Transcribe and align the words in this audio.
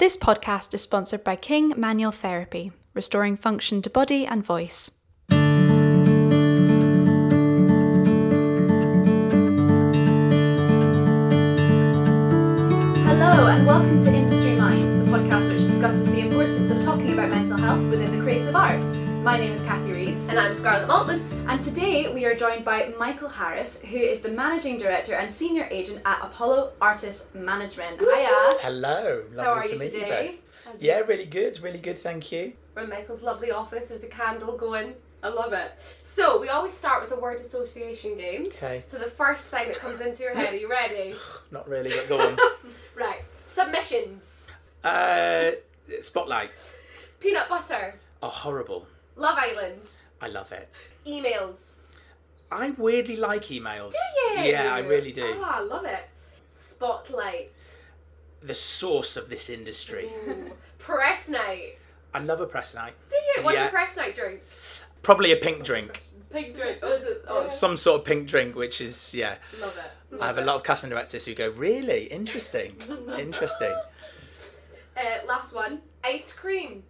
This 0.00 0.16
podcast 0.16 0.72
is 0.72 0.80
sponsored 0.80 1.22
by 1.22 1.36
King 1.36 1.74
Manual 1.76 2.10
Therapy, 2.10 2.72
restoring 2.94 3.36
function 3.36 3.82
to 3.82 3.90
body 3.90 4.24
and 4.24 4.42
voice. 4.42 4.90
Hello, 5.28 5.36
and 13.46 13.66
welcome 13.66 14.02
to 14.02 14.10
Industry 14.10 14.54
Minds, 14.54 14.96
the 14.96 15.04
podcast 15.04 15.52
which 15.52 15.66
discusses 15.68 16.10
the 16.10 16.20
importance 16.20 16.70
of 16.70 16.82
talking 16.82 17.12
about 17.12 17.28
mental 17.28 17.58
health 17.58 17.82
within 17.90 18.16
the 18.16 18.22
creative 18.22 18.56
arts. 18.56 18.86
My 19.22 19.36
name 19.36 19.52
is 19.52 19.62
Cathy 19.64 19.92
Reeds. 19.92 20.26
And 20.30 20.38
I'm 20.38 20.54
Scarlett 20.54 20.88
Maltman. 20.88 21.39
And 21.50 21.60
today 21.60 22.12
we 22.14 22.24
are 22.26 22.34
joined 22.36 22.64
by 22.64 22.94
Michael 22.96 23.28
Harris, 23.28 23.80
who 23.80 23.96
is 23.96 24.20
the 24.20 24.28
managing 24.30 24.78
director 24.78 25.14
and 25.14 25.28
senior 25.32 25.66
agent 25.68 26.00
at 26.04 26.20
Apollo 26.22 26.74
Artist 26.80 27.34
Management. 27.34 27.98
Hiya. 27.98 28.28
Hello, 28.60 29.24
lovely 29.34 29.42
How 29.44 29.52
are 29.54 29.62
to 29.64 29.72
you 29.72 29.78
meet 29.80 29.90
today? 29.90 30.38
you. 30.64 30.70
Yeah, 30.78 31.00
really 31.00 31.24
good, 31.26 31.60
really 31.60 31.80
good, 31.80 31.98
thank 31.98 32.30
you. 32.30 32.52
We're 32.76 32.82
in 32.84 32.88
Michael's 32.90 33.22
lovely 33.22 33.50
office. 33.50 33.88
There's 33.88 34.04
a 34.04 34.08
candle 34.08 34.56
going. 34.56 34.94
I 35.24 35.28
love 35.30 35.52
it. 35.52 35.72
So 36.02 36.40
we 36.40 36.48
always 36.50 36.72
start 36.72 37.02
with 37.02 37.10
a 37.18 37.20
word 37.20 37.40
association 37.40 38.16
game. 38.16 38.46
Okay, 38.46 38.84
So 38.86 38.98
the 38.98 39.10
first 39.10 39.48
thing 39.48 39.66
that 39.68 39.78
comes 39.80 40.00
into 40.00 40.22
your 40.22 40.34
head, 40.36 40.54
are 40.54 40.56
you 40.56 40.70
ready? 40.70 41.16
not 41.50 41.68
really, 41.68 41.90
but 41.90 42.08
go 42.08 42.20
on. 42.20 42.38
Right. 42.96 43.22
Submissions. 43.46 44.46
uh, 44.84 45.50
Spotlight. 46.00 46.52
Peanut 47.18 47.48
butter. 47.48 47.98
Oh, 48.22 48.28
horrible. 48.28 48.86
Love 49.16 49.36
Island. 49.36 49.80
I 50.22 50.28
love 50.28 50.52
it. 50.52 50.68
Emails. 51.06 51.74
I 52.52 52.70
weirdly 52.70 53.16
like 53.16 53.42
emails. 53.44 53.92
Do 53.92 54.40
you? 54.42 54.50
Yeah, 54.50 54.74
I 54.74 54.80
really 54.80 55.12
do. 55.12 55.24
Oh, 55.24 55.42
I 55.44 55.60
love 55.60 55.84
it. 55.84 56.08
Spotlight. 56.52 57.52
The 58.42 58.54
source 58.54 59.16
of 59.16 59.28
this 59.28 59.48
industry. 59.50 60.10
Ooh. 60.28 60.52
press 60.78 61.28
night. 61.28 61.78
I 62.12 62.18
love 62.20 62.40
a 62.40 62.46
press 62.46 62.74
night. 62.74 62.94
Do 63.08 63.16
you? 63.16 63.44
What's 63.44 63.56
Yeah. 63.56 63.62
your 63.64 63.70
press 63.70 63.96
night 63.96 64.16
drink? 64.16 64.40
Probably 65.02 65.30
a 65.32 65.36
pink 65.36 65.62
drink. 65.64 66.02
Pink 66.32 66.56
drink. 66.56 66.78
Oh, 66.82 66.92
it? 66.92 67.24
Oh, 67.28 67.46
Some 67.48 67.76
sort 67.76 68.00
of 68.00 68.06
pink 68.06 68.28
drink, 68.28 68.56
which 68.56 68.80
is, 68.80 69.14
yeah. 69.14 69.36
love 69.60 69.76
it. 69.78 70.14
Love 70.14 70.22
I 70.22 70.26
have 70.26 70.38
a 70.38 70.42
lot 70.44 70.56
of 70.56 70.64
casting 70.64 70.90
directors 70.90 71.24
who 71.26 71.34
go, 71.34 71.50
really? 71.50 72.04
Interesting. 72.06 72.76
Interesting. 73.18 73.74
Uh, 74.96 75.26
last 75.26 75.54
one. 75.54 75.80
Ice 76.02 76.32
cream. 76.32 76.82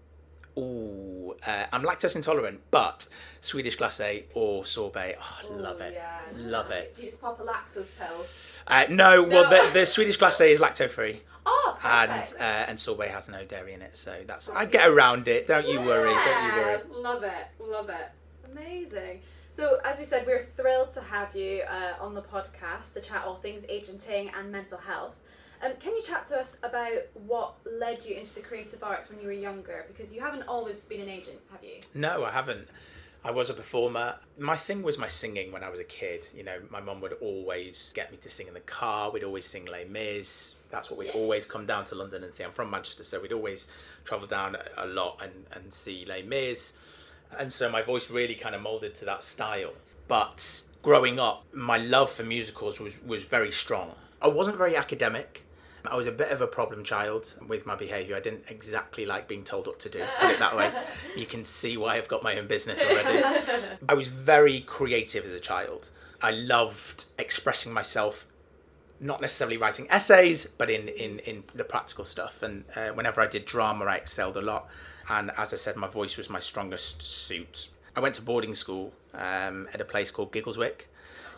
Ooh, 0.60 1.34
uh, 1.46 1.66
I'm 1.72 1.82
lactose 1.82 2.16
intolerant, 2.16 2.60
but 2.70 3.08
Swedish 3.40 3.76
glacé 3.78 4.24
or 4.34 4.64
sorbet, 4.66 5.16
oh, 5.20 5.38
I 5.42 5.52
love 5.54 5.80
it. 5.80 5.94
Yeah. 5.94 6.18
Love 6.36 6.70
it. 6.70 6.94
Do 6.94 7.02
you 7.02 7.08
just 7.08 7.20
pop 7.20 7.40
a 7.40 7.42
lactose 7.42 7.86
pill? 7.98 8.26
Uh, 8.66 8.84
no, 8.90 9.22
well, 9.22 9.48
the, 9.48 9.70
the 9.72 9.86
Swedish 9.86 10.18
glacé 10.18 10.50
is 10.50 10.60
lacto 10.60 10.88
free, 10.90 11.22
Oh, 11.46 11.78
and 11.82 12.34
uh, 12.38 12.42
and 12.68 12.78
sorbet 12.78 13.08
has 13.08 13.28
no 13.28 13.44
dairy 13.44 13.72
in 13.72 13.80
it, 13.80 13.96
so 13.96 14.14
that's 14.26 14.48
I 14.50 14.66
get 14.66 14.88
around 14.88 15.26
it. 15.28 15.46
Don't 15.46 15.66
you 15.66 15.80
worry. 15.80 16.12
Don't 16.12 16.44
you 16.44 16.60
worry. 16.60 16.78
Love 16.92 17.22
it. 17.24 17.46
Love 17.58 17.88
it. 17.88 18.10
Amazing. 18.52 19.20
So, 19.50 19.78
as 19.84 19.98
we 19.98 20.04
said, 20.04 20.26
we're 20.26 20.46
thrilled 20.56 20.92
to 20.92 21.00
have 21.00 21.34
you 21.34 21.62
uh, 21.68 22.02
on 22.04 22.14
the 22.14 22.22
podcast 22.22 22.92
to 22.94 23.00
chat 23.00 23.24
all 23.26 23.36
things 23.36 23.64
agenting 23.68 24.30
and 24.38 24.52
mental 24.52 24.78
health. 24.78 25.16
Um, 25.62 25.72
can 25.78 25.94
you 25.94 26.02
chat 26.02 26.24
to 26.26 26.38
us 26.38 26.56
about 26.62 26.92
what 27.26 27.54
led 27.70 28.04
you 28.04 28.14
into 28.16 28.34
the 28.34 28.40
creative 28.40 28.82
arts 28.82 29.10
when 29.10 29.20
you 29.20 29.26
were 29.26 29.32
younger? 29.32 29.84
Because 29.88 30.12
you 30.14 30.20
haven't 30.20 30.44
always 30.44 30.80
been 30.80 31.00
an 31.02 31.08
agent, 31.08 31.38
have 31.52 31.62
you? 31.62 31.80
No, 31.94 32.24
I 32.24 32.30
haven't. 32.30 32.66
I 33.22 33.30
was 33.30 33.50
a 33.50 33.54
performer. 33.54 34.16
My 34.38 34.56
thing 34.56 34.82
was 34.82 34.96
my 34.96 35.08
singing 35.08 35.52
when 35.52 35.62
I 35.62 35.68
was 35.68 35.78
a 35.78 35.84
kid. 35.84 36.24
You 36.34 36.44
know, 36.44 36.58
my 36.70 36.80
mum 36.80 37.02
would 37.02 37.12
always 37.20 37.92
get 37.94 38.10
me 38.10 38.16
to 38.18 38.30
sing 38.30 38.48
in 38.48 38.54
the 38.54 38.60
car. 38.60 39.10
We'd 39.10 39.24
always 39.24 39.44
sing 39.44 39.66
Les 39.66 39.84
Mis. 39.84 40.54
That's 40.70 40.88
what 40.88 40.98
we'd 40.98 41.06
Yes. 41.06 41.16
always 41.16 41.44
come 41.44 41.66
down 41.66 41.84
to 41.86 41.94
London 41.94 42.24
and 42.24 42.32
see. 42.32 42.44
I'm 42.44 42.52
from 42.52 42.70
Manchester, 42.70 43.04
so 43.04 43.20
we'd 43.20 43.32
always 43.32 43.68
travel 44.04 44.26
down 44.26 44.54
a- 44.54 44.64
a 44.78 44.86
lot 44.86 45.20
and, 45.22 45.44
and 45.52 45.74
see 45.74 46.06
Les 46.06 46.22
Mis. 46.22 46.72
And 47.38 47.52
so 47.52 47.68
my 47.68 47.82
voice 47.82 48.08
really 48.08 48.34
kind 48.34 48.54
of 48.54 48.62
molded 48.62 48.94
to 48.96 49.04
that 49.04 49.22
style. 49.22 49.74
But 50.08 50.62
growing 50.80 51.18
up, 51.20 51.44
my 51.52 51.76
love 51.76 52.10
for 52.10 52.22
musicals 52.22 52.80
was, 52.80 53.02
was 53.02 53.24
very 53.24 53.50
strong. 53.52 53.94
I 54.22 54.28
wasn't 54.28 54.56
very 54.56 54.76
academic. 54.76 55.42
I 55.84 55.96
was 55.96 56.06
a 56.06 56.12
bit 56.12 56.30
of 56.30 56.40
a 56.40 56.46
problem 56.46 56.84
child 56.84 57.34
with 57.46 57.66
my 57.66 57.74
behaviour. 57.74 58.16
I 58.16 58.20
didn't 58.20 58.44
exactly 58.48 59.06
like 59.06 59.28
being 59.28 59.44
told 59.44 59.66
what 59.66 59.78
to 59.80 59.88
do, 59.88 60.04
put 60.20 60.30
it 60.30 60.38
that 60.38 60.56
way. 60.56 60.72
You 61.16 61.26
can 61.26 61.44
see 61.44 61.76
why 61.76 61.96
I've 61.96 62.08
got 62.08 62.22
my 62.22 62.38
own 62.38 62.46
business 62.46 62.80
already. 62.82 63.22
I 63.88 63.94
was 63.94 64.08
very 64.08 64.60
creative 64.60 65.24
as 65.24 65.32
a 65.32 65.40
child. 65.40 65.90
I 66.22 66.30
loved 66.30 67.06
expressing 67.18 67.72
myself, 67.72 68.26
not 69.00 69.20
necessarily 69.20 69.56
writing 69.56 69.86
essays, 69.90 70.46
but 70.46 70.70
in, 70.70 70.88
in, 70.88 71.18
in 71.20 71.44
the 71.54 71.64
practical 71.64 72.04
stuff. 72.04 72.42
And 72.42 72.64
uh, 72.76 72.90
whenever 72.90 73.20
I 73.20 73.26
did 73.26 73.44
drama, 73.44 73.86
I 73.86 73.96
excelled 73.96 74.36
a 74.36 74.42
lot. 74.42 74.68
And 75.08 75.32
as 75.36 75.52
I 75.52 75.56
said, 75.56 75.76
my 75.76 75.88
voice 75.88 76.16
was 76.16 76.30
my 76.30 76.40
strongest 76.40 77.02
suit. 77.02 77.68
I 77.96 78.00
went 78.00 78.14
to 78.16 78.22
boarding 78.22 78.54
school 78.54 78.92
um, 79.14 79.68
at 79.74 79.80
a 79.80 79.84
place 79.84 80.10
called 80.10 80.32
Giggleswick. 80.32 80.82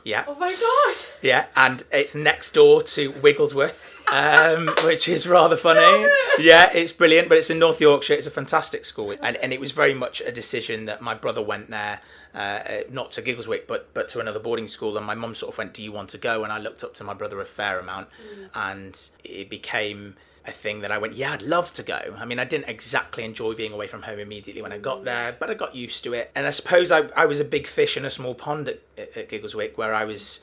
Yeah. 0.05 0.25
Oh 0.27 0.35
my 0.35 0.53
god! 0.53 0.97
Yeah, 1.23 1.47
and 1.57 1.85
it's 1.93 2.15
next 2.15 2.53
door 2.55 2.83
to 2.83 3.13
Wigglesworth, 3.13 3.81
um, 4.11 4.69
which 4.85 5.09
is 5.09 5.27
rather 5.29 5.57
funny. 5.57 6.09
Yeah, 6.39 6.71
it's 6.73 6.93
brilliant, 6.93 7.29
but 7.29 7.39
it's 7.39 7.51
in 7.51 7.59
North 7.59 7.81
Yorkshire. 7.81 8.15
It's 8.15 8.27
a 8.27 8.31
fantastic 8.31 8.85
school, 8.85 9.15
and, 9.23 9.37
and 9.37 9.53
it 9.53 9.61
was 9.61 9.71
very 9.71 9.95
much 9.95 10.21
a 10.21 10.33
decision 10.33 10.87
that 10.87 11.01
my 11.01 11.15
brother 11.15 11.43
went 11.43 11.71
there, 11.71 12.01
uh, 12.35 12.39
uh, 12.39 12.81
not 12.91 13.13
to 13.13 13.23
Giggleswick, 13.23 13.67
but 13.69 13.93
but 13.95 14.09
to 14.11 14.21
another 14.21 14.41
boarding 14.41 14.67
school, 14.69 14.97
and 14.97 15.07
my 15.07 15.15
mum 15.15 15.35
sort 15.35 15.55
of 15.55 15.59
went, 15.59 15.75
"Do 15.75 15.83
you 15.83 15.93
want 15.93 16.11
to 16.11 16.19
go?" 16.19 16.43
And 16.43 16.53
I 16.53 16.59
looked 16.59 16.83
up 16.83 16.95
to 16.95 17.05
my 17.05 17.15
brother 17.15 17.41
a 17.41 17.47
fair 17.47 17.79
amount, 17.79 18.09
and 18.55 18.99
it 19.23 19.49
became 19.49 20.17
a 20.45 20.51
thing 20.51 20.81
that 20.81 20.91
I 20.91 20.99
went, 20.99 21.15
yeah, 21.15 21.33
I'd 21.33 21.43
love 21.43 21.73
to 21.75 21.83
go. 21.83 22.17
I 22.19 22.25
mean, 22.25 22.39
I 22.39 22.45
didn't 22.45 22.69
exactly 22.69 23.25
enjoy 23.25 23.55
being 23.55 23.73
away 23.73 23.87
from 23.87 24.03
home 24.03 24.19
immediately 24.19 24.63
when 24.63 24.73
I 24.73 24.79
got 24.79 25.01
mm. 25.01 25.05
there, 25.05 25.37
but 25.39 25.51
I 25.51 25.55
got 25.55 25.75
used 25.75 26.03
to 26.05 26.13
it. 26.15 26.31
And 26.35 26.47
I 26.47 26.51
suppose 26.51 26.91
I, 26.91 27.09
I 27.17 27.27
was 27.27 27.41
a 27.41 27.45
big 27.45 27.67
fish 27.67 27.97
in 27.97 28.05
a 28.05 28.11
small 28.11 28.35
pond 28.35 28.69
at, 28.69 28.81
at, 28.99 29.29
Giggleswick 29.29 29.77
where 29.77 29.95
I 29.95 30.05
was 30.05 30.41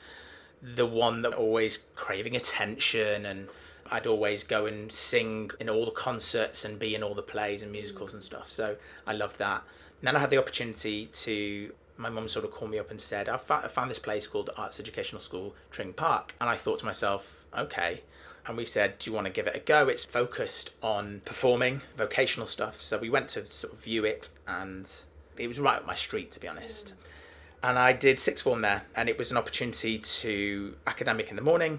the 0.62 0.86
one 0.86 1.22
that 1.22 1.34
always 1.34 1.80
craving 1.96 2.34
attention 2.34 3.26
and 3.26 3.48
I'd 3.90 4.06
always 4.06 4.42
go 4.44 4.66
and 4.66 4.90
sing 4.90 5.50
in 5.58 5.68
all 5.68 5.84
the 5.84 5.90
concerts 5.90 6.64
and 6.64 6.78
be 6.78 6.94
in 6.94 7.02
all 7.02 7.14
the 7.14 7.22
plays 7.22 7.62
and 7.62 7.70
musicals 7.70 8.10
mm. 8.10 8.14
and 8.14 8.22
stuff. 8.22 8.50
So 8.50 8.76
I 9.06 9.12
loved 9.12 9.38
that. 9.38 9.62
And 10.00 10.06
then 10.06 10.16
I 10.16 10.20
had 10.20 10.30
the 10.30 10.38
opportunity 10.38 11.06
to 11.12 11.72
my 11.98 12.08
mum 12.08 12.26
sort 12.28 12.46
of 12.46 12.50
called 12.50 12.70
me 12.70 12.78
up 12.78 12.90
and 12.90 12.98
said, 12.98 13.28
I 13.28 13.36
found 13.36 13.90
this 13.90 13.98
place 13.98 14.26
called 14.26 14.48
Arts 14.56 14.80
Educational 14.80 15.20
School, 15.20 15.54
Tring 15.70 15.92
Park. 15.92 16.34
And 16.40 16.48
I 16.48 16.56
thought 16.56 16.78
to 16.78 16.86
myself, 16.86 17.44
okay. 17.56 18.00
And 18.50 18.56
we 18.56 18.64
said, 18.64 18.98
do 18.98 19.08
you 19.08 19.14
want 19.14 19.28
to 19.28 19.32
give 19.32 19.46
it 19.46 19.54
a 19.54 19.60
go? 19.60 19.86
It's 19.86 20.04
focused 20.04 20.72
on 20.82 21.22
performing, 21.24 21.82
vocational 21.96 22.48
stuff. 22.48 22.82
So 22.82 22.98
we 22.98 23.08
went 23.08 23.28
to 23.28 23.46
sort 23.46 23.72
of 23.72 23.78
view 23.78 24.04
it 24.04 24.28
and 24.44 24.92
it 25.38 25.46
was 25.46 25.60
right 25.60 25.76
up 25.76 25.86
my 25.86 25.94
street, 25.94 26.32
to 26.32 26.40
be 26.40 26.48
honest. 26.48 26.92
And 27.62 27.78
I 27.78 27.92
did 27.92 28.18
sixth 28.18 28.42
form 28.42 28.62
there, 28.62 28.86
and 28.96 29.08
it 29.08 29.16
was 29.16 29.30
an 29.30 29.36
opportunity 29.36 29.98
to 29.98 30.74
academic 30.84 31.30
in 31.30 31.36
the 31.36 31.42
morning 31.42 31.78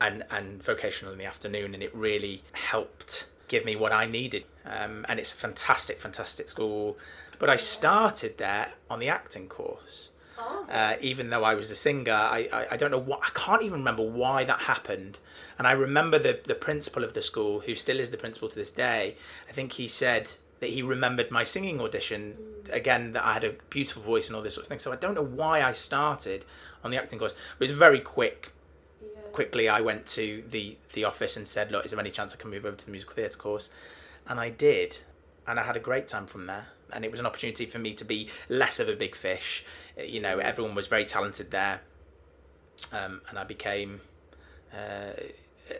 and, 0.00 0.24
and 0.28 0.60
vocational 0.60 1.12
in 1.12 1.18
the 1.20 1.24
afternoon, 1.24 1.72
and 1.72 1.84
it 1.84 1.94
really 1.94 2.42
helped 2.52 3.26
give 3.46 3.64
me 3.64 3.76
what 3.76 3.92
I 3.92 4.06
needed. 4.06 4.46
Um, 4.66 5.06
and 5.08 5.20
it's 5.20 5.32
a 5.32 5.36
fantastic, 5.36 6.00
fantastic 6.00 6.48
school. 6.48 6.98
But 7.38 7.48
I 7.48 7.54
started 7.54 8.38
there 8.38 8.72
on 8.90 8.98
the 8.98 9.08
acting 9.08 9.46
course. 9.46 10.08
Oh. 10.40 10.66
Uh, 10.70 10.96
even 11.00 11.30
though 11.30 11.44
I 11.44 11.54
was 11.54 11.70
a 11.70 11.76
singer, 11.76 12.12
I, 12.12 12.48
I, 12.52 12.66
I 12.72 12.76
don't 12.76 12.90
know 12.90 12.98
what, 12.98 13.20
I 13.22 13.28
can't 13.34 13.62
even 13.62 13.80
remember 13.80 14.02
why 14.02 14.44
that 14.44 14.60
happened. 14.60 15.18
And 15.58 15.66
I 15.66 15.72
remember 15.72 16.18
the, 16.18 16.40
the 16.42 16.54
principal 16.54 17.04
of 17.04 17.12
the 17.12 17.22
school, 17.22 17.60
who 17.60 17.74
still 17.74 18.00
is 18.00 18.10
the 18.10 18.16
principal 18.16 18.48
to 18.48 18.56
this 18.56 18.70
day, 18.70 19.16
I 19.48 19.52
think 19.52 19.72
he 19.72 19.86
said 19.86 20.30
that 20.60 20.70
he 20.70 20.82
remembered 20.82 21.30
my 21.30 21.42
singing 21.42 21.80
audition, 21.80 22.36
again, 22.70 23.12
that 23.12 23.24
I 23.24 23.32
had 23.34 23.44
a 23.44 23.54
beautiful 23.68 24.02
voice 24.02 24.28
and 24.28 24.36
all 24.36 24.42
this 24.42 24.54
sort 24.54 24.64
of 24.64 24.68
thing. 24.68 24.78
So 24.78 24.92
I 24.92 24.96
don't 24.96 25.14
know 25.14 25.24
why 25.24 25.62
I 25.62 25.72
started 25.72 26.44
on 26.84 26.90
the 26.90 26.98
acting 26.98 27.18
course. 27.18 27.34
But 27.58 27.64
it 27.66 27.70
was 27.70 27.78
very 27.78 28.00
quick. 28.00 28.52
Quickly, 29.32 29.68
I 29.68 29.80
went 29.80 30.06
to 30.08 30.42
the, 30.48 30.76
the 30.92 31.04
office 31.04 31.36
and 31.36 31.46
said, 31.46 31.70
look, 31.70 31.84
is 31.84 31.92
there 31.92 32.00
any 32.00 32.10
chance 32.10 32.34
I 32.34 32.36
can 32.36 32.50
move 32.50 32.64
over 32.64 32.76
to 32.76 32.84
the 32.84 32.90
musical 32.90 33.14
theatre 33.14 33.38
course? 33.38 33.70
And 34.26 34.38
I 34.38 34.50
did. 34.50 34.98
And 35.46 35.58
I 35.58 35.62
had 35.62 35.76
a 35.76 35.80
great 35.80 36.06
time 36.06 36.26
from 36.26 36.46
there. 36.46 36.66
And 36.92 37.04
it 37.04 37.10
was 37.10 37.20
an 37.20 37.26
opportunity 37.26 37.66
for 37.66 37.78
me 37.78 37.94
to 37.94 38.04
be 38.04 38.28
less 38.48 38.80
of 38.80 38.88
a 38.88 38.96
big 38.96 39.14
fish. 39.14 39.64
You 40.06 40.20
know, 40.20 40.38
everyone 40.38 40.74
was 40.74 40.86
very 40.86 41.04
talented 41.04 41.50
there. 41.50 41.80
Um, 42.92 43.20
and 43.28 43.38
I 43.38 43.44
became, 43.44 44.00
uh, 44.72 44.76
uh, 44.76 45.74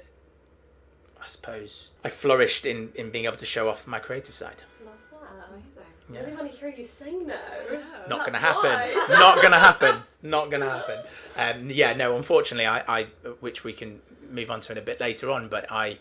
I 1.22 1.26
suppose, 1.26 1.90
I 2.05 2.08
flourished 2.11 2.67
in, 2.67 2.90
in 2.94 3.11
being 3.11 3.25
able 3.25 3.37
to 3.38 3.46
show 3.46 3.69
off 3.69 3.87
my 3.87 3.99
creative 3.99 4.34
side. 4.34 4.62
Love 4.84 4.94
that. 5.11 5.49
Amazing. 5.50 5.67
I 5.78 6.12
Yeah. 6.12 6.20
really 6.20 6.37
want 6.37 6.52
to 6.52 6.56
hear 6.58 6.69
you 6.69 6.84
sing 6.84 7.26
now. 7.26 7.37
Not 8.08 8.25
gonna 8.26 8.38
happen. 8.38 8.94
voice. 8.94 9.08
Not 9.08 9.40
gonna 9.43 9.58
happen. 9.58 10.02
Not 10.22 10.50
gonna 10.50 10.69
happen. 10.70 10.99
Um, 11.37 11.70
yeah, 11.70 11.94
no. 11.94 12.17
Unfortunately, 12.17 12.67
I, 12.67 12.82
I, 13.00 13.05
which 13.40 13.64
we 13.64 13.72
can 13.72 14.00
move 14.31 14.50
on 14.50 14.61
to 14.62 14.72
in 14.72 14.78
a 14.78 14.82
bit 14.82 15.00
later 15.00 15.31
on, 15.31 15.49
but 15.49 15.70
I, 15.70 15.99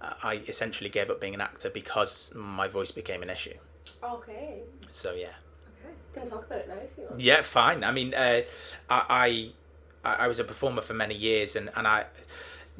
I 0.00 0.40
essentially 0.48 0.88
gave 0.90 1.10
up 1.10 1.20
being 1.20 1.34
an 1.34 1.40
actor 1.40 1.68
because 1.70 2.32
my 2.34 2.68
voice 2.68 2.90
became 2.92 3.22
an 3.22 3.30
issue. 3.30 3.54
Okay. 4.02 4.60
So 4.92 5.12
yeah. 5.14 5.34
Can 6.20 6.30
talk 6.30 6.46
about 6.46 6.58
it 6.58 6.68
now 6.68 6.74
if 6.74 6.96
you 6.96 7.04
want. 7.04 7.20
Yeah, 7.20 7.42
fine. 7.42 7.84
I 7.84 7.92
mean, 7.92 8.14
uh, 8.14 8.42
I, 8.88 9.52
I 10.04 10.14
I 10.24 10.28
was 10.28 10.38
a 10.38 10.44
performer 10.44 10.82
for 10.82 10.94
many 10.94 11.14
years, 11.14 11.56
and, 11.56 11.70
and 11.76 11.86
I 11.86 12.06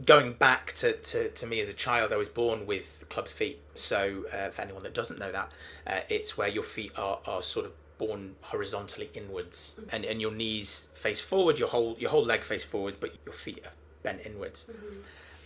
going 0.05 0.33
back 0.33 0.73
to, 0.73 0.93
to, 0.93 1.29
to 1.31 1.47
me 1.47 1.61
as 1.61 1.69
a 1.69 1.73
child, 1.73 2.13
I 2.13 2.17
was 2.17 2.29
born 2.29 2.67
with 2.67 3.05
club 3.09 3.29
feet. 3.29 3.61
So, 3.75 4.27
uh, 4.33 4.51
for 4.51 4.63
anyone 4.63 4.83
that 4.85 4.95
doesn't 4.95 5.19
know 5.19 5.33
that, 5.33 5.51
uh, 5.87 6.01
it's 6.09 6.39
where 6.39 6.49
your 6.49 6.63
feet 6.63 6.93
are, 6.97 7.19
are 7.27 7.43
sort 7.43 7.67
of 7.67 7.73
born 7.99 8.37
horizontally 8.43 9.11
inwards, 9.15 9.75
mm-hmm. 9.81 9.95
and, 9.95 10.05
and 10.05 10.21
your 10.21 10.31
knees 10.31 10.87
face 10.95 11.21
forward, 11.21 11.59
your 11.59 11.69
whole 11.69 11.97
your 11.99 12.11
whole 12.11 12.25
leg 12.25 12.45
face 12.45 12.65
forward, 12.65 12.97
but 13.01 13.15
your 13.25 13.33
feet 13.33 13.65
are 13.67 13.73
bent 14.03 14.21
inwards. 14.25 14.67
Mm-hmm. 14.71 15.01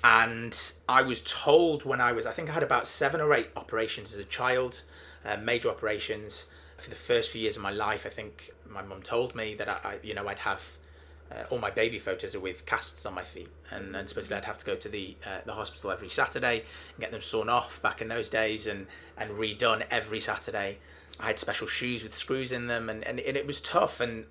And 0.05 0.73
I 0.89 1.03
was 1.03 1.23
told 1.23 1.85
when 1.85 2.01
I 2.01 2.11
was, 2.11 2.27
I 2.27 2.33
think 2.33 2.51
I 2.51 2.53
had 2.55 2.65
about 2.65 2.89
seven 2.89 3.21
or 3.21 3.33
eight 3.33 3.51
operations 3.55 4.13
as 4.13 4.19
a 4.19 4.25
child, 4.25 4.83
uh, 5.25 5.37
major 5.37 5.69
operations. 5.69 6.47
For 6.83 6.91
the 6.91 6.97
first 6.97 7.31
few 7.31 7.41
years 7.41 7.57
of 7.57 7.63
my 7.63 7.71
life, 7.71 8.05
I 8.05 8.09
think 8.09 8.51
my 8.69 8.83
mum 8.83 9.03
told 9.03 9.37
me 9.37 9.55
that 9.55 9.69
I, 9.69 9.79
I 9.85 9.99
you 10.03 10.15
know, 10.15 10.27
I'd 10.27 10.39
have 10.39 10.63
uh, 11.31 11.45
all 11.49 11.59
my 11.59 11.71
baby 11.71 12.01
photos 12.01 12.35
are 12.35 12.41
with 12.41 12.67
casts 12.67 13.07
on 13.07 13.15
my 13.15 13.23
feet, 13.23 13.51
and, 13.71 13.95
and 13.95 14.09
supposedly 14.09 14.37
I'd 14.37 14.47
have 14.47 14.59
to 14.59 14.67
go 14.67 14.75
to 14.75 14.89
the 14.89 15.17
uh, 15.25 15.43
the 15.47 15.53
hospital 15.53 15.93
every 15.93 16.09
Saturday 16.09 16.65
and 16.95 16.99
get 16.99 17.13
them 17.13 17.23
sawn 17.23 17.49
off 17.49 17.81
back 17.81 18.03
in 18.03 18.09
those 18.09 18.29
days, 18.29 18.67
and 18.67 18.89
and 19.17 19.31
redone 19.37 19.87
every 19.93 20.19
Saturday. 20.19 20.79
I 21.21 21.29
had 21.29 21.39
special 21.39 21.69
shoes 21.69 22.03
with 22.03 22.13
screws 22.13 22.51
in 22.51 22.67
them, 22.67 22.89
and, 22.89 23.07
and, 23.07 23.21
and 23.21 23.37
it 23.37 23.47
was 23.47 23.61
tough. 23.61 24.01
And 24.01 24.25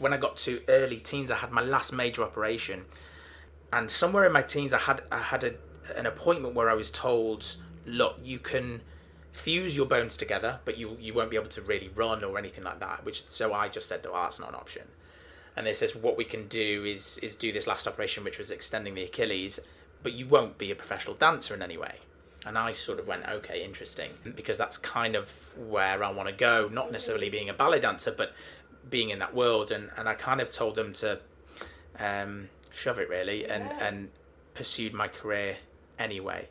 when 0.00 0.12
I 0.12 0.16
got 0.16 0.36
to 0.38 0.62
early 0.66 0.98
teens, 0.98 1.30
I 1.30 1.36
had 1.36 1.52
my 1.52 1.62
last 1.62 1.92
major 1.92 2.24
operation, 2.24 2.86
and 3.72 3.88
somewhere 3.88 4.26
in 4.26 4.32
my 4.32 4.42
teens, 4.42 4.74
I 4.74 4.78
had 4.78 5.04
I 5.12 5.18
had 5.18 5.44
a, 5.44 5.54
an 5.96 6.06
appointment 6.06 6.56
where 6.56 6.68
I 6.68 6.74
was 6.74 6.90
told, 6.90 7.54
look, 7.86 8.18
you 8.20 8.40
can 8.40 8.80
fuse 9.34 9.76
your 9.76 9.86
bones 9.86 10.16
together, 10.16 10.60
but 10.64 10.78
you 10.78 10.96
you 10.98 11.12
won't 11.12 11.28
be 11.28 11.36
able 11.36 11.50
to 11.50 11.60
really 11.60 11.90
run 11.94 12.24
or 12.24 12.38
anything 12.38 12.64
like 12.64 12.80
that. 12.80 13.04
Which 13.04 13.28
so 13.28 13.52
I 13.52 13.68
just 13.68 13.88
said, 13.88 14.06
oh, 14.06 14.14
that's 14.14 14.40
not 14.40 14.48
an 14.48 14.54
option 14.54 14.84
and 15.56 15.66
they 15.66 15.72
says 15.72 15.94
what 15.94 16.16
we 16.16 16.24
can 16.24 16.48
do 16.48 16.84
is 16.84 17.18
is 17.18 17.36
do 17.36 17.52
this 17.52 17.66
last 17.66 17.86
operation, 17.86 18.24
which 18.24 18.38
was 18.38 18.50
extending 18.50 18.94
the 18.94 19.04
Achilles, 19.04 19.60
but 20.02 20.12
you 20.12 20.26
won't 20.26 20.58
be 20.58 20.70
a 20.70 20.74
professional 20.74 21.14
dancer 21.14 21.54
in 21.54 21.62
any 21.62 21.76
way. 21.76 21.96
And 22.46 22.58
I 22.58 22.72
sort 22.72 22.98
of 22.98 23.06
went, 23.06 23.26
okay, 23.26 23.64
interesting, 23.64 24.10
because 24.36 24.58
that's 24.58 24.76
kind 24.76 25.16
of 25.16 25.30
where 25.56 26.04
I 26.04 26.10
want 26.10 26.28
to 26.28 26.34
go. 26.34 26.68
Not 26.70 26.92
necessarily 26.92 27.30
being 27.30 27.48
a 27.48 27.54
ballet 27.54 27.80
dancer, 27.80 28.12
but 28.14 28.34
being 28.90 29.08
in 29.08 29.18
that 29.20 29.34
world. 29.34 29.70
And, 29.70 29.90
and 29.96 30.10
I 30.10 30.14
kind 30.14 30.42
of 30.42 30.50
told 30.50 30.76
them 30.76 30.92
to 30.94 31.20
um, 31.98 32.50
shove 32.70 32.98
it 32.98 33.08
really, 33.08 33.46
and 33.46 33.64
yeah. 33.64 33.86
and 33.86 34.10
pursued 34.52 34.92
my 34.92 35.08
career 35.08 35.56
anyway. 35.98 36.48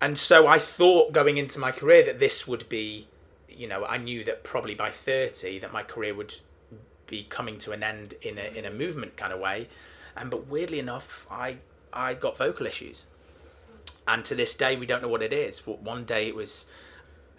And 0.00 0.16
so 0.16 0.46
I 0.46 0.58
thought 0.58 1.12
going 1.12 1.38
into 1.38 1.58
my 1.58 1.72
career 1.72 2.04
that 2.04 2.20
this 2.20 2.46
would 2.46 2.68
be, 2.68 3.08
you 3.48 3.66
know, 3.66 3.84
I 3.84 3.96
knew 3.96 4.22
that 4.24 4.44
probably 4.44 4.74
by 4.74 4.90
thirty 4.90 5.58
that 5.58 5.72
my 5.72 5.82
career 5.82 6.14
would 6.14 6.36
be 7.06 7.24
coming 7.24 7.58
to 7.58 7.72
an 7.72 7.82
end 7.82 8.14
in 8.22 8.38
a 8.38 8.56
in 8.56 8.64
a 8.64 8.70
movement 8.70 9.16
kind 9.16 9.32
of 9.32 9.40
way. 9.40 9.68
And 10.16 10.30
but 10.30 10.46
weirdly 10.46 10.78
enough, 10.78 11.26
I 11.30 11.56
I 11.92 12.14
got 12.14 12.36
vocal 12.38 12.66
issues, 12.66 13.06
and 14.06 14.24
to 14.24 14.34
this 14.34 14.54
day 14.54 14.76
we 14.76 14.86
don't 14.86 15.02
know 15.02 15.08
what 15.08 15.22
it 15.22 15.32
is. 15.32 15.58
For 15.58 15.76
one 15.76 16.04
day 16.04 16.28
it 16.28 16.36
was 16.36 16.66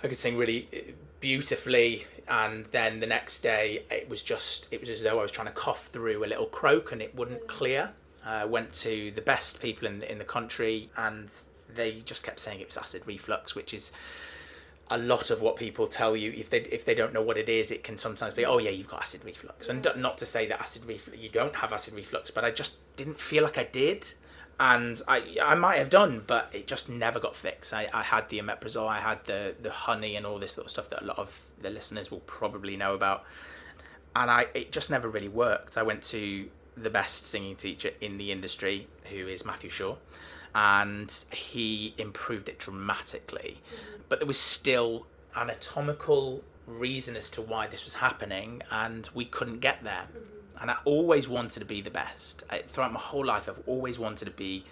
I 0.03 0.07
could 0.07 0.17
sing 0.17 0.37
really 0.37 0.67
uh, 0.73 0.91
beautifully, 1.21 2.07
and 2.27 2.65
then 2.71 2.99
the 2.99 3.07
next 3.07 3.39
day 3.39 3.83
it 3.89 4.09
was 4.09 4.21
just 4.21 4.67
it 4.71 4.81
was 4.81 4.89
as 4.89 5.01
though 5.01 5.19
I 5.19 5.21
was 5.21 5.31
trying 5.31 5.47
to 5.47 5.53
cough 5.53 5.87
through 5.87 6.25
a 6.25 6.27
little 6.27 6.45
croak 6.47 6.91
and 6.91 7.01
it 7.01 7.15
wouldn't 7.15 7.47
clear. 7.47 7.91
I 8.25 8.41
uh, 8.41 8.47
went 8.47 8.73
to 8.73 9.11
the 9.11 9.21
best 9.21 9.61
people 9.61 9.87
in 9.87 9.99
the, 9.99 10.11
in 10.11 10.17
the 10.17 10.25
country, 10.25 10.89
and 10.97 11.29
they 11.75 12.01
just 12.01 12.23
kept 12.23 12.39
saying 12.39 12.59
it 12.59 12.67
was 12.67 12.77
acid 12.77 13.03
reflux, 13.05 13.55
which 13.55 13.73
is 13.73 13.91
a 14.89 14.97
lot 14.97 15.29
of 15.29 15.41
what 15.41 15.55
people 15.55 15.87
tell 15.87 16.15
you. 16.15 16.31
If 16.31 16.49
they 16.49 16.59
if 16.61 16.85
they 16.85 16.95
don't 16.95 17.13
know 17.13 17.21
what 17.21 17.37
it 17.37 17.49
is 17.49 17.71
it 17.71 17.83
can 17.83 17.97
sometimes 17.97 18.33
be 18.33 18.45
oh 18.45 18.57
yeah 18.57 18.71
you've 18.71 18.89
got 18.89 19.01
acid 19.01 19.23
reflux. 19.23 19.69
And 19.69 19.87
not 19.97 20.17
to 20.19 20.25
say 20.25 20.47
that 20.47 20.59
acid 20.59 20.85
reflux 20.85 21.19
you 21.19 21.29
don't 21.29 21.55
have 21.57 21.71
acid 21.71 21.93
reflux 21.93 22.31
but 22.31 22.43
I 22.43 22.51
just 22.51 22.75
didn't 22.95 23.19
feel 23.19 23.43
like 23.43 23.57
I 23.57 23.63
did. 23.65 24.13
And 24.59 25.01
I 25.07 25.37
I 25.41 25.55
might 25.55 25.77
have 25.77 25.89
done 25.89 26.23
but 26.25 26.49
it 26.53 26.67
just 26.67 26.89
never 26.89 27.19
got 27.19 27.35
fixed. 27.35 27.73
I, 27.73 27.87
I 27.93 28.03
had 28.03 28.29
the 28.29 28.39
omeprazole 28.39 28.87
I 28.87 28.99
had 28.99 29.23
the 29.25 29.55
the 29.61 29.71
honey 29.71 30.15
and 30.15 30.25
all 30.25 30.39
this 30.39 30.53
sort 30.53 30.65
of 30.65 30.71
stuff 30.71 30.89
that 30.89 31.03
a 31.03 31.05
lot 31.05 31.19
of 31.19 31.51
the 31.61 31.69
listeners 31.69 32.09
will 32.09 32.21
probably 32.21 32.75
know 32.75 32.93
about. 32.95 33.23
And 34.15 34.31
I 34.31 34.47
it 34.53 34.71
just 34.71 34.89
never 34.89 35.07
really 35.07 35.29
worked. 35.29 35.77
I 35.77 35.83
went 35.83 36.01
to 36.03 36.49
the 36.75 36.89
best 36.89 37.25
singing 37.25 37.55
teacher 37.55 37.91
in 38.01 38.17
the 38.17 38.31
industry 38.31 38.87
who 39.11 39.27
is 39.27 39.45
Matthew 39.45 39.69
Shaw 39.69 39.97
and 40.55 41.25
he 41.31 41.93
improved 41.97 42.49
it 42.49 42.59
dramatically 42.59 43.59
but 44.09 44.19
there 44.19 44.27
was 44.27 44.39
still 44.39 45.05
anatomical 45.35 46.43
reason 46.65 47.15
as 47.15 47.29
to 47.29 47.41
why 47.41 47.67
this 47.67 47.85
was 47.85 47.95
happening, 47.95 48.61
and 48.71 49.07
we 49.13 49.25
couldn't 49.25 49.59
get 49.59 49.83
there. 49.83 50.07
And 50.59 50.69
I 50.69 50.77
always 50.83 51.27
wanted 51.27 51.59
to 51.61 51.65
be 51.65 51.81
the 51.81 51.91
best. 51.91 52.43
I, 52.49 52.63
throughout 52.67 52.91
my 52.91 52.99
whole 52.99 53.25
life, 53.25 53.47
I've 53.47 53.63
always 53.65 53.97
wanted 53.97 54.25
to 54.25 54.31
be 54.31 54.65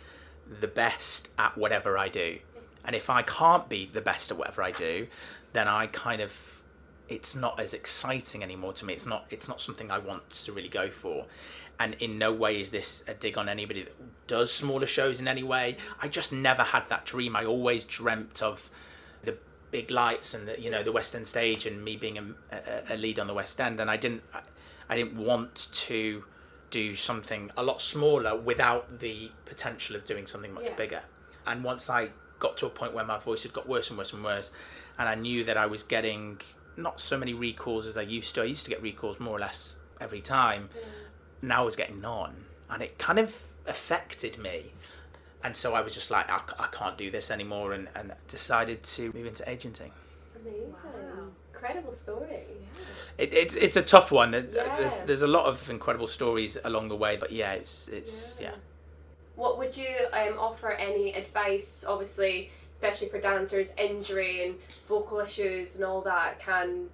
the 0.59 0.67
best 0.67 1.29
at 1.37 1.57
whatever 1.57 1.97
I 1.97 2.09
do. 2.09 2.39
And 2.83 2.95
if 2.95 3.09
I 3.09 3.21
can't 3.21 3.69
be 3.69 3.89
the 3.91 4.01
best 4.01 4.31
at 4.31 4.37
whatever 4.37 4.63
I 4.63 4.71
do, 4.71 5.07
then 5.53 5.67
I 5.67 5.87
kind 5.87 6.21
of 6.21 6.61
it's 7.09 7.37
not 7.37 7.57
as 7.57 7.73
exciting 7.73 8.43
anymore 8.43 8.73
to 8.73 8.85
me. 8.85 8.93
It's 8.93 9.05
not 9.05 9.25
it's 9.29 9.47
not 9.47 9.61
something 9.61 9.91
I 9.91 9.97
want 9.97 10.29
to 10.29 10.51
really 10.51 10.69
go 10.69 10.89
for. 10.89 11.25
And 11.79 11.95
in 11.95 12.17
no 12.17 12.33
way 12.33 12.59
is 12.59 12.71
this 12.71 13.03
a 13.07 13.13
dig 13.13 13.37
on 13.37 13.47
anybody 13.47 13.83
that 13.83 13.95
does 14.27 14.51
smaller 14.51 14.85
shows 14.85 15.19
in 15.19 15.27
any 15.27 15.43
way. 15.43 15.77
I 16.01 16.07
just 16.07 16.31
never 16.31 16.63
had 16.63 16.87
that 16.89 17.05
dream. 17.05 17.35
I 17.35 17.45
always 17.45 17.83
dreamt 17.85 18.41
of 18.41 18.69
the 19.23 19.37
big 19.71 19.89
lights 19.89 20.33
and 20.33 20.47
the 20.47 20.59
you 20.61 20.69
know 20.69 20.83
the 20.83 20.91
West 20.91 21.15
End 21.15 21.27
stage 21.27 21.65
and 21.65 21.83
me 21.83 21.95
being 21.95 22.17
a, 22.17 22.93
a, 22.93 22.97
lead 22.97 23.19
on 23.19 23.27
the 23.27 23.33
West 23.33 23.59
End, 23.59 23.79
and 23.79 23.89
I 23.89 23.97
didn't 23.97 24.23
I 24.89 24.95
didn't 24.95 25.15
want 25.15 25.69
to 25.71 26.23
do 26.69 26.95
something 26.95 27.51
a 27.55 27.63
lot 27.63 27.81
smaller 27.81 28.35
without 28.35 28.99
the 28.99 29.31
potential 29.45 29.95
of 29.95 30.03
doing 30.03 30.27
something 30.27 30.53
much 30.53 30.65
yeah. 30.65 30.75
bigger. 30.75 31.01
And 31.45 31.63
once 31.63 31.89
I 31.89 32.09
got 32.39 32.57
to 32.57 32.65
a 32.65 32.69
point 32.69 32.93
where 32.93 33.05
my 33.05 33.17
voice 33.17 33.43
had 33.43 33.53
got 33.53 33.67
worse 33.67 33.89
and 33.89 33.97
worse 33.97 34.13
and 34.13 34.23
worse, 34.23 34.51
and 34.97 35.07
I 35.07 35.15
knew 35.15 35.43
that 35.45 35.57
I 35.57 35.65
was 35.65 35.83
getting 35.83 36.41
not 36.75 36.99
so 36.99 37.17
many 37.17 37.33
recalls 37.33 37.87
as 37.87 37.97
I 37.97 38.01
used 38.01 38.35
to. 38.35 38.41
I 38.41 38.45
used 38.45 38.65
to 38.65 38.69
get 38.69 38.81
recalls 38.81 39.19
more 39.19 39.37
or 39.37 39.39
less 39.39 39.77
every 39.99 40.21
time. 40.21 40.69
Yeah. 40.75 40.81
Now 41.41 41.61
I 41.61 41.65
was 41.65 41.75
getting 41.75 42.01
none, 42.01 42.45
and 42.69 42.81
it 42.81 42.97
kind 42.97 43.19
of 43.19 43.43
affected 43.67 44.37
me 44.37 44.71
and 45.43 45.55
so 45.55 45.73
I 45.73 45.81
was 45.81 45.93
just 45.93 46.11
like, 46.11 46.29
I, 46.29 46.41
I 46.59 46.67
can't 46.71 46.97
do 46.97 47.11
this 47.11 47.29
anymore, 47.31 47.73
and, 47.73 47.87
and 47.95 48.13
decided 48.27 48.83
to 48.83 49.11
move 49.13 49.25
into 49.25 49.49
agenting. 49.49 49.91
Amazing. 50.35 50.73
Wow. 50.73 51.27
Incredible 51.53 51.93
story. 51.93 52.27
Yeah. 52.29 53.23
It, 53.23 53.33
it's 53.33 53.55
it's 53.55 53.77
a 53.77 53.81
tough 53.81 54.11
one. 54.11 54.33
Yeah. 54.33 54.75
There's 54.77 54.97
there's 55.05 55.21
a 55.21 55.27
lot 55.27 55.45
of 55.45 55.69
incredible 55.69 56.07
stories 56.07 56.57
along 56.63 56.89
the 56.89 56.95
way, 56.95 57.17
but 57.17 57.31
yeah, 57.31 57.53
it's 57.53 57.87
it's 57.87 58.37
yeah. 58.39 58.49
yeah. 58.49 58.55
What 59.35 59.57
would 59.57 59.77
you 59.77 59.95
um, 60.13 60.37
offer 60.37 60.71
any 60.71 61.13
advice? 61.13 61.85
Obviously, 61.87 62.51
especially 62.73 63.09
for 63.09 63.19
dancers, 63.19 63.71
injury 63.77 64.45
and 64.45 64.55
vocal 64.87 65.19
issues 65.19 65.75
and 65.75 65.85
all 65.85 66.01
that 66.01 66.39
can 66.39 66.89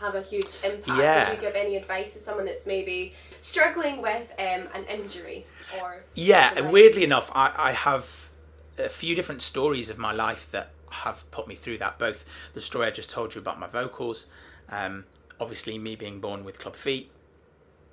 have 0.00 0.14
a 0.14 0.22
huge 0.22 0.46
impact. 0.62 0.86
Yeah. 0.88 1.28
Would 1.30 1.36
you 1.36 1.42
give 1.42 1.56
any 1.56 1.76
advice 1.76 2.12
to 2.14 2.18
someone 2.18 2.46
that's 2.46 2.66
maybe 2.66 3.14
struggling 3.42 4.02
with 4.02 4.28
um, 4.38 4.68
an 4.74 4.84
injury 4.90 5.46
or? 5.80 6.04
Yeah, 6.14 6.52
and 6.56 6.70
weirdly 6.70 7.04
enough, 7.04 7.30
I, 7.34 7.52
I 7.56 7.72
have 7.72 8.30
a 8.78 8.88
few 8.88 9.14
different 9.14 9.42
stories 9.42 9.90
of 9.90 9.98
my 9.98 10.12
life 10.12 10.50
that 10.52 10.70
have 10.90 11.30
put 11.30 11.46
me 11.46 11.54
through 11.54 11.78
that. 11.78 11.98
Both 11.98 12.24
the 12.54 12.60
story 12.60 12.86
I 12.86 12.90
just 12.90 13.10
told 13.10 13.34
you 13.34 13.40
about 13.40 13.58
my 13.58 13.66
vocals, 13.66 14.26
um, 14.68 15.04
obviously 15.40 15.78
me 15.78 15.96
being 15.96 16.20
born 16.20 16.44
with 16.44 16.58
club 16.58 16.76
feet. 16.76 17.10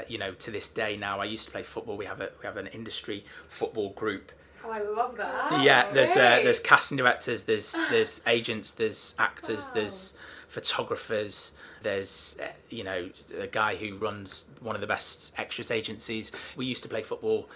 You 0.07 0.17
know, 0.17 0.33
to 0.33 0.51
this 0.51 0.69
day 0.69 0.97
now, 0.97 1.19
I 1.19 1.25
used 1.25 1.45
to 1.45 1.51
play 1.51 1.63
football. 1.63 1.97
We 1.97 2.05
have 2.05 2.19
a 2.19 2.31
we 2.41 2.45
have 2.45 2.57
an 2.57 2.67
industry 2.67 3.23
football 3.47 3.91
group. 3.91 4.31
Oh, 4.65 4.71
I 4.71 4.81
love 4.81 5.17
that. 5.17 5.61
Yeah, 5.61 5.91
there's 5.91 6.15
uh, 6.15 6.41
there's 6.43 6.59
casting 6.59 6.97
directors, 6.97 7.43
there's 7.43 7.73
there's 7.89 8.21
agents, 8.27 8.71
there's 8.71 9.13
actors, 9.19 9.67
wow. 9.67 9.71
there's 9.75 10.15
photographers, 10.47 11.53
there's, 11.83 12.37
uh, 12.41 12.47
you 12.69 12.83
know, 12.83 13.09
a 13.37 13.47
guy 13.47 13.75
who 13.75 13.95
runs 13.95 14.45
one 14.59 14.75
of 14.75 14.81
the 14.81 14.87
best 14.87 15.33
extras 15.37 15.69
agencies. 15.69 16.31
We 16.55 16.65
used 16.65 16.83
to 16.83 16.89
play 16.89 17.03
football 17.03 17.49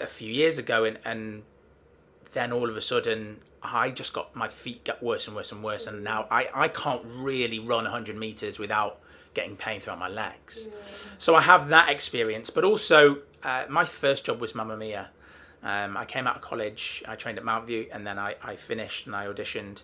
a 0.00 0.06
few 0.06 0.32
years 0.32 0.58
ago, 0.58 0.84
and, 0.84 0.98
and 1.04 1.42
then 2.32 2.52
all 2.52 2.68
of 2.68 2.76
a 2.76 2.82
sudden, 2.82 3.40
I 3.62 3.90
just 3.90 4.12
got 4.12 4.34
my 4.34 4.48
feet 4.48 4.84
got 4.84 5.02
worse 5.02 5.26
and 5.26 5.36
worse 5.36 5.52
and 5.52 5.62
worse, 5.62 5.86
and 5.86 6.02
now 6.02 6.26
I, 6.30 6.48
I 6.54 6.68
can't 6.68 7.02
really 7.04 7.58
run 7.58 7.84
100 7.84 8.16
meters 8.16 8.58
without 8.58 9.00
getting 9.34 9.56
pain 9.56 9.80
throughout 9.80 9.98
my 9.98 10.08
legs. 10.08 10.68
Yeah. 10.68 10.76
So 11.18 11.34
I 11.34 11.42
have 11.42 11.68
that 11.68 11.88
experience, 11.88 12.50
but 12.50 12.64
also 12.64 13.18
uh, 13.42 13.66
my 13.68 13.84
first 13.84 14.24
job 14.24 14.40
was 14.40 14.54
Mamma 14.54 14.76
Mia. 14.76 15.10
Um, 15.62 15.96
I 15.96 16.06
came 16.06 16.26
out 16.26 16.36
of 16.36 16.42
college, 16.42 17.02
I 17.06 17.16
trained 17.16 17.38
at 17.38 17.44
Mountview, 17.44 17.88
and 17.92 18.06
then 18.06 18.18
I, 18.18 18.36
I 18.42 18.56
finished 18.56 19.06
and 19.06 19.14
I 19.14 19.26
auditioned 19.26 19.82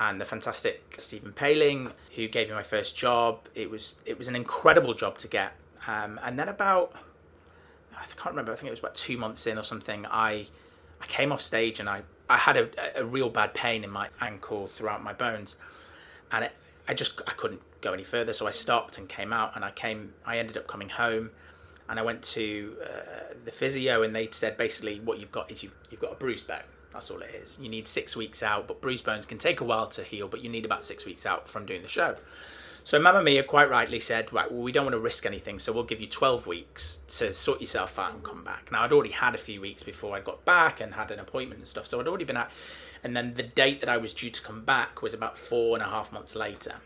and 0.00 0.20
the 0.20 0.24
fantastic 0.24 0.94
Stephen 0.98 1.32
Paling, 1.32 1.92
who 2.14 2.28
gave 2.28 2.48
me 2.48 2.54
my 2.54 2.62
first 2.62 2.96
job. 2.96 3.48
It 3.54 3.70
was 3.70 3.96
it 4.04 4.18
was 4.18 4.28
an 4.28 4.36
incredible 4.36 4.94
job 4.94 5.18
to 5.18 5.28
get. 5.28 5.52
Um, 5.86 6.20
and 6.22 6.38
then 6.38 6.48
about 6.48 6.94
I 7.96 8.04
can't 8.06 8.30
remember. 8.30 8.52
I 8.52 8.56
think 8.56 8.68
it 8.68 8.70
was 8.70 8.78
about 8.78 8.94
two 8.94 9.16
months 9.16 9.46
in 9.46 9.58
or 9.58 9.64
something. 9.64 10.06
I 10.06 10.46
I 11.00 11.06
came 11.06 11.32
off 11.32 11.40
stage 11.40 11.80
and 11.80 11.88
I 11.88 12.02
I 12.28 12.36
had 12.36 12.56
a, 12.56 13.00
a 13.00 13.04
real 13.04 13.30
bad 13.30 13.54
pain 13.54 13.84
in 13.84 13.90
my 13.90 14.08
ankle 14.20 14.66
throughout 14.68 15.02
my 15.02 15.12
bones, 15.12 15.56
and 16.30 16.44
it, 16.44 16.52
I 16.86 16.94
just 16.94 17.20
I 17.26 17.32
couldn't 17.32 17.62
go 17.80 17.92
any 17.92 18.04
further. 18.04 18.32
So 18.32 18.46
I 18.46 18.52
stopped 18.52 18.98
and 18.98 19.08
came 19.08 19.32
out, 19.32 19.56
and 19.56 19.64
I 19.64 19.70
came. 19.70 20.14
I 20.24 20.38
ended 20.38 20.56
up 20.56 20.66
coming 20.66 20.90
home, 20.90 21.30
and 21.88 21.98
I 21.98 22.02
went 22.02 22.22
to 22.24 22.76
uh, 22.82 23.34
the 23.44 23.50
physio, 23.50 24.02
and 24.02 24.14
they 24.14 24.28
said 24.30 24.56
basically 24.56 25.00
what 25.00 25.18
you've 25.18 25.32
got 25.32 25.50
is 25.50 25.62
you've, 25.62 25.74
you've 25.90 26.00
got 26.00 26.12
a 26.12 26.16
bruised 26.16 26.46
bone. 26.46 26.58
That's 26.92 27.10
all 27.10 27.20
it 27.20 27.30
is. 27.34 27.58
You 27.60 27.68
need 27.68 27.86
six 27.86 28.16
weeks 28.16 28.42
out, 28.42 28.66
but 28.66 28.80
bruised 28.80 29.04
bones 29.04 29.26
can 29.26 29.38
take 29.38 29.60
a 29.60 29.64
while 29.64 29.88
to 29.88 30.02
heal, 30.02 30.28
but 30.28 30.42
you 30.42 30.48
need 30.48 30.64
about 30.64 30.84
six 30.84 31.04
weeks 31.04 31.26
out 31.26 31.48
from 31.48 31.66
doing 31.66 31.82
the 31.82 31.88
show. 31.88 32.16
So 32.88 32.98
Mamma 32.98 33.22
Mia 33.22 33.42
quite 33.42 33.68
rightly 33.68 34.00
said, 34.00 34.32
right, 34.32 34.50
well, 34.50 34.62
we 34.62 34.72
don't 34.72 34.86
want 34.86 34.94
to 34.94 34.98
risk 34.98 35.26
anything, 35.26 35.58
so 35.58 35.72
we'll 35.72 35.84
give 35.84 36.00
you 36.00 36.06
12 36.06 36.46
weeks 36.46 37.00
to 37.08 37.34
sort 37.34 37.60
yourself 37.60 37.98
out 37.98 38.14
and 38.14 38.24
come 38.24 38.42
back. 38.42 38.72
Now, 38.72 38.82
I'd 38.82 38.92
already 38.92 39.10
had 39.10 39.34
a 39.34 39.38
few 39.38 39.60
weeks 39.60 39.82
before 39.82 40.16
I 40.16 40.20
got 40.20 40.46
back 40.46 40.80
and 40.80 40.94
had 40.94 41.10
an 41.10 41.18
appointment 41.18 41.58
and 41.58 41.68
stuff, 41.68 41.86
so 41.86 42.00
I'd 42.00 42.08
already 42.08 42.24
been 42.24 42.38
out. 42.38 42.48
And 43.04 43.14
then 43.14 43.34
the 43.34 43.42
date 43.42 43.80
that 43.80 43.90
I 43.90 43.98
was 43.98 44.14
due 44.14 44.30
to 44.30 44.40
come 44.40 44.64
back 44.64 45.02
was 45.02 45.12
about 45.12 45.36
four 45.36 45.76
and 45.76 45.84
a 45.84 45.88
half 45.88 46.10
months 46.12 46.34
later. 46.34 46.76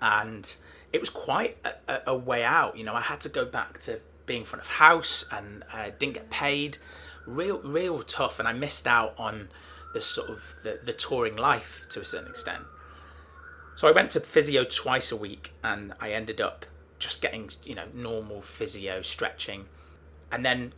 And 0.00 0.54
it 0.92 1.00
was 1.00 1.10
quite 1.10 1.56
a, 1.88 2.02
a, 2.06 2.14
way 2.14 2.44
out. 2.44 2.78
You 2.78 2.84
know, 2.84 2.94
I 2.94 3.00
had 3.00 3.20
to 3.22 3.28
go 3.28 3.44
back 3.44 3.80
to 3.80 4.00
being 4.26 4.42
in 4.42 4.46
front 4.46 4.62
of 4.62 4.68
house 4.68 5.24
and 5.32 5.64
uh, 5.72 5.90
didn't 5.98 6.14
get 6.14 6.30
paid. 6.30 6.78
Real, 7.28 7.58
real 7.58 8.02
tough. 8.02 8.38
And 8.38 8.48
I 8.48 8.52
missed 8.52 8.86
out 8.86 9.14
on 9.18 9.48
the 9.94 10.00
sort 10.00 10.30
of 10.30 10.56
the, 10.62 10.80
the 10.82 10.92
touring 10.92 11.36
life 11.36 11.86
to 11.90 12.00
a 12.00 12.04
certain 12.04 12.28
extent. 12.28 12.64
So 13.76 13.86
I 13.86 13.92
went 13.92 14.10
to 14.10 14.20
physio 14.20 14.64
twice 14.64 15.12
a 15.12 15.16
week 15.16 15.52
and 15.62 15.94
I 16.00 16.10
ended 16.10 16.40
up 16.40 16.66
just 16.98 17.22
getting, 17.22 17.50
you 17.62 17.74
know, 17.74 17.86
normal 17.94 18.40
physio 18.40 19.02
stretching. 19.02 19.66
And 20.32 20.44
then 20.44 20.72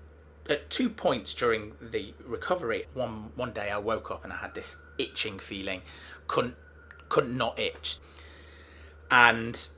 at 0.48 0.68
two 0.68 0.90
points 0.90 1.32
during 1.34 1.72
the 1.80 2.14
recovery, 2.26 2.86
one 2.92 3.32
one 3.36 3.52
day 3.52 3.70
I 3.70 3.78
woke 3.78 4.10
up 4.10 4.24
and 4.24 4.32
I 4.32 4.36
had 4.36 4.54
this 4.54 4.76
itching 4.98 5.38
feeling, 5.38 5.82
couldn't 6.26 6.56
couldn't 7.08 7.36
not 7.36 7.58
itch. 7.58 7.98
And 9.10 9.68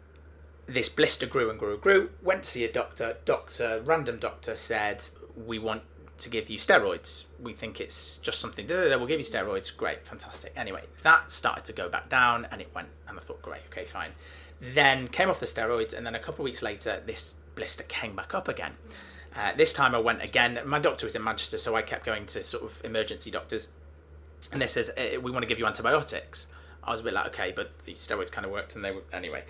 this 0.66 0.88
blister 0.88 1.26
grew 1.26 1.50
and 1.50 1.58
grew 1.58 1.74
and 1.74 1.82
grew. 1.82 2.10
Went 2.22 2.44
to 2.44 2.50
see 2.50 2.64
a 2.64 2.72
doctor. 2.72 3.18
Doctor, 3.24 3.82
random 3.84 4.18
doctor, 4.18 4.54
said, 4.54 5.04
We 5.36 5.58
want 5.58 5.82
to 6.22 6.30
give 6.30 6.48
you 6.48 6.58
steroids. 6.58 7.24
We 7.40 7.52
think 7.52 7.80
it's 7.80 8.18
just 8.18 8.40
something. 8.40 8.66
Da, 8.66 8.76
da, 8.76 8.88
da, 8.90 8.96
we'll 8.96 9.06
give 9.06 9.20
you 9.20 9.24
steroids. 9.24 9.76
Great, 9.76 10.06
fantastic. 10.06 10.52
Anyway, 10.56 10.84
that 11.02 11.30
started 11.30 11.64
to 11.64 11.72
go 11.72 11.88
back 11.88 12.08
down, 12.08 12.46
and 12.50 12.60
it 12.60 12.68
went. 12.74 12.88
And 13.08 13.18
I 13.18 13.22
thought, 13.22 13.42
great, 13.42 13.62
okay, 13.70 13.84
fine. 13.84 14.12
Then 14.60 15.08
came 15.08 15.28
off 15.28 15.40
the 15.40 15.46
steroids, 15.46 15.92
and 15.92 16.06
then 16.06 16.14
a 16.14 16.18
couple 16.18 16.42
of 16.42 16.44
weeks 16.44 16.62
later, 16.62 17.02
this 17.04 17.36
blister 17.54 17.84
came 17.84 18.16
back 18.16 18.34
up 18.34 18.48
again. 18.48 18.74
Uh, 19.34 19.52
this 19.56 19.72
time 19.72 19.94
I 19.94 19.98
went 19.98 20.22
again. 20.22 20.60
My 20.64 20.78
doctor 20.78 21.06
was 21.06 21.16
in 21.16 21.24
Manchester, 21.24 21.58
so 21.58 21.74
I 21.74 21.82
kept 21.82 22.04
going 22.04 22.26
to 22.26 22.42
sort 22.42 22.62
of 22.64 22.80
emergency 22.84 23.30
doctors, 23.30 23.68
and 24.52 24.62
they 24.62 24.66
says 24.66 24.90
uh, 24.90 25.20
we 25.20 25.30
want 25.30 25.42
to 25.42 25.48
give 25.48 25.58
you 25.58 25.66
antibiotics. 25.66 26.46
I 26.84 26.92
was 26.92 27.00
a 27.00 27.04
bit 27.04 27.14
like, 27.14 27.26
okay, 27.28 27.52
but 27.54 27.84
the 27.84 27.92
steroids 27.92 28.30
kind 28.30 28.44
of 28.44 28.52
worked, 28.52 28.74
and 28.76 28.84
they 28.84 28.90
were 28.92 29.04
anyway 29.12 29.44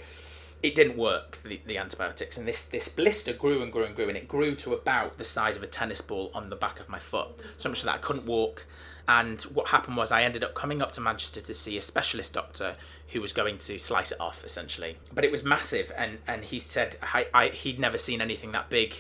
it 0.62 0.74
didn't 0.74 0.96
work 0.96 1.38
the, 1.42 1.60
the 1.66 1.76
antibiotics 1.76 2.36
and 2.36 2.46
this 2.46 2.62
this 2.62 2.88
blister 2.88 3.32
grew 3.32 3.62
and 3.62 3.72
grew 3.72 3.84
and 3.84 3.96
grew 3.96 4.08
and 4.08 4.16
it 4.16 4.28
grew 4.28 4.54
to 4.54 4.72
about 4.72 5.18
the 5.18 5.24
size 5.24 5.56
of 5.56 5.62
a 5.62 5.66
tennis 5.66 6.00
ball 6.00 6.30
on 6.34 6.50
the 6.50 6.56
back 6.56 6.78
of 6.78 6.88
my 6.88 6.98
foot. 6.98 7.28
So 7.56 7.68
much 7.68 7.80
so 7.80 7.86
that 7.86 7.96
i 7.96 7.98
couldn't 7.98 8.26
walk 8.26 8.66
and 9.08 9.42
what 9.42 9.68
happened 9.68 9.96
was 9.96 10.12
i 10.12 10.22
ended 10.22 10.44
up 10.44 10.54
coming 10.54 10.80
up 10.80 10.92
to 10.92 11.00
manchester 11.00 11.40
to 11.40 11.54
see 11.54 11.76
a 11.76 11.82
specialist 11.82 12.34
doctor 12.34 12.76
who 13.08 13.20
was 13.20 13.32
going 13.32 13.58
to 13.58 13.78
slice 13.78 14.10
it 14.12 14.20
off 14.20 14.44
essentially. 14.44 14.96
But 15.12 15.24
it 15.24 15.30
was 15.30 15.42
massive 15.42 15.92
and 15.96 16.18
and 16.26 16.44
he 16.44 16.60
said 16.60 16.96
I, 17.02 17.26
I 17.34 17.48
he'd 17.48 17.78
never 17.78 17.98
seen 17.98 18.20
anything 18.20 18.52
that 18.52 18.70
big 18.70 18.94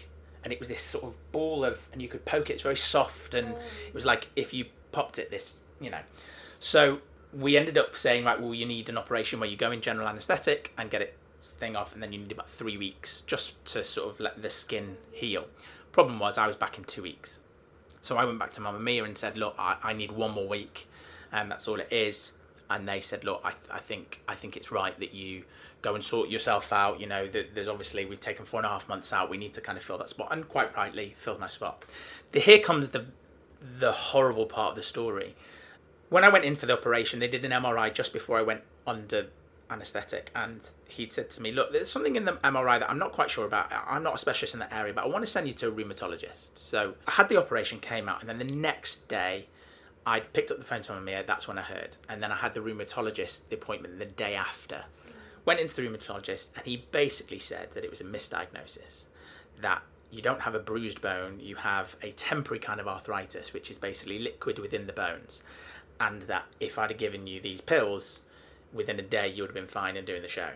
and 0.44 0.52
it 0.52 0.58
was 0.58 0.68
this 0.68 0.80
sort 0.80 1.04
of 1.04 1.32
ball 1.32 1.64
of 1.64 1.88
and 1.92 2.02
you 2.02 2.08
could 2.08 2.24
poke 2.24 2.50
it 2.50 2.54
it's 2.54 2.62
very 2.62 2.76
soft 2.76 3.34
and 3.34 3.48
it 3.86 3.94
was 3.94 4.04
like 4.04 4.28
if 4.34 4.52
you 4.52 4.66
popped 4.90 5.18
it 5.18 5.30
this 5.30 5.54
you 5.80 5.90
know. 5.90 6.00
So 6.58 6.98
we 7.32 7.56
ended 7.56 7.78
up 7.78 7.96
saying 7.96 8.24
right 8.24 8.40
well 8.40 8.52
you 8.52 8.66
need 8.66 8.88
an 8.88 8.98
operation 8.98 9.38
where 9.38 9.48
you 9.48 9.56
go 9.56 9.70
in 9.70 9.80
general 9.80 10.08
anesthetic 10.08 10.72
and 10.76 10.90
get 10.90 11.00
it 11.00 11.16
thing 11.50 11.76
off, 11.76 11.92
and 11.92 12.02
then 12.02 12.12
you 12.12 12.18
need 12.20 12.32
about 12.32 12.48
three 12.48 12.76
weeks 12.76 13.22
just 13.22 13.62
to 13.66 13.84
sort 13.84 14.10
of 14.10 14.20
let 14.20 14.42
the 14.42 14.50
skin 14.50 14.96
heal. 15.10 15.46
Problem 15.90 16.18
was, 16.18 16.38
I 16.38 16.46
was 16.46 16.56
back 16.56 16.78
in 16.78 16.84
two 16.84 17.02
weeks. 17.02 17.38
So 18.00 18.16
I 18.16 18.24
went 18.24 18.38
back 18.38 18.52
to 18.52 18.60
Mamma 18.60 18.80
Mia 18.80 19.04
and 19.04 19.16
said, 19.16 19.36
look, 19.36 19.54
I, 19.58 19.76
I 19.82 19.92
need 19.92 20.12
one 20.12 20.32
more 20.32 20.48
week, 20.48 20.88
and 21.30 21.50
that's 21.50 21.68
all 21.68 21.78
it 21.78 21.92
is. 21.92 22.32
And 22.68 22.88
they 22.88 23.00
said, 23.00 23.24
look, 23.24 23.42
I, 23.44 23.52
I 23.70 23.78
think 23.78 24.22
I 24.26 24.34
think 24.34 24.56
it's 24.56 24.72
right 24.72 24.98
that 24.98 25.12
you 25.12 25.44
go 25.82 25.94
and 25.94 26.02
sort 26.02 26.30
yourself 26.30 26.72
out. 26.72 27.00
You 27.00 27.06
know, 27.06 27.26
there's 27.26 27.68
obviously 27.68 28.04
we've 28.04 28.20
taken 28.20 28.44
four 28.44 28.60
and 28.60 28.66
a 28.66 28.70
half 28.70 28.88
months 28.88 29.12
out. 29.12 29.28
We 29.28 29.36
need 29.36 29.52
to 29.54 29.60
kind 29.60 29.76
of 29.76 29.84
fill 29.84 29.98
that 29.98 30.08
spot, 30.08 30.28
and 30.30 30.48
quite 30.48 30.74
rightly 30.74 31.14
filled 31.18 31.38
my 31.38 31.48
spot. 31.48 31.84
The, 32.32 32.40
here 32.40 32.60
comes 32.60 32.90
the 32.90 33.06
the 33.60 33.92
horrible 33.92 34.46
part 34.46 34.70
of 34.70 34.76
the 34.76 34.82
story. 34.82 35.34
When 36.08 36.24
I 36.24 36.28
went 36.28 36.44
in 36.44 36.56
for 36.56 36.66
the 36.66 36.72
operation, 36.72 37.20
they 37.20 37.28
did 37.28 37.44
an 37.44 37.52
MRI 37.52 37.92
just 37.92 38.12
before 38.12 38.38
I 38.38 38.42
went 38.42 38.62
under 38.86 39.28
anaesthetic 39.72 40.30
and 40.34 40.72
he'd 40.88 41.12
said 41.12 41.30
to 41.30 41.42
me 41.42 41.50
look 41.50 41.72
there's 41.72 41.90
something 41.90 42.16
in 42.16 42.24
the 42.24 42.32
mri 42.32 42.78
that 42.78 42.90
i'm 42.90 42.98
not 42.98 43.12
quite 43.12 43.30
sure 43.30 43.46
about. 43.46 43.72
I'm 43.88 44.02
not 44.02 44.14
a 44.14 44.18
specialist 44.18 44.54
in 44.54 44.60
that 44.60 44.72
area 44.72 44.92
but 44.92 45.04
i 45.04 45.08
want 45.08 45.24
to 45.24 45.30
send 45.30 45.46
you 45.46 45.52
to 45.54 45.68
a 45.68 45.72
rheumatologist. 45.72 46.50
So 46.54 46.94
i 47.06 47.12
had 47.12 47.28
the 47.28 47.36
operation 47.36 47.80
came 47.80 48.08
out 48.08 48.20
and 48.20 48.28
then 48.28 48.38
the 48.38 48.44
next 48.44 49.08
day 49.08 49.46
i 50.06 50.20
picked 50.20 50.50
up 50.50 50.58
the 50.58 50.64
phone 50.64 50.82
to 50.82 51.00
mia 51.00 51.24
that's 51.26 51.48
when 51.48 51.58
i 51.58 51.62
heard. 51.62 51.96
And 52.08 52.22
then 52.22 52.30
i 52.30 52.36
had 52.36 52.52
the 52.52 52.60
rheumatologist 52.60 53.48
the 53.48 53.56
appointment 53.56 53.98
the 53.98 54.06
day 54.06 54.34
after. 54.34 54.84
Went 55.44 55.58
into 55.58 55.74
the 55.74 55.82
rheumatologist 55.82 56.50
and 56.56 56.64
he 56.66 56.86
basically 56.92 57.38
said 57.38 57.72
that 57.74 57.84
it 57.84 57.90
was 57.90 58.00
a 58.00 58.04
misdiagnosis 58.04 59.06
that 59.60 59.82
you 60.10 60.20
don't 60.20 60.42
have 60.42 60.54
a 60.54 60.60
bruised 60.60 61.00
bone 61.00 61.40
you 61.40 61.56
have 61.56 61.96
a 62.02 62.12
temporary 62.12 62.60
kind 62.60 62.78
of 62.80 62.86
arthritis 62.86 63.52
which 63.52 63.70
is 63.70 63.78
basically 63.78 64.18
liquid 64.18 64.58
within 64.58 64.86
the 64.86 64.92
bones 64.92 65.42
and 65.98 66.22
that 66.22 66.44
if 66.60 66.78
i'd 66.78 66.90
have 66.90 66.98
given 66.98 67.26
you 67.26 67.40
these 67.40 67.60
pills 67.60 68.20
within 68.72 68.98
a 68.98 69.02
day 69.02 69.28
you 69.28 69.42
would 69.42 69.50
have 69.50 69.54
been 69.54 69.66
fine 69.66 69.96
and 69.96 70.06
doing 70.06 70.22
the 70.22 70.28
show. 70.28 70.50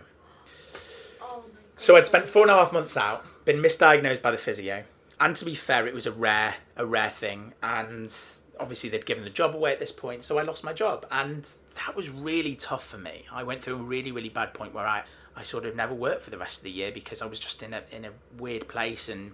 Oh 1.20 1.44
so 1.76 1.96
I'd 1.96 2.06
spent 2.06 2.28
four 2.28 2.42
and 2.42 2.50
a 2.50 2.54
half 2.54 2.72
months 2.72 2.96
out, 2.96 3.24
been 3.44 3.58
misdiagnosed 3.58 4.22
by 4.22 4.30
the 4.30 4.38
physio, 4.38 4.84
and 5.20 5.36
to 5.36 5.44
be 5.44 5.54
fair, 5.54 5.86
it 5.86 5.94
was 5.94 6.06
a 6.06 6.12
rare 6.12 6.56
a 6.76 6.86
rare 6.86 7.10
thing, 7.10 7.52
and 7.62 8.12
obviously 8.58 8.88
they'd 8.88 9.06
given 9.06 9.24
the 9.24 9.30
job 9.30 9.54
away 9.54 9.72
at 9.72 9.78
this 9.78 9.92
point, 9.92 10.24
so 10.24 10.38
I 10.38 10.42
lost 10.42 10.64
my 10.64 10.72
job, 10.72 11.06
and 11.10 11.48
that 11.74 11.94
was 11.94 12.08
really 12.10 12.54
tough 12.54 12.86
for 12.86 12.98
me. 12.98 13.26
I 13.30 13.42
went 13.42 13.62
through 13.62 13.74
a 13.74 13.82
really 13.82 14.12
really 14.12 14.28
bad 14.28 14.54
point 14.54 14.74
where 14.74 14.86
I 14.86 15.04
I 15.36 15.42
sort 15.42 15.66
of 15.66 15.76
never 15.76 15.92
worked 15.94 16.22
for 16.22 16.30
the 16.30 16.38
rest 16.38 16.58
of 16.58 16.64
the 16.64 16.70
year 16.70 16.90
because 16.90 17.20
I 17.20 17.26
was 17.26 17.38
just 17.38 17.62
in 17.62 17.74
a 17.74 17.82
in 17.92 18.06
a 18.06 18.10
weird 18.38 18.68
place 18.68 19.08
and 19.08 19.32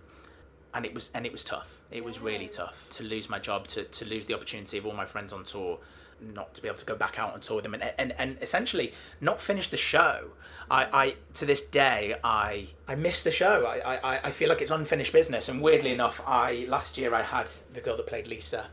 and 0.75 0.85
it 0.85 0.95
was 0.95 1.11
and 1.15 1.25
it 1.27 1.33
was 1.33 1.45
tough. 1.45 1.81
It 1.91 2.05
was 2.05 2.21
really 2.21 2.49
tough 2.49 2.89
to 2.91 3.05
lose 3.05 3.29
my 3.29 3.39
job, 3.39 3.69
to, 3.69 3.85
to 3.85 4.05
lose 4.05 4.27
the 4.27 4.35
opportunity 4.35 4.79
of 4.79 4.87
all 4.87 4.95
my 4.95 5.05
friends 5.05 5.33
on 5.33 5.45
tour, 5.45 5.79
not 6.23 6.55
to 6.55 6.63
be 6.63 6.69
able 6.69 6.79
to 6.79 6.85
go 6.85 6.97
back 6.97 7.19
out 7.19 7.35
and 7.35 7.43
tour 7.43 7.57
with 7.57 7.65
them 7.65 7.75
and, 7.75 7.93
and, 7.99 8.15
and 8.19 8.39
essentially 8.41 8.93
not 9.21 9.41
finish 9.41 9.69
the 9.69 9.77
show. 9.77 10.31
I, 10.71 10.85
I 10.93 11.15
to 11.35 11.45
this 11.45 11.63
day 11.63 12.17
I 12.23 12.69
I 12.89 12.95
miss 12.95 13.23
the 13.23 13.31
show. 13.31 13.67
I, 13.67 13.97
I, 13.97 14.21
I 14.25 14.31
feel 14.31 14.49
like 14.49 14.63
it's 14.63 14.71
unfinished 14.71 15.13
business. 15.13 15.49
And 15.49 15.61
weirdly 15.61 15.93
enough, 15.93 16.21
I 16.27 16.67
last 16.69 16.97
year 16.97 17.15
I 17.15 17.23
had 17.23 17.49
the 17.73 17.81
girl 17.81 17.97
that 17.97 18.07
played 18.07 18.27
Lisa, 18.27 18.69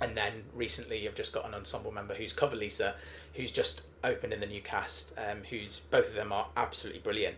and 0.00 0.16
then 0.16 0.44
recently 0.54 1.06
I've 1.06 1.14
just 1.14 1.32
got 1.32 1.46
an 1.46 1.54
ensemble 1.54 1.92
member 1.92 2.14
who's 2.14 2.32
cover 2.32 2.56
Lisa, 2.56 2.94
who's 3.34 3.52
just 3.52 3.82
opened 4.02 4.32
in 4.32 4.40
the 4.40 4.46
new 4.46 4.60
cast. 4.60 5.12
Um, 5.18 5.42
who's 5.48 5.80
both 5.90 6.08
of 6.08 6.14
them 6.14 6.32
are 6.32 6.48
absolutely 6.56 7.00
brilliant. 7.00 7.36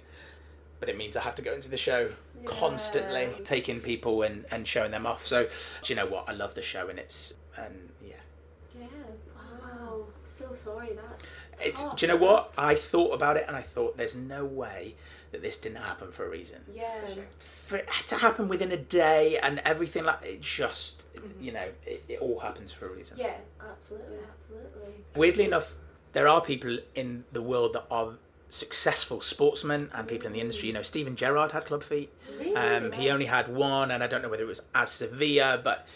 But 0.81 0.89
it 0.89 0.99
means 0.99 1.17
I 1.17 1.23
have 1.23 1.35
to 1.37 1.43
go 1.43 1.53
into 1.53 1.71
the 1.71 1.77
show 1.77 2.11
yeah. 2.43 2.49
constantly, 2.51 3.29
taking 3.45 3.81
people 3.81 4.23
and, 4.23 4.45
and 4.51 4.67
showing 4.67 4.91
them 4.91 5.07
off. 5.07 5.27
So, 5.27 5.45
do 5.83 5.93
you 5.93 5.95
know 5.95 6.07
what? 6.07 6.29
I 6.29 6.33
love 6.33 6.55
the 6.55 6.63
show, 6.63 6.89
and 6.89 6.99
it's 6.99 7.35
and 7.57 7.91
so 10.31 10.55
sorry. 10.55 10.91
That's 10.95 11.47
it's. 11.63 11.83
Tough. 11.83 11.97
Do 11.97 12.07
you 12.07 12.13
know 12.13 12.19
what? 12.19 12.53
I 12.57 12.75
thought 12.75 13.13
about 13.13 13.37
it 13.37 13.45
and 13.47 13.57
I 13.57 13.63
thought 13.63 13.97
there's 13.97 14.17
no 14.17 14.45
way 14.45 14.95
that 15.35 15.43
this 15.43 15.57
didn't 15.57 15.83
happen 15.83 16.11
for 16.13 16.25
a 16.25 16.31
reason. 16.31 16.61
Yeah. 16.73 17.07
For 17.67 17.77
it 17.77 17.89
to 18.07 18.17
happen 18.17 18.49
within 18.49 18.71
a 18.71 18.77
day 18.77 19.39
and 19.43 19.61
everything 19.65 20.05
like 20.05 20.23
it 20.23 20.41
just, 20.41 21.13
mm-hmm. 21.15 21.43
you 21.43 21.53
know, 21.53 21.69
it, 21.85 22.05
it 22.09 22.21
all 22.21 22.39
happens 22.39 22.71
for 22.71 22.87
a 22.87 22.91
reason. 22.91 23.19
Yeah, 23.19 23.35
absolutely, 23.61 24.19
absolutely. 24.33 25.05
Weirdly 25.17 25.45
enough, 25.45 25.75
there 26.13 26.29
are 26.29 26.41
people 26.41 26.79
in 26.95 27.25
the 27.33 27.43
world 27.43 27.73
that 27.73 27.87
are 27.91 28.15
successful 28.55 29.21
sportsmen 29.21 29.91
and 29.93 30.07
people 30.07 30.29
in 30.29 30.33
the 30.33 30.41
industry. 30.41 30.69
You 30.69 30.75
know, 30.75 30.83
Steven 30.83 31.17
Gerrard 31.17 31.53
had 31.53 31.65
club 31.65 31.83
feet. 31.83 32.11
Really? 32.39 32.55
Um, 32.55 32.93
he 32.93 33.11
only 33.11 33.27
had 33.27 33.55
one, 33.55 33.91
and 33.91 34.03
I 34.03 34.07
don't 34.07 34.23
know 34.23 34.29
whether 34.29 34.45
it 34.45 34.49
was 34.49 34.63
as 34.75 34.91
severe, 34.91 35.61
but 35.63 35.87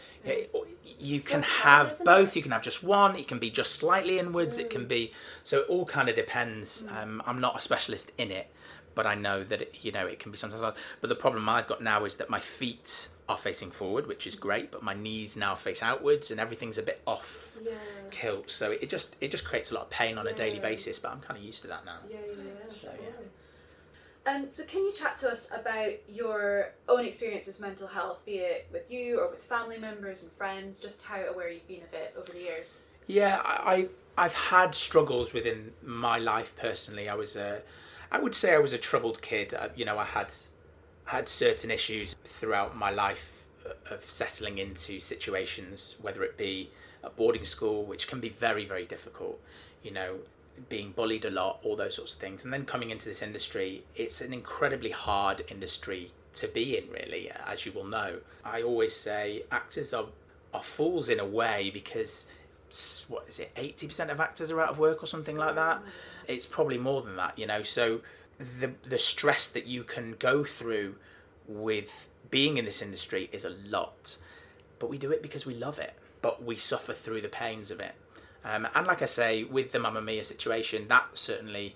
you 0.99 1.19
so 1.19 1.31
can 1.31 1.43
have 1.43 2.05
both. 2.05 2.31
It? 2.31 2.37
You 2.37 2.43
can 2.43 2.53
have 2.53 2.63
just 2.63 2.83
one. 2.83 3.17
It 3.17 3.29
can 3.29 3.39
be 3.39 3.51
just 3.51 3.77
slightly 3.77 4.19
inwards. 4.19 4.59
Mm. 4.59 4.63
It 4.63 4.71
can 4.71 4.85
mm. 4.85 4.89
be 4.89 5.13
so. 5.45 5.61
It 5.61 5.69
all 5.69 5.87
kind 5.87 6.09
of 6.09 6.17
depends. 6.17 6.83
Mm. 6.83 7.03
Um, 7.03 7.23
I'm 7.25 7.41
not 7.41 7.57
a 7.57 7.61
specialist 7.61 8.13
in 8.19 8.33
it, 8.33 8.49
but 8.95 9.07
I 9.07 9.15
know 9.15 9.45
that 9.45 9.63
it, 9.63 9.79
you 9.83 9.93
know 9.93 10.07
it 10.07 10.19
can 10.19 10.33
be 10.33 10.39
sometimes. 10.39 10.61
Hard. 10.61 10.75
But 11.01 11.09
the 11.09 11.17
problem 11.17 11.49
I've 11.49 11.69
got 11.69 11.83
now 11.83 12.05
is 12.05 12.17
that 12.17 12.29
my 12.29 12.41
feet 12.41 13.09
are 13.29 13.39
facing 13.39 13.71
forward, 13.71 14.07
which 14.07 14.27
is 14.27 14.35
great, 14.35 14.71
but 14.71 14.83
my 14.83 14.95
knees 14.95 15.37
now 15.37 15.55
face 15.55 15.83
outwards, 15.83 16.31
and 16.31 16.41
everything's 16.41 16.79
a 16.79 16.83
bit 16.83 17.01
off 17.07 17.59
yeah. 17.63 17.73
kilt. 18.11 18.51
So 18.51 18.71
it 18.71 18.89
just 18.89 19.17
it 19.21 19.31
just 19.31 19.45
creates 19.45 19.71
a 19.71 19.75
lot 19.75 19.85
of 19.85 19.91
pain 19.91 20.19
on 20.19 20.25
yeah. 20.25 20.33
a 20.33 20.35
daily 20.35 20.61
basis. 20.61 20.99
But 20.99 21.13
I'm 21.13 21.21
kind 21.21 21.39
of 21.39 21.45
used 21.45 21.63
to 21.63 21.69
that 21.69 21.85
now. 21.85 21.99
Yeah, 22.11 22.19
yeah, 22.31 22.73
so 22.73 22.91
yeah. 23.01 23.09
Um, 24.29 24.47
so, 24.51 24.65
can 24.65 24.85
you 24.85 24.93
chat 24.93 25.17
to 25.19 25.31
us 25.31 25.49
about 25.55 25.93
your 26.07 26.73
own 26.89 27.05
experiences 27.07 27.59
with 27.59 27.67
mental 27.67 27.87
health, 27.87 28.25
be 28.27 28.39
it 28.39 28.69
with 28.71 28.91
you 28.91 29.21
or 29.21 29.31
with 29.31 29.43
family 29.43 29.79
members 29.79 30.23
and 30.23 30.31
friends, 30.31 30.81
just 30.81 31.03
how 31.03 31.21
aware 31.23 31.51
you've 31.51 31.67
been 31.67 31.83
of 31.83 31.95
it 31.95 32.15
over 32.17 32.33
the 32.33 32.41
years? 32.41 32.83
Yeah, 33.07 33.41
I, 33.43 33.89
I 34.19 34.25
have 34.25 34.35
had 34.35 34.75
struggles 34.75 35.33
within 35.33 35.73
my 35.83 36.19
life 36.19 36.55
personally. 36.57 37.09
I 37.09 37.15
was 37.15 37.37
a, 37.37 37.63
I 38.13 38.19
would 38.19 38.35
say 38.35 38.55
I 38.55 38.59
was 38.59 38.75
a 38.75 38.79
troubled 38.79 39.23
kid. 39.23 39.55
I, 39.55 39.71
you 39.75 39.87
know, 39.87 39.97
I 39.97 40.05
had, 40.05 40.35
had 41.09 41.29
certain 41.29 41.71
issues 41.71 42.17
throughout 42.25 42.77
my 42.77 42.91
life 42.91 43.47
uh, 43.67 43.95
of 43.95 44.05
settling 44.05 44.59
into 44.59 45.01
situations, 45.01 45.97
whether 46.01 46.23
it 46.23 46.37
be 46.37 46.71
at 47.03 47.17
boarding 47.17 47.45
school, 47.45 47.85
which 47.85 48.07
can 48.07 48.21
be 48.21 48.29
very, 48.29 48.67
very 48.67 48.85
difficult, 48.85 49.41
you 49.83 49.91
know, 49.91 50.17
being 50.69 50.93
bullied 50.93 51.25
a 51.25 51.31
lot, 51.31 51.61
all 51.63 51.77
those 51.77 51.95
sorts 51.95 52.13
of 52.13 52.21
things. 52.21 52.45
And 52.45 52.53
then 52.53 52.67
coming 52.67 52.91
into 52.91 53.09
this 53.09 53.23
industry, 53.23 53.85
it's 53.97 54.21
an 54.21 54.35
incredibly 54.35 54.91
hard 54.91 55.45
industry 55.49 56.13
to 56.35 56.47
be 56.47 56.77
in, 56.77 56.91
really, 56.91 57.31
as 57.47 57.65
you 57.65 57.73
will 57.73 57.87
know. 57.87 58.19
I 58.45 58.61
always 58.61 58.95
say 58.95 59.45
actors 59.51 59.95
are, 59.95 60.07
are 60.53 60.63
fools 60.63 61.09
in 61.09 61.21
a 61.21 61.27
way 61.27 61.71
because 61.73 62.27
what 63.09 63.27
is 63.27 63.39
it 63.39 63.55
80% 63.55 64.11
of 64.11 64.21
actors 64.21 64.51
are 64.51 64.61
out 64.61 64.69
of 64.69 64.79
work 64.79 65.03
or 65.03 65.07
something 65.07 65.39
like 65.39 65.55
that 65.55 65.81
it's 66.27 66.45
probably 66.45 66.77
more 66.77 67.01
than 67.01 67.17
that 67.17 67.39
you 67.39 67.47
know 67.47 67.63
so 67.63 68.03
the 68.39 68.73
the 68.85 68.99
stress 68.99 69.49
that 69.49 69.67
you 69.67 69.85
can 69.85 70.15
go 70.19 70.45
through 70.45 70.97
with 71.47 72.07
being 72.31 72.57
in 72.57 72.65
this 72.65 72.83
industry 72.83 73.29
is 73.33 73.45
a 73.45 73.51
lot. 73.51 74.17
But 74.79 74.91
we 74.91 74.99
do 74.99 75.11
it 75.11 75.23
because 75.23 75.45
we 75.45 75.55
love 75.55 75.79
it 75.79 75.95
but 76.21 76.43
we 76.43 76.57
suffer 76.57 76.93
through 76.93 77.21
the 77.21 77.29
pains 77.29 77.71
of 77.71 77.81
it. 77.81 77.95
Um, 78.45 78.69
and 78.75 78.87
like 78.87 79.03
i 79.03 79.07
say 79.07 79.45
with 79.45 79.73
the 79.73 79.79
mamma 79.79 80.01
mia 80.01 80.23
situation 80.25 80.87
that 80.89 81.07
certainly 81.15 81.75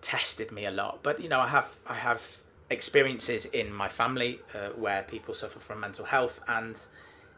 tested 0.00 0.52
me 0.52 0.66
a 0.66 0.70
lot. 0.70 1.02
But 1.02 1.20
you 1.20 1.28
know 1.28 1.40
i 1.40 1.48
have 1.48 1.78
i 1.86 1.94
have 1.94 2.38
experiences 2.70 3.46
in 3.46 3.72
my 3.72 3.88
family 3.88 4.40
uh, 4.54 4.70
where 4.70 5.02
people 5.02 5.34
suffer 5.34 5.58
from 5.58 5.80
mental 5.80 6.06
health 6.06 6.40
and 6.48 6.82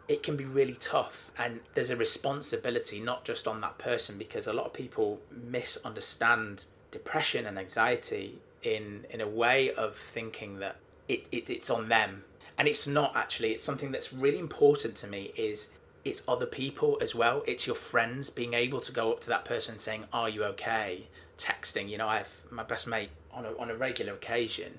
it 0.07 0.23
can 0.23 0.37
be 0.37 0.45
really 0.45 0.75
tough. 0.75 1.33
And 1.39 1.61
there's 1.75 1.91
a 1.91 1.97
responsibility 1.97 3.01
not 3.01 3.25
just 3.25 3.49
on 3.49 3.61
that 3.63 3.79
person 3.79 4.19
because 4.19 4.47
a 4.47 4.53
lot 4.53 4.67
of 4.67 4.73
people 4.75 5.21
misunderstand 5.31 6.67
depression 6.91 7.47
and 7.47 7.59
anxiety 7.59 8.39
in 8.65 9.07
in 9.11 9.21
a 9.21 9.29
way 9.29 9.73
of 9.73 9.97
thinking 9.97 10.59
that 10.59 10.77
it, 11.09 11.27
it 11.31 11.51
it's 11.51 11.71
on 11.71 11.89
them. 11.89 12.25
And 12.57 12.69
it's 12.69 12.87
not 12.87 13.17
actually. 13.17 13.53
It's 13.53 13.65
something 13.65 13.91
that's 13.91 14.13
really 14.13 14.39
important 14.39 14.95
to 14.97 15.07
me 15.07 15.33
is 15.37 15.69
it's 16.05 16.23
other 16.29 16.47
people 16.47 16.99
as 17.01 17.15
well. 17.15 17.43
It's 17.47 17.67
your 17.67 17.77
friends 17.77 18.31
being 18.31 18.55
able 18.55 18.81
to 18.81 18.93
go 18.93 19.11
up 19.13 19.21
to 19.23 19.29
that 19.29 19.45
person 19.45 19.79
saying 19.79 20.05
are 20.13 20.29
you 20.29 20.45
okay? 20.45 21.09
Texting. 21.39 21.89
You 21.89 21.99
know 21.99 22.09
i 22.09 22.19
have 22.19 22.31
my 22.51 22.63
best 22.63 22.87
mate 22.87 23.11
on 23.33 23.45
a, 23.45 23.57
on 23.59 23.71
a 23.71 23.75
regular 23.75 24.13
occasion 24.13 24.79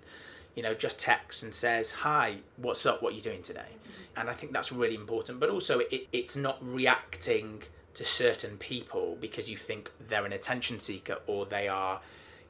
you 0.55 0.63
know 0.63 0.73
just 0.73 0.97
texts 0.97 1.43
and 1.43 1.53
says 1.53 1.91
hi 1.91 2.37
what's 2.55 2.85
up? 2.85 3.01
What 3.03 3.13
are 3.13 3.15
you 3.15 3.21
doing 3.21 3.41
today? 3.41 3.75
And 4.17 4.29
I 4.29 4.33
think 4.33 4.53
that's 4.53 4.71
really 4.71 4.95
important. 4.95 5.39
But 5.39 5.49
also, 5.49 5.79
it, 5.79 6.07
it's 6.13 6.35
not 6.35 6.57
reacting 6.61 7.63
to 7.95 8.05
certain 8.05 8.57
people 8.57 9.17
because 9.19 9.49
you 9.49 9.57
think 9.57 9.91
they're 9.99 10.25
an 10.25 10.33
attention 10.33 10.79
seeker 10.79 11.17
or 11.27 11.45
they 11.45 11.67
are, 11.67 12.01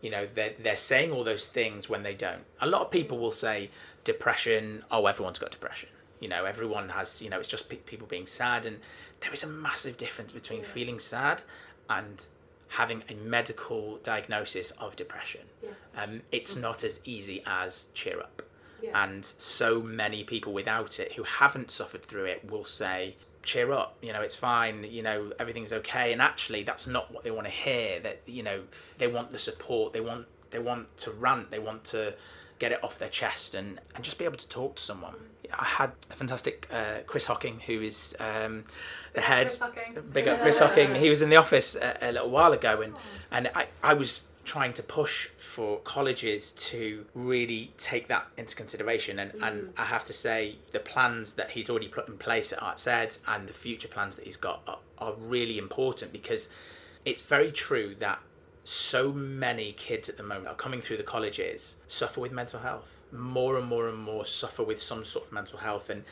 you 0.01 0.09
know, 0.09 0.27
they're, 0.33 0.53
they're 0.59 0.77
saying 0.77 1.11
all 1.11 1.23
those 1.23 1.47
things 1.47 1.89
when 1.89 2.03
they 2.03 2.13
don't. 2.13 2.43
A 2.59 2.67
lot 2.67 2.81
of 2.81 2.91
people 2.91 3.17
will 3.17 3.31
say 3.31 3.69
depression, 4.03 4.83
oh, 4.91 5.05
everyone's 5.07 5.39
got 5.39 5.51
depression. 5.51 5.89
You 6.19 6.29
know, 6.29 6.45
everyone 6.45 6.89
has, 6.89 7.21
you 7.21 7.29
know, 7.29 7.39
it's 7.39 7.49
just 7.49 7.69
pe- 7.69 7.77
people 7.77 8.07
being 8.07 8.27
sad. 8.27 8.65
And 8.65 8.79
there 9.19 9.33
is 9.33 9.43
a 9.43 9.47
massive 9.47 9.97
difference 9.97 10.31
between 10.31 10.59
yeah. 10.59 10.65
feeling 10.65 10.99
sad 10.99 11.43
and 11.89 12.25
having 12.69 13.03
a 13.09 13.13
medical 13.15 13.97
diagnosis 14.03 14.71
of 14.71 14.95
depression. 14.95 15.41
Yeah. 15.63 15.69
Um, 15.95 16.21
it's 16.31 16.53
mm-hmm. 16.53 16.61
not 16.61 16.83
as 16.83 16.99
easy 17.05 17.41
as 17.45 17.87
cheer 17.93 18.19
up. 18.19 18.41
Yeah. 18.81 19.03
And 19.03 19.25
so 19.25 19.81
many 19.81 20.23
people 20.23 20.53
without 20.53 20.99
it 20.99 21.13
who 21.13 21.23
haven't 21.23 21.71
suffered 21.71 22.03
through 22.03 22.25
it 22.25 22.49
will 22.49 22.65
say, 22.65 23.15
cheer 23.45 23.71
up, 23.71 23.97
you 24.01 24.11
know, 24.11 24.21
it's 24.21 24.35
fine, 24.35 24.83
you 24.83 25.03
know, 25.03 25.31
everything's 25.39 25.71
okay. 25.71 26.11
And 26.11 26.21
actually 26.21 26.63
that's 26.63 26.87
not 26.87 27.13
what 27.13 27.23
they 27.23 27.31
want 27.31 27.47
to 27.47 27.53
hear. 27.53 27.99
That, 27.99 28.21
you 28.25 28.43
know, 28.43 28.63
they 28.97 29.07
want 29.07 29.31
the 29.31 29.39
support, 29.39 29.93
they 29.93 30.01
want 30.01 30.25
they 30.51 30.59
want 30.59 30.97
to 30.97 31.11
rant, 31.11 31.51
they 31.51 31.59
want 31.59 31.83
to 31.85 32.15
get 32.59 32.71
it 32.71 32.83
off 32.83 32.97
their 32.97 33.09
chest 33.09 33.53
and, 33.53 33.79
and 33.93 34.03
just 34.03 34.17
be 34.17 34.25
able 34.25 34.37
to 34.37 34.47
talk 34.47 34.75
to 34.75 34.81
someone. 34.81 35.15
I 35.53 35.65
had 35.65 35.91
a 36.09 36.15
fantastic 36.15 36.67
uh, 36.71 36.99
Chris 37.05 37.25
Hocking, 37.25 37.59
who 37.59 37.81
is 37.81 38.15
um, 38.19 38.63
the 39.13 39.21
head. 39.21 39.53
Big 40.11 40.27
up 40.27 40.41
Chris 40.41 40.59
Hocking. 40.59 40.95
He 40.95 41.09
was 41.09 41.21
in 41.21 41.29
the 41.29 41.35
office 41.35 41.75
a, 41.75 41.97
a 42.01 42.11
little 42.11 42.29
while 42.29 42.53
ago, 42.53 42.81
and 42.81 42.93
and 43.31 43.51
I, 43.53 43.67
I 43.83 43.93
was 43.93 44.23
trying 44.45 44.73
to 44.73 44.83
push 44.83 45.27
for 45.37 45.79
colleges 45.79 46.51
to 46.51 47.05
really 47.13 47.73
take 47.77 48.07
that 48.07 48.27
into 48.37 48.55
consideration. 48.55 49.19
And, 49.19 49.31
mm. 49.33 49.47
and 49.47 49.73
I 49.77 49.85
have 49.85 50.05
to 50.05 50.13
say, 50.13 50.57
the 50.71 50.79
plans 50.79 51.33
that 51.33 51.51
he's 51.51 51.69
already 51.69 51.87
put 51.87 52.07
in 52.07 52.17
place 52.17 52.53
at 52.53 52.61
Arts 52.61 52.87
Ed 52.87 53.17
and 53.27 53.49
the 53.49 53.53
future 53.53 53.87
plans 53.87 54.15
that 54.15 54.25
he's 54.25 54.37
got 54.37 54.61
are, 54.67 54.79
are 54.97 55.13
really 55.13 55.57
important 55.57 56.13
because 56.13 56.49
it's 57.03 57.21
very 57.21 57.51
true 57.51 57.95
that 57.99 58.19
so 58.63 59.13
many 59.13 59.71
kids 59.73 60.09
at 60.09 60.17
the 60.17 60.23
moment 60.23 60.47
are 60.47 60.55
coming 60.55 60.81
through 60.81 60.97
the 60.97 61.03
colleges 61.03 61.77
suffer 61.87 62.19
with 62.19 62.31
mental 62.31 62.59
health. 62.59 62.99
More 63.11 63.57
and 63.57 63.67
more 63.67 63.87
and 63.87 63.97
more 63.97 64.25
suffer 64.25 64.63
with 64.63 64.81
some 64.81 65.03
sort 65.03 65.27
of 65.27 65.31
mental 65.31 65.59
health, 65.59 65.89
and 65.89 66.03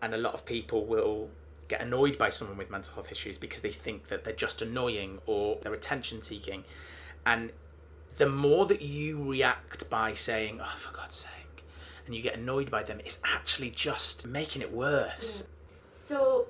and 0.00 0.14
a 0.14 0.16
lot 0.16 0.32
of 0.32 0.44
people 0.44 0.86
will 0.86 1.30
get 1.68 1.80
annoyed 1.80 2.16
by 2.16 2.30
someone 2.30 2.56
with 2.56 2.70
mental 2.70 2.94
health 2.94 3.10
issues 3.10 3.36
because 3.36 3.60
they 3.60 3.72
think 3.72 4.06
that 4.08 4.24
they're 4.24 4.32
just 4.32 4.62
annoying 4.62 5.18
or 5.26 5.58
they're 5.62 5.74
attention 5.74 6.22
seeking, 6.22 6.64
and 7.26 7.50
the 8.16 8.28
more 8.28 8.66
that 8.66 8.82
you 8.82 9.22
react 9.22 9.88
by 9.90 10.14
saying, 10.14 10.60
oh, 10.62 10.76
for 10.78 10.94
God's 10.94 11.16
sake, 11.16 11.64
and 12.06 12.14
you 12.14 12.22
get 12.22 12.36
annoyed 12.36 12.70
by 12.70 12.82
them, 12.82 13.00
it's 13.00 13.18
actually 13.24 13.70
just 13.70 14.26
making 14.26 14.62
it 14.62 14.72
worse. 14.72 15.46
So, 15.90 16.46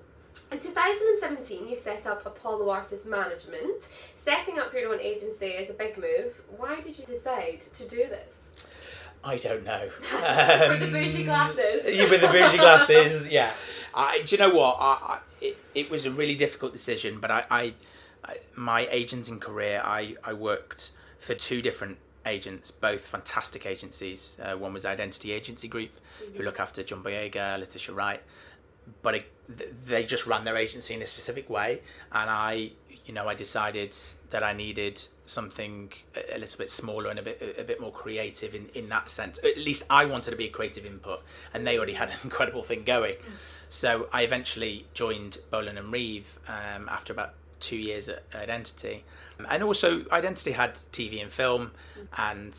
in 0.53 0.59
2017, 0.59 1.69
you 1.69 1.77
set 1.77 2.07
up 2.07 2.25
Apollo 2.25 2.69
Artist 2.69 3.07
Management. 3.07 3.89
Setting 4.15 4.59
up 4.59 4.73
your 4.73 4.93
own 4.93 5.01
agency 5.01 5.47
is 5.47 5.71
a 5.71 5.75
big 5.75 5.97
move. 5.97 6.43
Why 6.57 6.81
did 6.81 6.99
you 6.99 7.05
decide 7.05 7.63
to 7.75 7.89
do 7.89 8.07
this? 8.09 8.69
I 9.25 9.37
don't 9.37 9.65
know. 9.65 9.89
Um, 10.15 10.71
with 10.71 10.81
the 10.81 10.91
bougie 10.91 11.25
glasses. 11.25 11.85
yeah, 11.87 12.09
with 12.09 12.21
the 12.21 12.29
bougie 12.29 12.59
glasses, 12.59 13.29
yeah. 13.31 13.51
I, 13.93 14.23
do 14.23 14.37
you 14.37 14.39
know 14.39 14.55
what? 14.55 14.77
I, 14.79 14.85
I, 14.85 15.19
it, 15.41 15.57
it 15.75 15.91
was 15.91 16.07
a 16.07 16.11
really 16.11 16.37
difficult 16.37 16.73
decision, 16.73 17.19
but 17.19 17.31
I, 17.31 17.45
I, 17.51 17.75
I 18.25 18.37
my 18.55 18.87
agenting 18.91 19.41
career, 19.41 19.81
I, 19.83 20.17
I 20.23 20.33
worked 20.35 20.93
for 21.19 21.35
two 21.35 21.63
different 21.63 21.99
agents, 22.27 22.71
both 22.71 23.03
fantastic 23.03 23.67
agencies. 23.67 24.37
Uh, 24.43 24.57
one 24.57 24.73
was 24.73 24.85
Identity 24.85 25.33
Agency 25.33 25.69
Group, 25.69 25.93
mm-hmm. 25.93 26.37
who 26.37 26.45
look 26.45 26.61
after 26.61 26.83
John 26.83 27.03
Boyega, 27.03 27.59
Letitia 27.59 27.95
Wright, 27.95 28.23
but 29.03 29.15
it, 29.15 29.33
they 29.87 30.05
just 30.05 30.27
ran 30.27 30.45
their 30.45 30.57
agency 30.57 30.95
in 30.95 31.03
a 31.03 31.07
specific 31.07 31.49
way, 31.49 31.81
and 32.13 32.29
I, 32.29 32.73
you 33.05 33.15
know, 33.15 33.29
I 33.29 33.35
decided 33.35 33.97
that 34.31 34.43
I 34.43 34.53
needed 34.53 35.01
something 35.25 35.93
a, 36.33 36.39
little 36.39 36.59
bit 36.59 36.71
smaller 36.71 37.11
and 37.11 37.19
a 37.19 37.23
bit 37.23 37.57
a, 37.59 37.65
bit 37.65 37.81
more 37.81 37.93
creative 37.93 38.55
in, 38.55 38.69
in 38.75 38.89
that 38.89 39.09
sense. 39.09 39.39
At 39.45 39.57
least 39.57 39.85
I 39.89 40.05
wanted 40.05 40.31
to 40.33 40.37
be 40.37 40.47
a 40.47 40.51
creative 40.51 40.85
input, 40.85 41.23
and 41.55 41.67
they 41.67 41.77
already 41.77 41.95
had 41.95 42.11
an 42.11 42.17
incredible 42.25 42.63
thing 42.63 42.85
going. 42.85 43.15
Mm. 43.15 43.33
So 43.69 44.09
I 44.13 44.23
eventually 44.23 44.87
joined 44.95 45.39
Bolan 45.51 45.79
and 45.79 45.93
Reeve 45.93 46.39
um, 46.49 46.89
after 46.89 47.13
about 47.13 47.35
two 47.61 47.77
years 47.77 48.09
at 48.09 48.25
Identity. 48.35 49.05
And 49.49 49.63
also, 49.63 50.05
Identity 50.11 50.53
had 50.53 50.75
TV 50.75 51.21
and 51.21 51.31
film, 51.31 51.73
and 52.17 52.57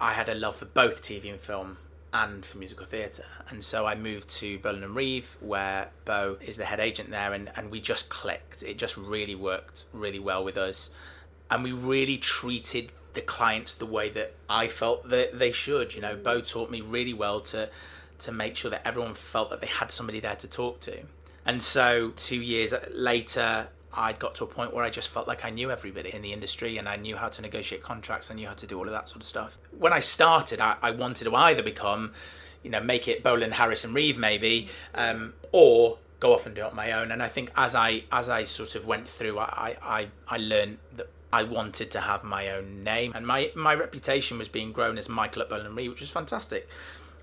I 0.00 0.12
had 0.12 0.28
a 0.28 0.34
love 0.34 0.56
for 0.56 0.64
both 0.64 1.02
TV 1.02 1.30
and 1.30 1.40
film 1.40 1.78
and 2.12 2.46
for 2.46 2.58
musical 2.58 2.86
theatre. 2.86 3.26
And 3.48 3.62
so 3.64 3.86
I 3.86 3.94
moved 3.94 4.28
to 4.36 4.58
Bolan 4.58 4.84
and 4.84 4.94
Reeve, 4.94 5.36
where 5.40 5.90
Bo 6.04 6.38
is 6.40 6.56
the 6.56 6.64
head 6.64 6.80
agent 6.80 7.10
there, 7.10 7.32
and, 7.32 7.50
and 7.56 7.70
we 7.70 7.80
just 7.80 8.08
clicked. 8.08 8.62
It 8.62 8.78
just 8.78 8.96
really 8.96 9.34
worked 9.34 9.84
really 9.92 10.20
well 10.20 10.44
with 10.44 10.56
us. 10.56 10.90
And 11.50 11.62
we 11.64 11.72
really 11.72 12.16
treated 12.16 12.92
the 13.14 13.20
clients 13.20 13.74
the 13.74 13.86
way 13.86 14.08
that 14.10 14.34
I 14.48 14.68
felt 14.68 15.08
that 15.10 15.38
they 15.38 15.52
should. 15.52 15.94
You 15.94 16.02
know, 16.02 16.16
Bo 16.16 16.40
taught 16.40 16.70
me 16.70 16.80
really 16.80 17.14
well 17.14 17.40
to 17.40 17.68
to 18.16 18.32
make 18.32 18.56
sure 18.56 18.70
that 18.70 18.86
everyone 18.86 19.14
felt 19.14 19.50
that 19.50 19.60
they 19.60 19.66
had 19.66 19.90
somebody 19.90 20.20
there 20.20 20.36
to 20.36 20.48
talk 20.48 20.80
to. 20.80 21.00
And 21.44 21.62
so 21.62 22.12
two 22.14 22.40
years 22.40 22.72
later, 22.92 23.68
I'd 23.96 24.18
got 24.18 24.34
to 24.36 24.44
a 24.44 24.46
point 24.46 24.74
where 24.74 24.84
I 24.84 24.90
just 24.90 25.08
felt 25.08 25.26
like 25.26 25.44
I 25.44 25.50
knew 25.50 25.70
everybody 25.70 26.12
in 26.12 26.22
the 26.22 26.32
industry 26.32 26.78
and 26.78 26.88
I 26.88 26.96
knew 26.96 27.16
how 27.16 27.28
to 27.28 27.42
negotiate 27.42 27.82
contracts, 27.82 28.30
I 28.30 28.34
knew 28.34 28.48
how 28.48 28.54
to 28.54 28.66
do 28.66 28.78
all 28.78 28.84
of 28.84 28.92
that 28.92 29.08
sort 29.08 29.22
of 29.22 29.28
stuff. 29.28 29.58
When 29.76 29.92
I 29.92 30.00
started, 30.00 30.60
I, 30.60 30.76
I 30.82 30.90
wanted 30.90 31.24
to 31.24 31.34
either 31.34 31.62
become, 31.62 32.12
you 32.62 32.70
know, 32.70 32.80
make 32.80 33.08
it 33.08 33.22
Bolan, 33.22 33.52
Harris, 33.52 33.84
and 33.84 33.94
Reeve 33.94 34.18
maybe, 34.18 34.68
um, 34.94 35.34
or 35.52 35.98
go 36.20 36.34
off 36.34 36.46
and 36.46 36.54
do 36.54 36.62
it 36.62 36.66
on 36.66 36.76
my 36.76 36.92
own. 36.92 37.10
And 37.10 37.22
I 37.22 37.28
think 37.28 37.50
as 37.56 37.74
I 37.74 38.04
as 38.10 38.28
I 38.28 38.44
sort 38.44 38.74
of 38.74 38.86
went 38.86 39.08
through, 39.08 39.38
I 39.38 39.76
I, 39.82 40.08
I 40.28 40.36
learned 40.38 40.78
that 40.96 41.08
I 41.32 41.42
wanted 41.42 41.90
to 41.92 42.00
have 42.00 42.24
my 42.24 42.50
own 42.50 42.82
name, 42.82 43.12
and 43.14 43.26
my 43.26 43.50
my 43.54 43.74
reputation 43.74 44.38
was 44.38 44.48
being 44.48 44.72
grown 44.72 44.98
as 44.98 45.08
Michael 45.08 45.42
at 45.42 45.48
Bolan 45.48 45.66
and 45.66 45.76
Reeve, 45.76 45.90
which 45.90 46.00
was 46.00 46.10
fantastic. 46.10 46.68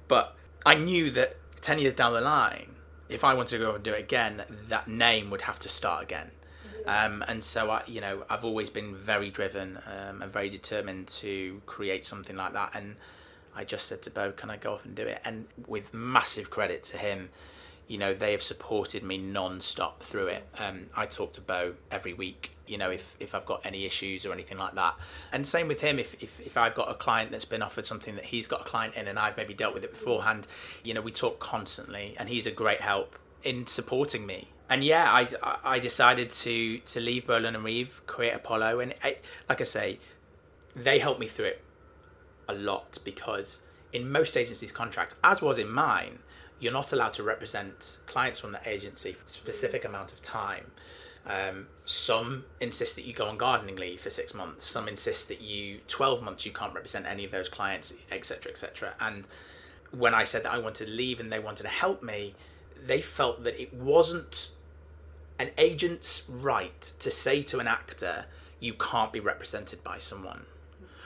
But 0.07 0.35
I 0.65 0.75
knew 0.75 1.11
that 1.11 1.37
ten 1.61 1.79
years 1.79 1.93
down 1.93 2.13
the 2.13 2.21
line, 2.21 2.75
if 3.09 3.23
I 3.23 3.33
wanted 3.33 3.51
to 3.51 3.59
go 3.59 3.75
and 3.75 3.83
do 3.83 3.93
it 3.93 3.99
again, 3.99 4.43
that 4.69 4.87
name 4.87 5.29
would 5.29 5.43
have 5.43 5.59
to 5.59 5.69
start 5.69 6.03
again 6.03 6.31
um, 6.85 7.23
and 7.27 7.43
so 7.43 7.69
I, 7.69 7.83
you 7.87 8.01
know, 8.01 8.23
I've 8.29 8.45
always 8.45 8.69
been 8.69 8.95
very 8.95 9.29
driven 9.29 9.79
um, 9.85 10.21
and 10.21 10.31
very 10.31 10.49
determined 10.49 11.07
to 11.07 11.61
create 11.65 12.05
something 12.05 12.35
like 12.35 12.53
that. 12.53 12.71
And 12.75 12.95
I 13.55 13.63
just 13.63 13.87
said 13.87 14.01
to 14.03 14.09
Bo, 14.09 14.31
"Can 14.31 14.49
I 14.49 14.57
go 14.57 14.73
off 14.73 14.85
and 14.85 14.95
do 14.95 15.03
it?" 15.03 15.21
And 15.25 15.45
with 15.67 15.93
massive 15.93 16.49
credit 16.49 16.83
to 16.83 16.97
him, 16.97 17.29
you 17.91 17.97
know, 17.97 18.13
they 18.13 18.31
have 18.31 18.41
supported 18.41 19.03
me 19.03 19.17
non-stop 19.17 20.01
through 20.01 20.27
it. 20.27 20.47
Um, 20.57 20.85
I 20.95 21.05
talk 21.05 21.33
to 21.33 21.41
Bo 21.41 21.73
every 21.91 22.13
week, 22.13 22.55
you 22.65 22.77
know, 22.77 22.89
if, 22.89 23.17
if 23.19 23.35
I've 23.35 23.45
got 23.45 23.65
any 23.65 23.85
issues 23.85 24.25
or 24.25 24.31
anything 24.31 24.57
like 24.57 24.75
that. 24.75 24.95
And 25.33 25.45
same 25.45 25.67
with 25.67 25.81
him, 25.81 25.99
if, 25.99 26.15
if, 26.23 26.39
if 26.39 26.55
I've 26.55 26.73
got 26.73 26.89
a 26.89 26.93
client 26.93 27.31
that's 27.31 27.43
been 27.43 27.61
offered 27.61 27.85
something 27.85 28.15
that 28.15 28.23
he's 28.23 28.47
got 28.47 28.61
a 28.61 28.63
client 28.63 28.95
in 28.95 29.09
and 29.09 29.19
I've 29.19 29.35
maybe 29.35 29.53
dealt 29.53 29.73
with 29.73 29.83
it 29.83 29.91
beforehand, 29.91 30.47
you 30.85 30.93
know, 30.93 31.01
we 31.01 31.11
talk 31.11 31.39
constantly 31.41 32.15
and 32.17 32.29
he's 32.29 32.47
a 32.47 32.51
great 32.51 32.79
help 32.79 33.19
in 33.43 33.67
supporting 33.67 34.25
me. 34.25 34.47
And 34.71 34.85
yeah, 34.85 35.11
I, 35.11 35.27
I 35.65 35.79
decided 35.79 36.31
to, 36.31 36.77
to 36.77 37.01
leave 37.01 37.27
Bolan 37.27 37.55
and 37.55 37.63
Reeve, 37.65 38.01
create 38.07 38.31
Apollo. 38.31 38.79
And 38.79 38.95
I, 39.03 39.17
like 39.49 39.59
I 39.59 39.65
say, 39.65 39.99
they 40.73 40.99
helped 40.99 41.19
me 41.19 41.27
through 41.27 41.47
it 41.47 41.63
a 42.47 42.53
lot 42.53 42.97
because 43.03 43.59
in 43.91 44.09
most 44.09 44.37
agencies' 44.37 44.71
contracts, 44.71 45.17
as 45.25 45.41
was 45.41 45.57
in 45.57 45.69
mine, 45.69 46.19
you're 46.61 46.71
not 46.71 46.93
allowed 46.93 47.11
to 47.13 47.23
represent 47.23 47.97
clients 48.05 48.39
from 48.39 48.53
the 48.53 48.61
agency 48.65 49.11
for 49.11 49.25
a 49.25 49.27
specific 49.27 49.83
amount 49.83 50.13
of 50.13 50.21
time. 50.21 50.71
Um, 51.27 51.67
some 51.83 52.45
insist 52.61 52.95
that 52.95 53.03
you 53.03 53.11
go 53.11 53.25
on 53.25 53.37
gardening 53.37 53.75
leave 53.75 53.99
for 53.99 54.09
six 54.09 54.33
months. 54.33 54.65
Some 54.65 54.87
insist 54.87 55.27
that 55.27 55.41
you 55.41 55.81
12 55.89 56.23
months 56.23 56.45
you 56.45 56.53
can't 56.53 56.73
represent 56.73 57.05
any 57.05 57.25
of 57.25 57.31
those 57.31 57.49
clients, 57.49 57.93
etc., 58.09 58.49
etc. 58.49 58.93
And 59.01 59.27
when 59.91 60.13
I 60.13 60.23
said 60.23 60.43
that 60.43 60.53
I 60.53 60.59
wanted 60.59 60.85
to 60.85 60.91
leave 60.91 61.19
and 61.19 61.29
they 61.29 61.39
wanted 61.39 61.63
to 61.63 61.69
help 61.69 62.01
me, 62.01 62.35
they 62.81 63.01
felt 63.01 63.43
that 63.43 63.61
it 63.61 63.73
wasn't 63.73 64.51
an 65.41 65.51
agent's 65.57 66.23
right 66.29 66.81
to 66.99 67.11
say 67.11 67.41
to 67.43 67.59
an 67.59 67.67
actor, 67.67 68.25
"You 68.59 68.73
can't 68.73 69.11
be 69.11 69.19
represented 69.19 69.83
by 69.83 69.97
someone." 69.97 70.45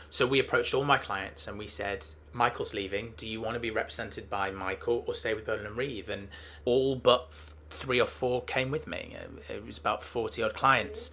So 0.09 0.25
we 0.25 0.39
approached 0.39 0.73
all 0.73 0.83
my 0.83 0.97
clients 0.97 1.47
and 1.47 1.57
we 1.57 1.67
said, 1.67 2.05
Michael's 2.35 2.73
leaving. 2.73 3.13
Do 3.17 3.25
you 3.25 3.41
want 3.41 3.55
to 3.55 3.59
be 3.59 3.71
represented 3.71 4.29
by 4.29 4.51
Michael 4.51 5.03
or 5.07 5.15
stay 5.15 5.33
with 5.33 5.45
Bolan 5.45 5.65
and 5.65 5.77
Reeve? 5.77 6.09
And 6.09 6.27
all 6.65 6.95
but 6.95 7.29
three 7.69 7.99
or 7.99 8.05
four 8.05 8.43
came 8.43 8.71
with 8.71 8.87
me. 8.87 9.15
It 9.49 9.65
was 9.65 9.77
about 9.77 10.03
40 10.03 10.43
odd 10.43 10.53
clients. 10.53 11.11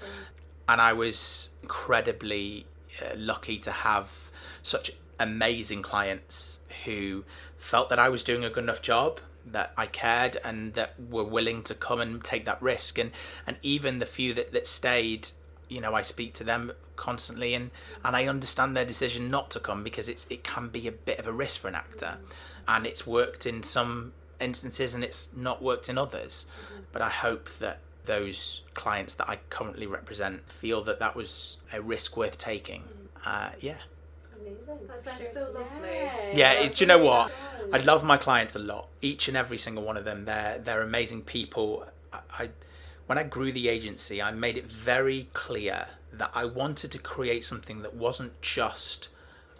And 0.69 0.81
I 0.81 0.93
was 0.93 1.51
incredibly 1.63 2.67
uh, 3.01 3.15
lucky 3.17 3.59
to 3.61 3.71
have 3.71 4.31
such 4.63 4.93
amazing 5.19 5.83
clients 5.83 6.59
who 6.85 7.25
felt 7.57 7.89
that 7.89 7.99
I 7.99 8.09
was 8.09 8.25
doing 8.25 8.45
a 8.45 8.51
good 8.51 8.65
enough 8.65 8.83
job 8.83 9.21
that 9.46 9.72
I 9.76 9.87
cared 9.87 10.37
and 10.44 10.74
that 10.74 10.94
were 10.98 11.24
willing 11.24 11.62
to 11.64 11.74
come 11.74 12.00
and 12.00 12.22
take 12.22 12.44
that 12.44 12.61
risk. 12.62 12.98
And 12.98 13.11
and 13.46 13.57
even 13.62 13.98
the 13.98 14.07
few 14.07 14.35
that, 14.35 14.52
that 14.52 14.66
stayed 14.66 15.28
you 15.68 15.81
know 15.81 15.94
I 15.94 16.02
speak 16.02 16.35
to 16.35 16.44
them 16.44 16.72
constantly 16.96 17.55
and 17.55 17.70
and 18.05 18.14
I 18.14 18.26
understand 18.26 18.76
their 18.76 18.85
decision 18.85 19.31
not 19.31 19.50
to 19.52 19.61
come 19.61 19.83
because 19.83 20.09
it's 20.09 20.26
it 20.31 20.44
can 20.44 20.68
be 20.68 20.87
a 20.87 20.92
bit 20.92 21.18
of 21.18 21.26
a 21.26 21.33
risk 21.33 21.61
for 21.61 21.68
an 21.68 21.74
actor. 21.74 22.18
And 22.68 22.87
it's 22.87 23.07
worked 23.07 23.46
in 23.46 23.62
some 23.62 24.12
instances 24.40 24.94
and 24.94 25.02
it's 25.02 25.28
not 25.35 25.62
worked 25.62 25.88
in 25.88 25.98
others. 25.98 26.46
But 26.92 27.02
I 27.02 27.09
hope 27.09 27.48
that 27.59 27.81
those 28.05 28.62
clients 28.74 29.14
that 29.14 29.28
I 29.28 29.38
currently 29.48 29.87
represent 29.87 30.50
feel 30.50 30.83
that 30.85 30.98
that 30.98 31.14
was 31.14 31.59
a 31.72 31.81
risk 31.81 32.16
worth 32.16 32.37
taking. 32.38 32.85
Uh, 33.24 33.50
yeah. 33.61 33.76
Amazing. 34.40 34.88
That 34.88 35.00
sounds 35.00 35.33
so 35.33 35.50
lovely. 35.55 35.90
yeah 36.35 36.52
it, 36.55 36.74
do 36.74 36.85
you 36.85 36.88
know 36.88 36.98
what 36.98 37.31
I 37.73 37.79
love 37.79 38.05
my 38.05 38.17
clients 38.17 38.55
a 38.55 38.59
lot 38.59 38.89
each 39.01 39.29
and 39.29 39.37
every 39.37 39.59
single 39.59 39.83
one 39.83 39.97
of 39.97 40.05
them 40.05 40.25
they're 40.25 40.59
they're 40.59 40.83
amazing 40.83 41.23
people 41.23 41.87
I, 42.13 42.19
I 42.39 42.49
when 43.07 43.19
I 43.19 43.25
grew 43.25 43.53
the 43.53 43.69
agency, 43.69 44.23
I 44.23 44.31
made 44.31 44.57
it 44.57 44.67
very 44.67 45.29
clear 45.33 45.89
that 46.13 46.31
I 46.35 46.45
wanted 46.45 46.91
to 46.93 46.99
create 46.99 47.45
something 47.45 47.83
that 47.83 47.95
wasn't 47.95 48.41
just, 48.41 49.09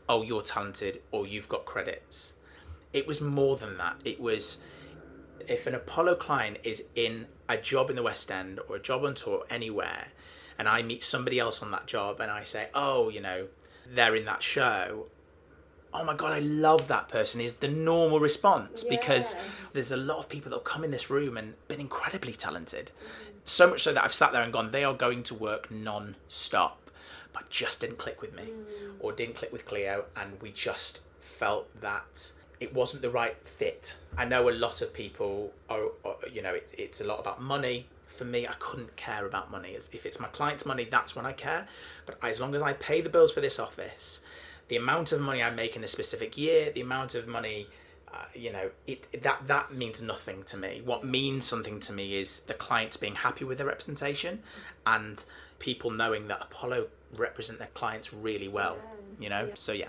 oh, 0.09 0.22
you're 0.22 0.42
talented 0.42 1.03
or 1.11 1.27
you've 1.27 1.48
got 1.48 1.64
credits. 1.64 2.35
It 2.92 3.07
was 3.07 3.20
more 3.20 3.57
than 3.57 3.79
that. 3.79 3.96
It 4.05 4.20
was 4.20 4.59
if 5.48 5.66
an 5.66 5.75
Apollo 5.75 6.16
client 6.16 6.59
is 6.62 6.85
in 6.94 7.27
a 7.48 7.57
job 7.57 7.90
in 7.90 7.96
the 7.96 8.03
West 8.03 8.31
End 8.31 8.61
or 8.68 8.77
a 8.77 8.81
job 8.81 9.05
on 9.05 9.14
tour 9.14 9.44
anywhere, 9.51 10.09
and 10.59 10.68
I 10.68 10.83
meet 10.83 11.03
somebody 11.03 11.38
else 11.38 11.62
on 11.62 11.70
that 11.72 11.87
job 11.87 12.20
and 12.20 12.31
I 12.31 12.44
say, 12.44 12.68
oh, 12.75 13.09
you 13.09 13.20
know, 13.20 13.48
they're 13.87 14.14
in 14.14 14.25
that 14.27 14.42
show, 14.42 15.09
oh 15.94 16.05
my 16.05 16.14
god, 16.14 16.33
I 16.33 16.38
love 16.38 16.88
that 16.88 17.09
person 17.09 17.40
is 17.40 17.55
the 17.55 17.68
normal 17.68 18.20
response 18.20 18.85
yeah. 18.85 18.90
because 18.90 19.37
there's 19.72 19.92
a 19.92 19.96
lot 19.96 20.18
of 20.18 20.28
people 20.28 20.50
that 20.50 20.57
have 20.57 20.64
come 20.64 20.85
in 20.85 20.90
this 20.90 21.11
room 21.11 21.37
and 21.37 21.55
been 21.68 21.81
incredibly 21.81 22.33
talented. 22.33 22.90
Mm-hmm. 22.98 23.33
So 23.44 23.70
much 23.70 23.83
so 23.83 23.92
that 23.92 24.05
I've 24.05 24.14
sat 24.14 24.33
there 24.33 24.42
and 24.42 24.52
gone, 24.52 24.70
they 24.70 24.85
are 24.85 24.94
going 24.94 25.22
to 25.24 25.35
work 25.35 25.70
non 25.70 26.16
stop, 26.28 26.90
but 27.33 27.50
just 27.50 27.81
didn't 27.81 27.98
click 27.98 28.22
with 28.22 28.35
me 28.35 28.44
mm. 28.44 28.92
or 29.00 29.12
didn't 29.12 29.35
click 29.35 29.52
with 29.52 29.66
Cleo, 29.66 30.05
and 30.16 30.40
we 30.40 30.50
just 30.50 31.00
felt 31.20 31.68
that 31.81 32.33
it 32.61 32.72
wasn't 32.72 33.02
the 33.02 33.11
right 33.11 33.37
fit. 33.44 33.96
I 34.16 34.24
know 34.24 34.48
a 34.48 34.52
lot 34.52 34.83
of 34.83 34.94
people 34.94 35.52
are, 35.68 35.87
are 36.05 36.16
you 36.33 36.42
know, 36.42 36.55
it, 36.55 36.72
it's 36.78 37.00
a 37.00 37.05
lot 37.05 37.18
about 37.18 37.42
money. 37.42 37.87
For 38.07 38.24
me, 38.24 38.46
I 38.46 38.52
couldn't 38.61 38.94
care 38.94 39.26
about 39.26 39.50
money. 39.50 39.74
As 39.74 39.88
if 39.92 40.07
it's 40.07 40.20
my 40.20 40.28
client's 40.28 40.64
money, 40.64 40.87
that's 40.88 41.16
when 41.16 41.26
I 41.26 41.33
care. 41.33 41.66
But 42.07 42.18
as 42.22 42.38
long 42.38 42.55
as 42.55 42.62
I 42.62 42.74
pay 42.74 43.00
the 43.00 43.09
bills 43.09 43.33
for 43.33 43.40
this 43.40 43.59
office, 43.59 44.20
the 44.72 44.78
amount 44.78 45.12
of 45.12 45.20
money 45.20 45.42
I 45.42 45.50
make 45.50 45.76
in 45.76 45.85
a 45.85 45.87
specific 45.87 46.38
year, 46.38 46.72
the 46.72 46.80
amount 46.80 47.14
of 47.14 47.28
money 47.28 47.66
uh, 48.11 48.24
you 48.35 48.50
know, 48.50 48.70
it 48.87 49.06
that 49.22 49.46
that 49.46 49.74
means 49.74 50.00
nothing 50.00 50.42
to 50.44 50.56
me. 50.56 50.80
What 50.82 51.04
means 51.04 51.44
something 51.44 51.78
to 51.80 51.92
me 51.92 52.16
is 52.16 52.40
the 52.40 52.54
clients 52.54 52.96
being 52.96 53.16
happy 53.16 53.44
with 53.44 53.58
their 53.58 53.66
representation, 53.66 54.42
and 54.87 55.22
people 55.58 55.90
knowing 55.90 56.28
that 56.28 56.40
Apollo 56.40 56.87
represent 57.14 57.58
their 57.58 57.68
clients 57.74 58.14
really 58.14 58.48
well. 58.48 58.78
You 59.18 59.28
know, 59.28 59.50
so 59.54 59.72
yeah. 59.72 59.88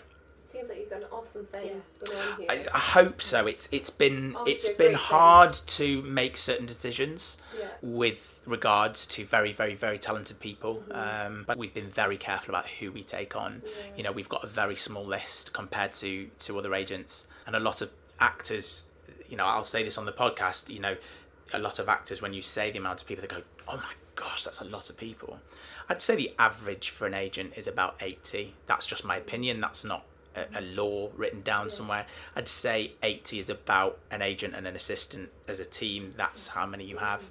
Seems 0.53 0.69
like 0.69 0.77
you've 0.77 0.89
got 0.89 1.01
an 1.01 1.07
awesome 1.11 1.45
thing 1.47 1.65
yeah. 1.65 2.05
going 2.05 2.19
on 2.19 2.39
here. 2.39 2.47
I, 2.49 2.65
I, 2.75 2.79
hope 2.79 3.21
so. 3.21 3.47
It's 3.47 3.67
it's 3.71 3.89
been 3.89 4.35
Obviously 4.35 4.69
it's 4.69 4.77
been 4.77 4.93
hard 4.93 5.55
things. 5.55 5.77
to 5.77 6.01
make 6.03 6.37
certain 6.37 6.67
decisions 6.67 7.37
with 7.81 8.39
regards 8.45 9.07
to 9.07 9.25
very 9.25 9.51
very 9.51 9.73
very 9.73 9.97
talented 9.97 10.39
people. 10.39 10.83
Mm-hmm. 10.87 11.27
Um, 11.27 11.43
but 11.47 11.57
we've 11.57 11.73
been 11.73 11.89
very 11.89 12.17
careful 12.17 12.53
about 12.53 12.67
who 12.67 12.91
we 12.91 13.03
take 13.03 13.35
on. 13.35 13.63
You 13.97 14.03
know, 14.03 14.11
we've 14.11 14.29
got 14.29 14.43
a 14.43 14.47
very 14.47 14.75
small 14.75 15.05
list 15.05 15.53
compared 15.53 15.93
to 15.93 16.29
to 16.39 16.59
other 16.59 16.75
agents, 16.75 17.25
and 17.47 17.55
a 17.55 17.59
lot 17.59 17.81
of 17.81 17.89
actors, 18.19 18.83
you 19.27 19.35
know, 19.35 19.45
I'll 19.45 19.63
say 19.63 19.83
this 19.83 19.97
on 19.97 20.05
the 20.05 20.13
podcast, 20.13 20.69
you 20.69 20.79
know, 20.79 20.95
a 21.51 21.59
lot 21.59 21.79
of 21.79 21.89
actors, 21.89 22.21
when 22.21 22.33
you 22.33 22.41
say 22.41 22.71
the 22.71 22.77
amount 22.79 23.01
of 23.01 23.07
people, 23.07 23.21
they 23.21 23.35
go, 23.35 23.41
oh 23.67 23.77
my 23.77 23.93
gosh, 24.15 24.43
that's 24.43 24.61
a 24.61 24.65
lot 24.65 24.89
of 24.89 24.97
people. 24.97 25.39
I'd 25.89 26.01
say 26.01 26.15
the 26.15 26.31
average 26.39 26.89
for 26.89 27.07
an 27.07 27.13
agent 27.13 27.53
is 27.57 27.67
about 27.67 27.95
80. 28.01 28.53
That's 28.67 28.85
just 28.85 29.03
my 29.03 29.17
opinion. 29.17 29.59
That's 29.59 29.83
not 29.83 30.05
a, 30.35 30.59
a 30.59 30.61
law 30.61 31.09
written 31.15 31.41
down 31.41 31.69
somewhere. 31.69 32.05
I'd 32.35 32.47
say 32.47 32.93
80 33.01 33.39
is 33.39 33.49
about 33.49 33.99
an 34.11 34.21
agent 34.21 34.55
and 34.55 34.67
an 34.67 34.75
assistant 34.75 35.29
as 35.47 35.59
a 35.59 35.65
team. 35.65 36.13
That's 36.17 36.49
how 36.49 36.65
many 36.65 36.85
you 36.85 36.97
have. 36.97 37.29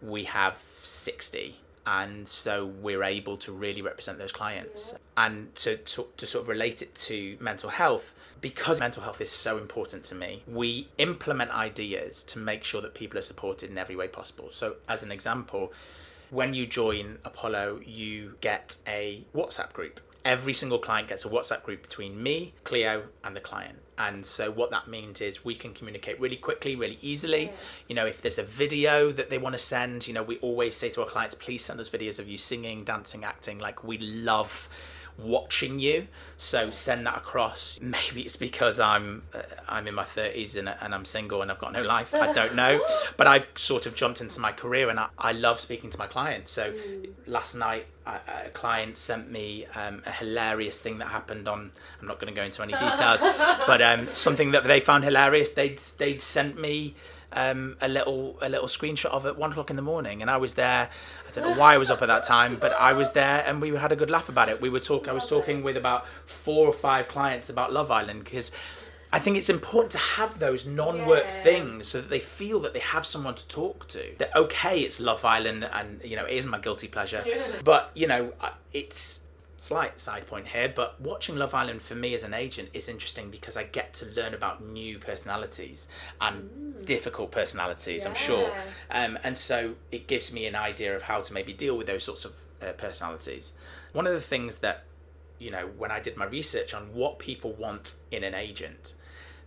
We 0.00 0.24
have 0.24 0.62
60 0.82 1.56
and 1.88 2.28
so 2.28 2.66
we're 2.66 3.02
able 3.02 3.38
to 3.38 3.50
really 3.50 3.80
represent 3.80 4.18
those 4.18 4.32
clients 4.32 4.94
and 5.16 5.54
to, 5.54 5.78
to, 5.78 6.06
to 6.18 6.26
sort 6.26 6.42
of 6.42 6.48
relate 6.48 6.82
it 6.82 6.94
to 6.94 7.38
mental 7.40 7.70
health 7.70 8.14
because 8.42 8.78
mental 8.78 9.02
health 9.02 9.22
is 9.22 9.30
so 9.30 9.56
important 9.56 10.04
to 10.04 10.14
me 10.14 10.42
we 10.46 10.88
implement 10.98 11.50
ideas 11.50 12.22
to 12.22 12.38
make 12.38 12.62
sure 12.62 12.82
that 12.82 12.92
people 12.92 13.18
are 13.18 13.22
supported 13.22 13.70
in 13.70 13.78
every 13.78 13.96
way 13.96 14.06
possible 14.06 14.48
so 14.50 14.76
as 14.86 15.02
an 15.02 15.10
example 15.10 15.72
when 16.28 16.52
you 16.52 16.66
join 16.66 17.18
apollo 17.24 17.80
you 17.86 18.34
get 18.42 18.76
a 18.86 19.24
whatsapp 19.34 19.72
group 19.72 19.98
every 20.28 20.52
single 20.52 20.78
client 20.78 21.08
gets 21.08 21.24
a 21.24 21.28
whatsapp 21.28 21.62
group 21.62 21.80
between 21.80 22.22
me 22.22 22.52
cleo 22.62 23.04
and 23.24 23.34
the 23.34 23.40
client. 23.40 23.78
And 23.96 24.24
so 24.24 24.50
what 24.50 24.70
that 24.70 24.86
means 24.86 25.20
is 25.22 25.42
we 25.42 25.54
can 25.54 25.72
communicate 25.72 26.20
really 26.20 26.36
quickly 26.36 26.76
really 26.76 26.98
easily. 27.00 27.44
Yeah. 27.44 27.52
you 27.88 27.94
know 27.94 28.06
if 28.06 28.20
there's 28.20 28.38
a 28.38 28.42
video 28.42 29.10
that 29.10 29.30
they 29.30 29.38
want 29.38 29.54
to 29.54 29.58
send 29.58 30.06
you 30.06 30.12
know 30.12 30.22
we 30.22 30.36
always 30.38 30.76
say 30.76 30.90
to 30.90 31.00
our 31.00 31.08
clients 31.08 31.34
please 31.34 31.64
send 31.64 31.80
us 31.80 31.88
videos 31.88 32.18
of 32.18 32.28
you 32.28 32.36
singing 32.36 32.84
dancing 32.84 33.24
acting. 33.24 33.58
Like 33.58 33.82
we 33.82 33.96
love 33.98 34.68
watching 35.18 35.78
you. 35.78 36.06
So 36.36 36.70
send 36.70 37.06
that 37.06 37.18
across. 37.18 37.78
Maybe 37.82 38.22
it's 38.22 38.36
because 38.36 38.78
I'm 38.78 39.22
uh, 39.34 39.42
I'm 39.68 39.86
in 39.86 39.94
my 39.94 40.04
30s 40.04 40.56
and, 40.56 40.68
and 40.68 40.94
I'm 40.94 41.04
single 41.04 41.42
and 41.42 41.50
I've 41.50 41.58
got 41.58 41.72
no 41.72 41.82
life. 41.82 42.14
I 42.14 42.32
don't 42.32 42.54
know. 42.54 42.84
but 43.16 43.26
I've 43.26 43.48
sort 43.56 43.86
of 43.86 43.94
jumped 43.94 44.20
into 44.20 44.40
my 44.40 44.52
career 44.52 44.88
and 44.88 44.98
I, 45.00 45.08
I 45.18 45.32
love 45.32 45.60
speaking 45.60 45.90
to 45.90 45.98
my 45.98 46.06
clients. 46.06 46.52
So 46.52 46.72
mm. 46.72 47.08
last 47.26 47.54
night 47.54 47.86
a, 48.06 48.46
a 48.46 48.50
client 48.50 48.96
sent 48.96 49.30
me 49.30 49.66
um, 49.74 50.02
a 50.06 50.12
hilarious 50.12 50.80
thing 50.80 50.98
that 50.98 51.08
happened 51.08 51.48
on. 51.48 51.72
I'm 52.00 52.06
not 52.06 52.20
going 52.20 52.32
to 52.32 52.36
go 52.36 52.44
into 52.44 52.62
any 52.62 52.72
details, 52.72 53.20
but 53.66 53.82
um, 53.82 54.06
something 54.06 54.52
that 54.52 54.64
they 54.64 54.80
found 54.80 55.04
hilarious. 55.04 55.50
They'd 55.50 55.78
they'd 55.98 56.20
sent 56.20 56.60
me 56.60 56.94
um, 57.32 57.76
a 57.80 57.88
little 57.88 58.38
a 58.40 58.48
little 58.48 58.68
screenshot 58.68 59.06
of 59.06 59.26
at 59.26 59.36
one 59.36 59.50
o'clock 59.50 59.70
in 59.70 59.76
the 59.76 59.82
morning, 59.82 60.22
and 60.22 60.30
I 60.30 60.36
was 60.36 60.54
there. 60.54 60.88
I 61.26 61.30
don't 61.32 61.50
know 61.50 61.60
why 61.60 61.74
I 61.74 61.78
was 61.78 61.90
up 61.90 62.02
at 62.02 62.08
that 62.08 62.24
time, 62.24 62.56
but 62.58 62.72
I 62.72 62.92
was 62.92 63.12
there, 63.12 63.44
and 63.46 63.60
we 63.60 63.74
had 63.76 63.92
a 63.92 63.96
good 63.96 64.10
laugh 64.10 64.28
about 64.28 64.48
it. 64.48 64.60
We 64.60 64.70
were 64.70 64.80
talking. 64.80 65.10
I 65.10 65.12
was 65.12 65.28
talking 65.28 65.62
with 65.62 65.76
about 65.76 66.06
four 66.26 66.66
or 66.66 66.72
five 66.72 67.08
clients 67.08 67.48
about 67.48 67.72
Love 67.72 67.90
Island 67.90 68.24
because. 68.24 68.52
I 69.10 69.18
think 69.18 69.38
it's 69.38 69.48
important 69.48 69.92
to 69.92 69.98
have 69.98 70.38
those 70.38 70.66
non-work 70.66 71.24
yeah. 71.24 71.42
things 71.42 71.88
so 71.88 72.02
that 72.02 72.10
they 72.10 72.20
feel 72.20 72.60
that 72.60 72.74
they 72.74 72.80
have 72.80 73.06
someone 73.06 73.36
to 73.36 73.48
talk 73.48 73.88
to. 73.88 74.02
That 74.18 74.36
okay, 74.36 74.80
it's 74.80 75.00
Love 75.00 75.24
Island, 75.24 75.64
and 75.64 76.02
you 76.04 76.14
know 76.14 76.26
it 76.26 76.34
is 76.34 76.44
my 76.44 76.58
guilty 76.58 76.88
pleasure, 76.88 77.24
yeah. 77.24 77.42
but 77.64 77.90
you 77.94 78.06
know 78.06 78.34
it's 78.74 79.22
slight 79.58 80.00
side 80.00 80.26
point 80.26 80.48
here, 80.48 80.72
but 80.74 81.00
watching 81.00 81.36
Love 81.36 81.52
Island 81.52 81.82
for 81.82 81.94
me 81.94 82.14
as 82.14 82.22
an 82.22 82.32
agent 82.32 82.70
is 82.72 82.88
interesting 82.88 83.30
because 83.30 83.56
I 83.56 83.64
get 83.64 83.92
to 83.94 84.06
learn 84.06 84.32
about 84.32 84.64
new 84.64 84.98
personalities 84.98 85.88
and 86.20 86.48
mm. 86.50 86.86
difficult 86.86 87.32
personalities, 87.32 88.02
yeah. 88.02 88.08
I'm 88.08 88.14
sure. 88.14 88.52
Um, 88.90 89.18
and 89.22 89.36
so 89.36 89.74
it 89.90 90.06
gives 90.06 90.32
me 90.32 90.46
an 90.46 90.54
idea 90.54 90.94
of 90.94 91.02
how 91.02 91.20
to 91.20 91.32
maybe 91.32 91.52
deal 91.52 91.76
with 91.76 91.86
those 91.86 92.04
sorts 92.04 92.24
of 92.24 92.34
uh, 92.62 92.72
personalities. 92.72 93.52
One 93.92 94.06
of 94.06 94.12
the 94.12 94.20
things 94.20 94.58
that, 94.58 94.84
you 95.38 95.50
know, 95.50 95.68
when 95.76 95.90
I 95.90 96.00
did 96.00 96.16
my 96.16 96.26
research 96.26 96.72
on 96.72 96.94
what 96.94 97.18
people 97.18 97.52
want 97.52 97.94
in 98.10 98.22
an 98.22 98.34
agent, 98.34 98.94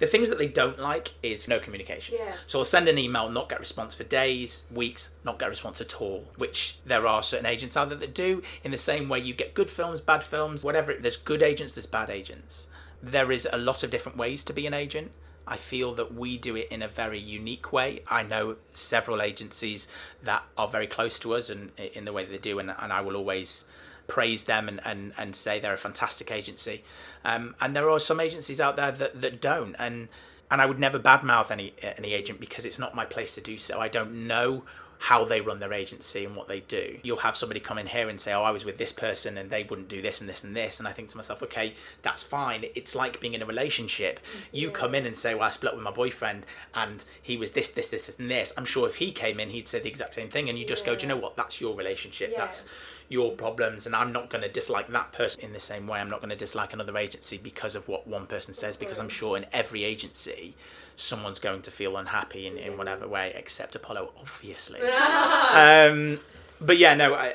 the 0.01 0.07
things 0.07 0.29
that 0.29 0.39
they 0.39 0.47
don't 0.47 0.79
like 0.79 1.13
is 1.21 1.47
no 1.47 1.59
communication. 1.59 2.15
Yeah. 2.17 2.33
So 2.47 2.57
I'll 2.57 2.65
send 2.65 2.87
an 2.87 2.97
email, 2.97 3.29
not 3.29 3.49
get 3.49 3.59
response 3.59 3.93
for 3.93 4.03
days, 4.03 4.63
weeks, 4.73 5.09
not 5.23 5.37
get 5.37 5.47
response 5.47 5.79
at 5.79 6.01
all, 6.01 6.25
which 6.37 6.79
there 6.83 7.05
are 7.05 7.21
certain 7.21 7.45
agents 7.45 7.77
out 7.77 7.89
there 7.89 7.97
that 7.99 8.15
do. 8.15 8.41
In 8.63 8.71
the 8.71 8.79
same 8.79 9.09
way, 9.09 9.19
you 9.19 9.35
get 9.35 9.53
good 9.53 9.69
films, 9.69 10.01
bad 10.01 10.23
films, 10.23 10.63
whatever. 10.63 10.95
There's 10.95 11.17
good 11.17 11.43
agents, 11.43 11.73
there's 11.73 11.85
bad 11.85 12.09
agents. 12.09 12.65
There 13.01 13.31
is 13.31 13.47
a 13.53 13.59
lot 13.59 13.83
of 13.83 13.91
different 13.91 14.17
ways 14.17 14.43
to 14.45 14.53
be 14.53 14.65
an 14.65 14.73
agent. 14.73 15.11
I 15.45 15.57
feel 15.57 15.93
that 15.93 16.15
we 16.15 16.35
do 16.35 16.55
it 16.55 16.69
in 16.71 16.81
a 16.81 16.87
very 16.87 17.19
unique 17.19 17.71
way. 17.71 18.01
I 18.07 18.23
know 18.23 18.55
several 18.73 19.21
agencies 19.21 19.87
that 20.23 20.41
are 20.57 20.67
very 20.67 20.87
close 20.87 21.19
to 21.19 21.35
us 21.35 21.51
and 21.51 21.71
in 21.77 22.05
the 22.05 22.13
way 22.13 22.25
that 22.25 22.31
they 22.31 22.39
do, 22.39 22.57
and, 22.57 22.73
and 22.75 22.91
I 22.91 23.01
will 23.01 23.15
always 23.15 23.65
praise 24.11 24.43
them 24.43 24.67
and, 24.67 24.81
and, 24.83 25.13
and 25.17 25.33
say 25.33 25.57
they're 25.57 25.73
a 25.73 25.77
fantastic 25.77 26.29
agency. 26.31 26.83
Um, 27.23 27.55
and 27.61 27.73
there 27.73 27.89
are 27.89 27.97
some 27.97 28.19
agencies 28.19 28.59
out 28.59 28.75
there 28.75 28.91
that, 28.91 29.21
that 29.21 29.41
don't. 29.41 29.73
And 29.79 30.09
and 30.51 30.61
I 30.61 30.65
would 30.65 30.79
never 30.79 30.99
badmouth 30.99 31.49
any 31.49 31.73
any 31.97 32.11
agent 32.11 32.41
because 32.41 32.65
it's 32.65 32.77
not 32.77 32.93
my 32.93 33.05
place 33.05 33.35
to 33.35 33.41
do 33.41 33.57
so. 33.57 33.79
I 33.79 33.87
don't 33.87 34.27
know 34.27 34.63
how 35.05 35.25
they 35.25 35.41
run 35.41 35.59
their 35.59 35.73
agency 35.73 36.25
and 36.25 36.35
what 36.35 36.47
they 36.47 36.59
do. 36.59 36.99
You'll 37.01 37.25
have 37.25 37.35
somebody 37.35 37.59
come 37.59 37.79
in 37.79 37.87
here 37.87 38.09
and 38.09 38.19
say, 38.19 38.33
"Oh, 38.33 38.43
I 38.43 38.51
was 38.51 38.65
with 38.65 38.77
this 38.77 38.91
person 38.91 39.37
and 39.37 39.49
they 39.49 39.63
wouldn't 39.63 39.87
do 39.87 40.01
this 40.01 40.19
and 40.19 40.29
this 40.29 40.43
and 40.43 40.55
this," 40.55 40.77
and 40.77 40.87
I 40.89 40.91
think 40.91 41.07
to 41.09 41.17
myself, 41.17 41.41
"Okay, 41.41 41.73
that's 42.01 42.21
fine. 42.21 42.65
It's 42.75 42.93
like 42.93 43.21
being 43.21 43.33
in 43.33 43.41
a 43.41 43.45
relationship. 43.45 44.19
You 44.51 44.67
yeah. 44.67 44.73
come 44.73 44.93
in 44.93 45.05
and 45.05 45.15
say, 45.15 45.33
"Well, 45.33 45.47
I 45.47 45.51
split 45.51 45.71
up 45.71 45.77
with 45.77 45.85
my 45.85 45.91
boyfriend 45.91 46.45
and 46.75 47.05
he 47.19 47.37
was 47.37 47.53
this, 47.53 47.69
this, 47.69 47.89
this, 47.89 48.19
and 48.19 48.29
this." 48.29 48.51
I'm 48.57 48.65
sure 48.65 48.89
if 48.89 48.97
he 48.97 49.13
came 49.13 49.39
in, 49.39 49.51
he'd 49.51 49.69
say 49.69 49.79
the 49.79 49.89
exact 49.89 50.13
same 50.15 50.29
thing, 50.29 50.49
and 50.49 50.59
you 50.59 50.65
just 50.65 50.83
yeah. 50.83 50.91
go, 50.91 50.95
"Do 50.97 51.03
you 51.03 51.07
know 51.07 51.21
what? 51.23 51.37
That's 51.37 51.61
your 51.61 51.75
relationship. 51.75 52.31
Yeah. 52.33 52.41
That's 52.41 52.65
your 53.11 53.31
problems, 53.31 53.85
and 53.85 53.95
I'm 53.95 54.11
not 54.11 54.29
going 54.29 54.43
to 54.43 54.49
dislike 54.49 54.87
that 54.89 55.11
person 55.11 55.43
in 55.43 55.53
the 55.53 55.59
same 55.59 55.85
way. 55.85 55.99
I'm 55.99 56.09
not 56.09 56.21
going 56.21 56.29
to 56.29 56.35
dislike 56.35 56.73
another 56.73 56.97
agency 56.97 57.37
because 57.37 57.75
of 57.75 57.87
what 57.87 58.07
one 58.07 58.25
person 58.25 58.53
says, 58.53 58.77
because 58.77 58.99
I'm 58.99 59.09
sure 59.09 59.37
in 59.37 59.45
every 59.51 59.83
agency." 59.83 60.55
someone's 60.95 61.39
going 61.39 61.61
to 61.63 61.71
feel 61.71 61.97
unhappy 61.97 62.47
in, 62.47 62.57
in 62.57 62.77
whatever 62.77 63.07
way, 63.07 63.33
except 63.35 63.75
Apollo, 63.75 64.11
obviously. 64.19 64.81
um, 65.51 66.19
but 66.59 66.77
yeah, 66.77 66.93
no, 66.93 67.15
I, 67.15 67.33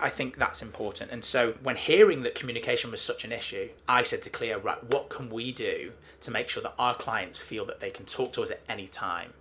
I 0.00 0.08
think 0.08 0.38
that's 0.38 0.62
important. 0.62 1.10
And 1.10 1.24
so 1.24 1.54
when 1.62 1.76
hearing 1.76 2.22
that 2.22 2.34
communication 2.34 2.90
was 2.90 3.00
such 3.00 3.24
an 3.24 3.32
issue, 3.32 3.70
I 3.88 4.02
said 4.02 4.22
to 4.22 4.30
Cleo, 4.30 4.60
right, 4.60 4.82
what 4.84 5.08
can 5.08 5.30
we 5.30 5.52
do 5.52 5.92
to 6.20 6.30
make 6.30 6.48
sure 6.48 6.62
that 6.62 6.74
our 6.78 6.94
clients 6.94 7.38
feel 7.38 7.64
that 7.66 7.80
they 7.80 7.90
can 7.90 8.06
talk 8.06 8.32
to 8.34 8.42
us 8.42 8.50
at 8.50 8.60
any 8.68 8.86
time? 8.86 9.32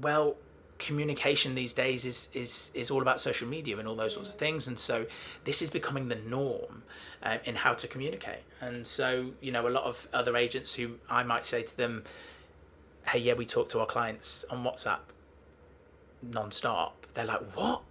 Well, 0.00 0.36
communication 0.86 1.54
these 1.54 1.72
days 1.72 2.04
is 2.04 2.28
is 2.34 2.70
is 2.74 2.90
all 2.90 3.02
about 3.02 3.20
social 3.20 3.48
media 3.48 3.78
and 3.78 3.86
all 3.88 3.96
those 3.96 4.14
sorts 4.14 4.30
of 4.32 4.38
things 4.38 4.66
and 4.66 4.78
so 4.78 5.06
this 5.44 5.62
is 5.62 5.70
becoming 5.70 6.08
the 6.08 6.16
norm 6.16 6.82
uh, 7.22 7.38
in 7.44 7.54
how 7.56 7.72
to 7.72 7.86
communicate 7.86 8.42
and 8.60 8.86
so 8.86 9.30
you 9.40 9.52
know 9.52 9.66
a 9.66 9.70
lot 9.70 9.84
of 9.84 10.08
other 10.12 10.36
agents 10.36 10.74
who 10.74 10.94
I 11.08 11.22
might 11.22 11.46
say 11.46 11.62
to 11.62 11.76
them 11.76 12.04
hey, 13.06 13.18
yeah, 13.18 13.34
we 13.34 13.46
talk 13.46 13.68
to 13.70 13.80
our 13.80 13.86
clients 13.86 14.44
on 14.50 14.64
WhatsApp 14.64 15.00
non-stop. 16.22 17.06
They're 17.14 17.24
like, 17.24 17.56
what? 17.56 17.82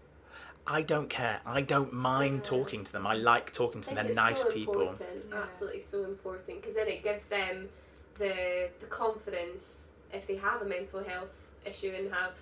I 0.65 0.83
don't 0.83 1.09
care. 1.09 1.41
I 1.45 1.61
don't 1.61 1.91
mind 1.91 2.41
yeah. 2.45 2.57
talking 2.57 2.83
to 2.83 2.91
them. 2.91 3.05
I 3.05 3.15
like 3.15 3.51
talking 3.51 3.81
to 3.81 3.93
them. 3.93 4.05
They're 4.05 4.15
nice 4.15 4.41
so 4.41 4.51
people. 4.51 4.95
Yeah. 5.29 5.37
Absolutely 5.43 5.81
so 5.81 6.05
important 6.05 6.61
because 6.61 6.75
then 6.75 6.87
it 6.87 7.03
gives 7.03 7.27
them 7.27 7.67
the 8.17 8.69
the 8.79 8.85
confidence 8.85 9.87
if 10.13 10.27
they 10.27 10.35
have 10.35 10.61
a 10.61 10.65
mental 10.65 11.03
health 11.03 11.29
issue 11.65 11.91
and 11.97 12.13
have 12.13 12.33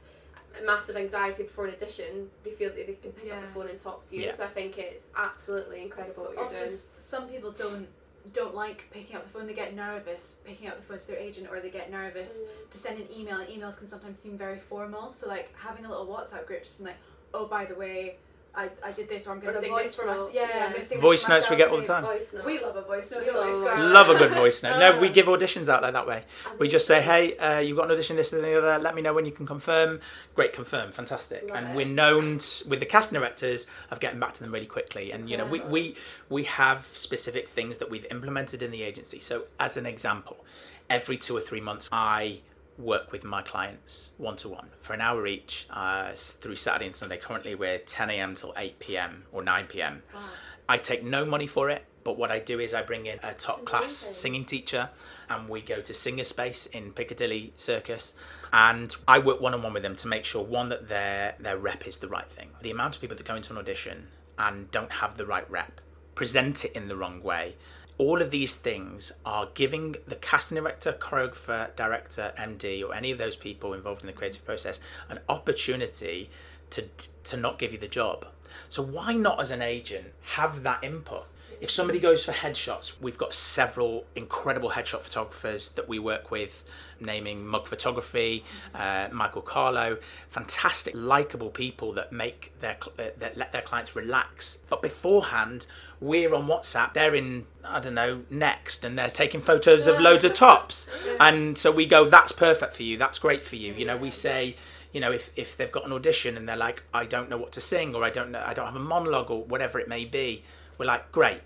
massive 0.66 0.96
anxiety 0.96 1.44
before 1.44 1.68
an 1.68 1.76
audition, 1.76 2.30
they 2.44 2.52
feel 2.52 2.70
that 2.70 2.88
they 2.88 2.94
can 2.94 3.12
pick 3.12 3.26
yeah. 3.28 3.36
up 3.36 3.42
the 3.42 3.54
phone 3.54 3.70
and 3.70 3.82
talk 3.82 4.10
to 4.10 4.16
you. 4.16 4.32
So 4.32 4.44
I 4.44 4.48
think 4.48 4.78
it's 4.78 5.08
absolutely 5.16 5.82
incredible 5.82 6.24
what 6.24 6.34
you're 6.34 6.44
also, 6.44 6.66
doing. 6.66 6.78
some 6.98 7.28
people 7.28 7.52
don't 7.52 7.88
don't 8.34 8.54
like 8.54 8.90
picking 8.92 9.16
up 9.16 9.24
the 9.24 9.30
phone, 9.30 9.48
they 9.48 9.54
get 9.54 9.76
nervous 9.76 10.36
picking 10.44 10.68
up 10.68 10.76
the 10.76 10.84
phone 10.84 11.00
to 11.00 11.08
their 11.08 11.18
agent 11.18 11.48
or 11.50 11.60
they 11.60 11.70
get 11.70 11.90
nervous 11.90 12.38
mm. 12.38 12.70
to 12.70 12.78
send 12.78 13.00
an 13.00 13.08
email 13.16 13.40
and 13.40 13.50
emails 13.50 13.78
can 13.78 13.88
sometimes 13.88 14.20
seem 14.20 14.38
very 14.38 14.60
formal. 14.60 15.12
So 15.12 15.28
like 15.28 15.54
having 15.58 15.86
a 15.86 15.90
little 15.90 16.06
WhatsApp 16.06 16.46
group 16.46 16.64
just 16.64 16.80
like, 16.80 16.98
oh 17.34 17.48
by 17.48 17.66
the 17.66 17.76
way, 17.76 18.18
I, 18.60 18.70
I 18.84 18.92
did 18.92 19.08
this 19.08 19.26
or 19.26 19.32
I'm 19.32 19.40
going 19.40 19.54
to 19.54 19.60
sing 19.62 19.74
this 19.74 19.96
for 19.96 20.10
us. 20.10 20.30
Yeah, 20.34 20.42
yeah. 20.42 20.66
I'm 20.66 20.72
going 20.72 20.84
to 20.84 20.88
sing 20.88 21.00
voice 21.00 21.30
notes 21.30 21.50
we 21.50 21.56
get 21.56 21.70
all 21.70 21.78
the 21.78 21.86
time. 21.86 22.06
We 22.46 22.60
love 22.60 22.76
a 22.76 22.82
voice 22.82 23.10
note. 23.10 23.26
Love, 23.26 23.80
love 23.80 24.10
a 24.10 24.18
good 24.18 24.32
voice 24.32 24.62
note. 24.62 24.80
No, 24.80 25.00
we 25.00 25.10
give 25.10 25.28
auditions 25.28 25.70
out 25.70 25.82
like 25.82 25.94
that 25.94 26.06
way. 26.06 26.24
We 26.60 26.68
just 26.68 26.86
say, 26.86 27.02
hey, 27.02 27.38
uh, 27.38 27.60
you've 27.60 27.78
got 27.78 27.86
an 27.86 27.92
audition, 27.92 28.18
this 28.18 28.34
and 28.34 28.44
the 28.44 28.58
other. 28.58 28.78
Let 28.78 28.96
me 28.96 29.02
know 29.02 29.14
when 29.14 29.26
you 29.26 29.32
can 29.32 29.46
confirm. 29.46 30.02
Great, 30.36 30.52
confirm, 30.52 30.92
fantastic. 30.92 31.48
Love 31.48 31.58
and 31.58 31.70
it. 31.70 31.76
we're 31.76 31.86
known 31.86 32.40
t- 32.40 32.68
with 32.68 32.82
the 32.82 32.86
casting 32.86 33.18
directors 33.18 33.66
of 33.92 34.02
getting 34.02 34.20
back 34.20 34.34
to 34.34 34.44
them 34.44 34.54
really 34.54 34.66
quickly. 34.66 35.14
And 35.14 35.30
you 35.30 35.38
know, 35.38 35.46
we, 35.46 35.62
we 35.62 35.96
we 36.28 36.44
have 36.44 36.86
specific 36.94 37.48
things 37.48 37.78
that 37.78 37.90
we've 37.90 38.08
implemented 38.12 38.62
in 38.62 38.72
the 38.72 38.84
agency. 38.84 39.22
So, 39.22 39.44
as 39.58 39.78
an 39.78 39.86
example, 39.86 40.44
every 40.90 41.18
two 41.18 41.38
or 41.38 41.42
three 41.42 41.62
months, 41.62 41.88
I 41.94 42.42
work 42.80 43.12
with 43.12 43.24
my 43.24 43.42
clients 43.42 44.14
one 44.18 44.38
to 44.38 44.50
one 44.50 44.70
for 44.80 44.94
an 44.94 45.02
hour 45.02 45.28
each 45.28 45.68
uh, 45.70 46.12
through 46.14 46.56
Saturday 46.56 46.86
and 46.86 46.96
Sunday. 46.96 47.18
Currently, 47.18 47.56
we're 47.56 47.80
10 47.80 48.10
a.m. 48.10 48.36
till 48.36 48.54
8 48.58 48.80
p.m. 48.80 49.26
or 49.32 49.44
9 49.44 49.68
p.m. 49.68 50.04
Wow. 50.14 50.22
I 50.68 50.78
take 50.78 51.04
no 51.04 51.26
money 51.26 51.48
for 51.48 51.70
it, 51.70 51.84
but 52.04 52.18
what 52.18 52.32
I 52.32 52.40
do 52.40 52.60
is 52.60 52.74
I 52.74 52.82
bring 52.82 53.06
in 53.06 53.20
a 53.24 53.34
top 53.34 53.66
class 53.66 53.92
singing 53.92 54.46
teacher 54.46 54.90
and 55.30 55.50
we 55.50 55.62
go 55.62 55.82
to 55.82 55.94
Singer 55.94 56.24
Space 56.24 56.68
in 56.68 56.92
Piccadilly 56.94 57.54
Circus 57.56 58.14
and 58.54 58.96
I 59.08 59.20
work 59.20 59.42
one 59.42 59.54
on 59.54 59.62
one 59.62 59.74
with 59.74 59.84
them 59.84 59.96
to 59.98 60.08
make 60.08 60.26
sure 60.26 60.44
one 60.44 60.70
that 60.70 60.88
their 60.88 61.36
their 61.40 61.58
rep 61.58 61.88
is 61.88 61.98
the 61.98 62.08
right 62.08 62.30
thing. 62.30 62.50
The 62.62 62.72
amount 62.72 62.96
of 62.96 63.02
people 63.02 63.18
that 63.18 63.26
go 63.26 63.36
into 63.36 63.52
an 63.52 63.60
audition 63.60 64.08
and 64.38 64.72
don't 64.72 64.92
have 64.94 65.18
the 65.18 65.26
right 65.26 65.50
rep, 65.50 65.82
present 66.16 66.66
it 66.66 66.72
in 66.74 66.88
the 66.88 66.96
wrong 66.96 67.22
way, 67.22 67.56
all 68.00 68.22
of 68.22 68.32
these 68.32 68.56
things 68.56 69.12
are 69.26 69.50
giving 69.54 69.98
the 70.08 70.16
casting 70.16 70.56
director, 70.56 70.94
choreographer, 70.94 71.76
director, 71.76 72.34
MD, 72.38 72.82
or 72.84 72.96
any 72.96 73.12
of 73.12 73.18
those 73.18 73.36
people 73.36 73.74
involved 73.74 74.02
in 74.02 74.08
the 74.08 74.14
creative 74.14 74.44
process 74.46 74.80
an 75.10 75.20
opportunity 75.28 76.30
to 76.72 76.86
to 77.26 77.38
not 77.38 77.60
give 77.60 77.72
you 77.74 77.78
the 77.78 77.88
job. 77.88 78.26
So 78.70 78.82
why 78.82 79.14
not 79.14 79.40
as 79.40 79.52
an 79.52 79.62
agent 79.62 80.14
have 80.36 80.64
that 80.64 80.84
input? 80.84 81.28
If 81.62 81.70
somebody 81.70 82.00
goes 82.00 82.24
for 82.24 82.32
headshots, 82.32 82.94
we've 83.02 83.18
got 83.18 83.34
several 83.34 84.06
incredible 84.16 84.72
headshot 84.72 85.02
photographers 85.02 85.70
that 85.72 85.90
we 85.90 86.00
work 86.00 86.32
with, 86.32 86.64
naming 87.02 87.46
Mug 87.46 87.68
Photography, 87.68 88.46
uh, 88.74 89.10
Michael 89.12 89.42
Carlo, 89.42 89.98
fantastic, 90.30 90.94
likable 90.96 91.50
people 91.50 91.92
that 91.94 92.14
make 92.14 92.54
their 92.62 92.78
uh, 92.98 93.10
that 93.18 93.36
let 93.36 93.52
their 93.52 93.62
clients 93.62 93.94
relax. 93.94 94.60
But 94.70 94.82
beforehand, 94.82 95.68
we're 96.00 96.34
on 96.34 96.48
WhatsApp. 96.48 96.94
They're 96.94 97.16
in 97.16 97.46
I 97.66 97.82
don't 97.82 97.96
know 97.96 98.24
next, 98.30 98.86
and 98.86 98.98
they're 98.98 99.10
taking 99.10 99.42
photos 99.42 99.86
of 99.86 100.00
loads 100.00 100.24
of 100.24 100.34
tops, 100.34 100.88
and 101.20 101.58
so 101.58 101.72
we 101.72 101.86
go, 101.86 102.10
"That's 102.10 102.32
perfect 102.32 102.74
for 102.74 102.84
you. 102.84 102.96
That's 102.96 103.20
great 103.20 103.44
for 103.44 103.58
you." 103.58 103.74
You 103.74 103.86
know, 103.86 103.98
we 103.98 104.12
say 104.12 104.56
you 104.94 105.02
know 105.02 105.12
if, 105.12 105.30
if 105.36 105.58
they've 105.58 105.72
got 105.72 105.86
an 105.86 105.94
audition 105.94 106.36
and 106.36 106.50
they're 106.50 106.56
like 106.56 106.82
i 106.96 107.06
don't 107.06 107.30
know 107.30 107.38
what 107.38 107.52
to 107.52 107.62
sing 107.62 107.94
or 107.94 108.04
i 108.04 108.10
don't 108.10 108.32
know 108.32 108.44
i 108.44 108.56
don't 108.56 108.66
have 108.66 108.76
a 108.76 108.80
monologue 108.80 109.30
or 109.30 109.44
whatever 109.44 109.80
it 109.80 109.88
may 109.88 110.04
be 110.04 110.44
we're 110.80 110.86
like 110.88 111.12
great 111.12 111.42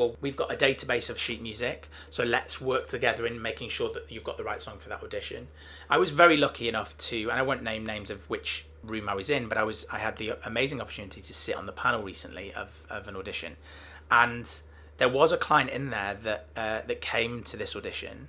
well, 0.00 0.16
we've 0.22 0.36
got 0.36 0.50
a 0.50 0.56
database 0.56 1.10
of 1.10 1.18
sheet 1.18 1.42
music, 1.42 1.88
so 2.08 2.24
let's 2.24 2.58
work 2.58 2.88
together 2.88 3.26
in 3.26 3.42
making 3.42 3.68
sure 3.68 3.92
that 3.92 4.10
you've 4.10 4.24
got 4.24 4.38
the 4.38 4.44
right 4.44 4.60
song 4.62 4.78
for 4.78 4.88
that 4.88 5.02
audition. 5.02 5.48
I 5.90 5.98
was 5.98 6.10
very 6.10 6.38
lucky 6.38 6.70
enough 6.70 6.96
to, 6.96 7.28
and 7.28 7.38
I 7.38 7.42
won't 7.42 7.62
name 7.62 7.84
names 7.84 8.08
of 8.08 8.30
which 8.30 8.64
room 8.82 9.10
I 9.10 9.14
was 9.14 9.28
in, 9.28 9.46
but 9.46 9.58
I 9.58 9.62
was 9.62 9.84
I 9.92 9.98
had 9.98 10.16
the 10.16 10.38
amazing 10.42 10.80
opportunity 10.80 11.20
to 11.20 11.32
sit 11.34 11.54
on 11.54 11.66
the 11.66 11.72
panel 11.72 12.02
recently 12.02 12.50
of, 12.54 12.82
of 12.88 13.08
an 13.08 13.16
audition, 13.16 13.56
and 14.10 14.50
there 14.96 15.10
was 15.10 15.32
a 15.32 15.36
client 15.36 15.68
in 15.68 15.90
there 15.90 16.16
that 16.22 16.46
uh, 16.56 16.80
that 16.86 17.02
came 17.02 17.42
to 17.42 17.58
this 17.58 17.76
audition 17.76 18.28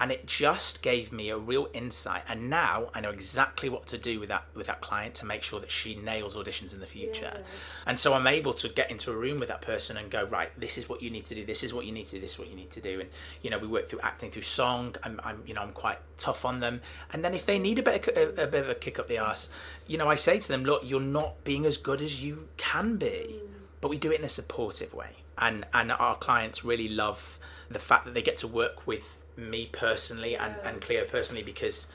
and 0.00 0.12
it 0.12 0.26
just 0.26 0.82
gave 0.82 1.12
me 1.12 1.30
a 1.30 1.38
real 1.38 1.68
insight. 1.72 2.22
And 2.28 2.50
now 2.50 2.90
i 2.94 3.00
know 3.00 3.10
exactly 3.10 3.68
what 3.68 3.86
to 3.86 3.98
do 3.98 4.20
with 4.20 4.28
that 4.28 4.44
with 4.54 4.66
that 4.66 4.80
client 4.80 5.14
to 5.16 5.26
make 5.26 5.42
sure 5.42 5.60
that 5.60 5.70
she 5.70 5.94
nails 5.94 6.34
auditions 6.34 6.72
in 6.72 6.80
the 6.80 6.86
future. 6.86 7.32
Yeah. 7.34 7.42
and 7.86 7.98
so 7.98 8.14
i'm 8.14 8.26
able 8.26 8.54
to 8.54 8.68
get 8.68 8.90
into 8.90 9.10
a 9.10 9.16
room 9.16 9.38
with 9.38 9.48
that 9.48 9.62
person 9.62 9.96
and 9.96 10.10
go 10.10 10.24
right 10.24 10.50
this 10.58 10.78
is 10.78 10.88
what 10.88 11.02
you 11.02 11.10
need 11.10 11.24
to 11.26 11.34
do 11.34 11.44
this 11.44 11.62
is 11.62 11.72
what 11.74 11.84
you 11.86 11.92
need 11.92 12.04
to 12.06 12.16
do 12.16 12.20
this 12.20 12.32
is 12.32 12.38
what 12.38 12.48
you 12.48 12.56
need 12.56 12.70
to 12.70 12.80
do. 12.80 13.00
And 13.00 13.08
you 13.42 13.50
know 13.50 13.58
we 13.58 13.66
work 13.66 13.88
through 13.88 14.00
acting 14.00 14.30
through 14.30 14.42
song. 14.42 14.94
I'm, 15.02 15.20
I'm 15.24 15.42
you 15.46 15.54
know 15.54 15.62
i'm 15.62 15.72
quite 15.72 15.98
tough 16.16 16.44
on 16.44 16.60
them. 16.60 16.80
And 17.12 17.24
then 17.24 17.34
if 17.34 17.46
they 17.46 17.58
need 17.58 17.78
a 17.78 17.82
bit 17.82 18.08
of, 18.08 18.38
a, 18.38 18.44
a 18.44 18.46
bit 18.46 18.62
of 18.62 18.68
a 18.68 18.74
kick 18.74 18.98
up 18.98 19.08
the 19.08 19.18
ass 19.18 19.48
you 19.86 19.98
know 19.98 20.08
i 20.08 20.14
say 20.14 20.38
to 20.38 20.48
them 20.48 20.64
look 20.64 20.82
you're 20.84 21.00
not 21.00 21.42
being 21.44 21.64
as 21.66 21.76
good 21.76 22.00
as 22.02 22.22
you 22.22 22.48
can 22.56 22.96
be. 22.96 23.40
Mm. 23.40 23.48
but 23.80 23.88
we 23.88 23.98
do 23.98 24.10
it 24.12 24.18
in 24.18 24.24
a 24.24 24.28
supportive 24.28 24.94
way. 24.94 25.16
And 25.36 25.66
and 25.72 25.92
our 25.92 26.16
clients 26.16 26.64
really 26.64 26.88
love 26.88 27.38
the 27.70 27.78
fact 27.78 28.04
that 28.04 28.14
they 28.14 28.22
get 28.22 28.36
to 28.38 28.48
work 28.48 28.86
with 28.86 29.18
me 29.36 29.68
personally 29.70 30.32
yeah. 30.32 30.46
and, 30.46 30.66
and 30.66 30.80
Cleo 30.80 31.04
personally 31.04 31.42
because 31.42 31.86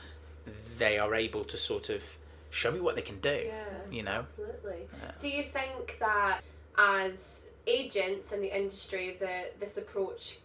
they 0.78 0.98
are 0.98 1.14
able 1.14 1.44
to 1.44 1.56
sort 1.56 1.90
of 1.90 2.16
show 2.50 2.70
me 2.70 2.80
what 2.80 2.94
they 2.94 3.02
can 3.02 3.20
do. 3.20 3.44
Yeah, 3.46 3.64
you 3.90 4.02
know. 4.02 4.20
Absolutely. 4.20 4.88
Yeah. 5.02 5.10
Do 5.20 5.28
you 5.28 5.42
think 5.42 5.96
that 6.00 6.40
as 6.78 7.40
agents 7.66 8.32
in 8.32 8.40
the 8.40 8.56
industry 8.56 9.16
that 9.20 9.58
this 9.60 9.76
approach 9.76 10.38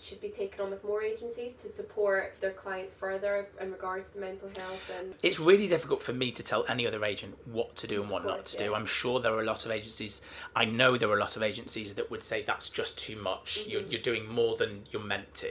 should 0.00 0.20
be 0.20 0.28
taken 0.28 0.60
on 0.60 0.70
with 0.70 0.82
more 0.84 1.02
agencies 1.02 1.54
to 1.54 1.68
support 1.68 2.34
their 2.40 2.52
clients 2.52 2.94
further 2.94 3.48
in 3.60 3.72
regards 3.72 4.10
to 4.10 4.18
mental 4.18 4.48
health 4.56 4.90
and 4.98 5.14
it's 5.22 5.38
really 5.38 5.66
difficult 5.66 6.02
for 6.02 6.12
me 6.12 6.30
to 6.30 6.42
tell 6.42 6.64
any 6.68 6.86
other 6.86 7.04
agent 7.04 7.36
what 7.46 7.74
to 7.76 7.86
do 7.86 8.00
and 8.02 8.10
what 8.10 8.22
course, 8.22 8.36
not 8.36 8.46
to 8.46 8.58
yeah. 8.58 8.66
do 8.66 8.74
i'm 8.74 8.86
sure 8.86 9.20
there 9.20 9.32
are 9.32 9.40
a 9.40 9.44
lot 9.44 9.64
of 9.64 9.72
agencies 9.72 10.20
i 10.54 10.64
know 10.64 10.96
there 10.96 11.08
are 11.08 11.16
a 11.16 11.20
lot 11.20 11.36
of 11.36 11.42
agencies 11.42 11.94
that 11.94 12.10
would 12.10 12.22
say 12.22 12.42
that's 12.42 12.68
just 12.68 12.98
too 12.98 13.16
much 13.16 13.58
Mm-hmm. 13.58 13.70
you're, 13.70 13.82
you're 13.82 14.00
doing 14.00 14.28
more 14.28 14.56
than 14.56 14.82
you're 14.90 15.02
meant 15.02 15.34
to 15.34 15.50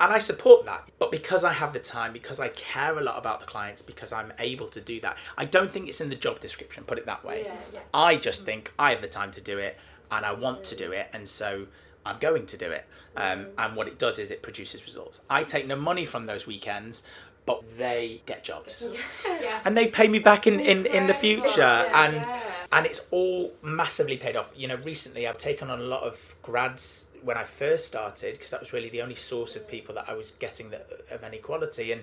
and 0.00 0.12
i 0.12 0.18
support 0.18 0.64
that 0.64 0.90
but 0.98 1.10
because 1.12 1.44
i 1.44 1.52
have 1.52 1.72
the 1.72 1.78
time 1.78 2.12
because 2.12 2.40
i 2.40 2.48
care 2.48 2.98
a 2.98 3.02
lot 3.02 3.16
about 3.16 3.40
the 3.40 3.46
clients 3.46 3.82
because 3.82 4.12
i'm 4.12 4.32
able 4.38 4.68
to 4.68 4.80
do 4.80 5.00
that 5.00 5.16
i 5.36 5.44
don't 5.44 5.70
think 5.70 5.88
it's 5.88 6.00
in 6.00 6.08
the 6.08 6.16
job 6.16 6.40
description 6.40 6.82
put 6.84 6.98
it 6.98 7.06
that 7.06 7.24
way 7.24 7.44
yeah, 7.44 7.54
yeah. 7.72 7.80
I 7.92 8.16
just 8.16 8.44
think 8.44 8.72
I 8.78 8.90
have 8.90 9.02
the 9.02 9.08
time 9.08 9.30
to 9.32 9.40
do 9.40 9.58
it 9.58 9.78
and 10.10 10.24
I 10.26 10.32
want 10.32 10.64
to 10.64 10.76
do 10.76 10.92
it, 10.92 11.08
and 11.12 11.28
so 11.28 11.66
I'm 12.04 12.18
going 12.18 12.46
to 12.46 12.56
do 12.56 12.70
it. 12.70 12.84
Um, 13.16 13.46
and 13.56 13.76
what 13.76 13.88
it 13.88 13.98
does 13.98 14.18
is 14.18 14.30
it 14.30 14.42
produces 14.42 14.84
results. 14.84 15.20
I 15.30 15.44
take 15.44 15.66
no 15.66 15.76
money 15.76 16.04
from 16.04 16.26
those 16.26 16.46
weekends, 16.46 17.02
but 17.46 17.62
they 17.78 18.22
get 18.26 18.42
jobs. 18.42 18.86
Yeah. 19.24 19.60
And 19.64 19.76
they 19.76 19.86
pay 19.86 20.08
me 20.08 20.18
back 20.18 20.46
in, 20.46 20.60
in, 20.60 20.86
in 20.86 21.06
the 21.06 21.14
future, 21.14 21.60
Yeah, 21.60 22.04
and 22.06 22.16
yeah. 22.24 22.40
and 22.72 22.86
it's 22.86 23.02
all 23.10 23.52
massively 23.62 24.16
paid 24.16 24.34
off. 24.36 24.50
You 24.56 24.68
know, 24.68 24.76
recently 24.76 25.28
I've 25.28 25.38
taken 25.38 25.70
on 25.70 25.78
a 25.80 25.84
lot 25.84 26.02
of 26.02 26.34
grads 26.42 27.06
when 27.22 27.36
I 27.36 27.44
first 27.44 27.86
started 27.86 28.34
because 28.34 28.50
that 28.50 28.60
was 28.60 28.72
really 28.72 28.88
the 28.88 29.02
only 29.02 29.14
source 29.14 29.56
of 29.56 29.68
people 29.68 29.94
that 29.94 30.08
I 30.08 30.14
was 30.14 30.32
getting 30.32 30.70
that 30.70 30.88
of 31.10 31.22
any 31.22 31.38
quality, 31.38 31.92
and 31.92 32.02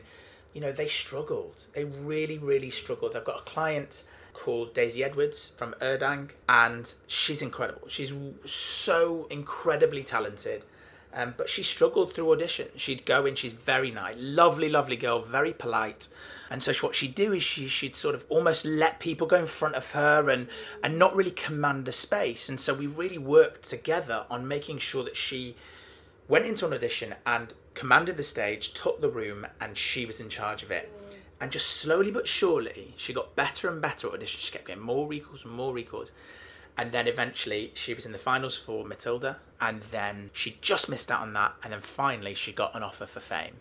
you 0.53 0.61
know 0.61 0.71
they 0.71 0.87
struggled. 0.87 1.65
They 1.73 1.85
really, 1.85 2.37
really 2.37 2.69
struggled. 2.69 3.15
I've 3.15 3.25
got 3.25 3.39
a 3.39 3.43
client 3.43 4.03
called 4.33 4.73
Daisy 4.73 5.03
Edwards 5.03 5.53
from 5.57 5.73
Urdang, 5.81 6.31
and 6.47 6.93
she's 7.07 7.41
incredible. 7.41 7.87
She's 7.87 8.13
so 8.45 9.27
incredibly 9.29 10.03
talented. 10.03 10.65
Um, 11.13 11.33
but 11.35 11.49
she 11.49 11.61
struggled 11.61 12.13
through 12.13 12.31
audition. 12.31 12.69
She'd 12.75 13.05
go 13.05 13.25
in, 13.25 13.35
she's 13.35 13.53
very 13.53 13.91
nice, 13.91 14.15
lovely, 14.17 14.69
lovely 14.69 14.95
girl, 14.95 15.21
very 15.21 15.51
polite. 15.51 16.07
And 16.49 16.63
so 16.63 16.73
what 16.75 16.95
she'd 16.95 17.15
do 17.15 17.33
is 17.33 17.43
she, 17.43 17.67
she'd 17.67 17.95
sort 17.95 18.15
of 18.15 18.25
almost 18.29 18.65
let 18.65 18.99
people 18.99 19.27
go 19.27 19.37
in 19.37 19.45
front 19.45 19.75
of 19.75 19.91
her 19.91 20.29
and, 20.29 20.47
and 20.81 20.97
not 20.97 21.15
really 21.15 21.31
command 21.31 21.85
the 21.85 21.91
space. 21.91 22.47
And 22.47 22.59
so 22.59 22.73
we 22.73 22.87
really 22.87 23.17
worked 23.17 23.63
together 23.63 24.25
on 24.29 24.47
making 24.47 24.77
sure 24.77 25.03
that 25.03 25.17
she 25.17 25.55
went 26.27 26.45
into 26.45 26.65
an 26.65 26.73
audition 26.73 27.15
and 27.25 27.53
commanded 27.73 28.15
the 28.17 28.23
stage, 28.23 28.73
took 28.73 29.01
the 29.01 29.09
room, 29.09 29.47
and 29.59 29.77
she 29.77 30.05
was 30.05 30.21
in 30.21 30.29
charge 30.29 30.63
of 30.63 30.71
it. 30.71 30.89
And 31.41 31.51
just 31.51 31.67
slowly 31.67 32.11
but 32.11 32.27
surely, 32.27 32.93
she 32.95 33.13
got 33.13 33.35
better 33.35 33.67
and 33.67 33.81
better 33.81 34.07
at 34.07 34.13
auditions. 34.13 34.39
She 34.39 34.51
kept 34.51 34.67
getting 34.67 34.83
more 34.83 35.07
recalls 35.07 35.43
and 35.43 35.53
more 35.53 35.73
recalls. 35.73 36.11
And 36.77 36.91
then 36.91 37.07
eventually, 37.07 37.71
she 37.73 37.95
was 37.95 38.05
in 38.05 38.11
the 38.11 38.19
finals 38.19 38.55
for 38.55 38.85
Matilda. 38.85 39.39
And 39.59 39.81
then 39.81 40.29
she 40.33 40.57
just 40.61 40.87
missed 40.87 41.11
out 41.11 41.21
on 41.21 41.33
that. 41.33 41.55
And 41.63 41.73
then 41.73 41.81
finally, 41.81 42.35
she 42.35 42.51
got 42.53 42.75
an 42.75 42.83
offer 42.83 43.07
for 43.07 43.19
Fame. 43.19 43.55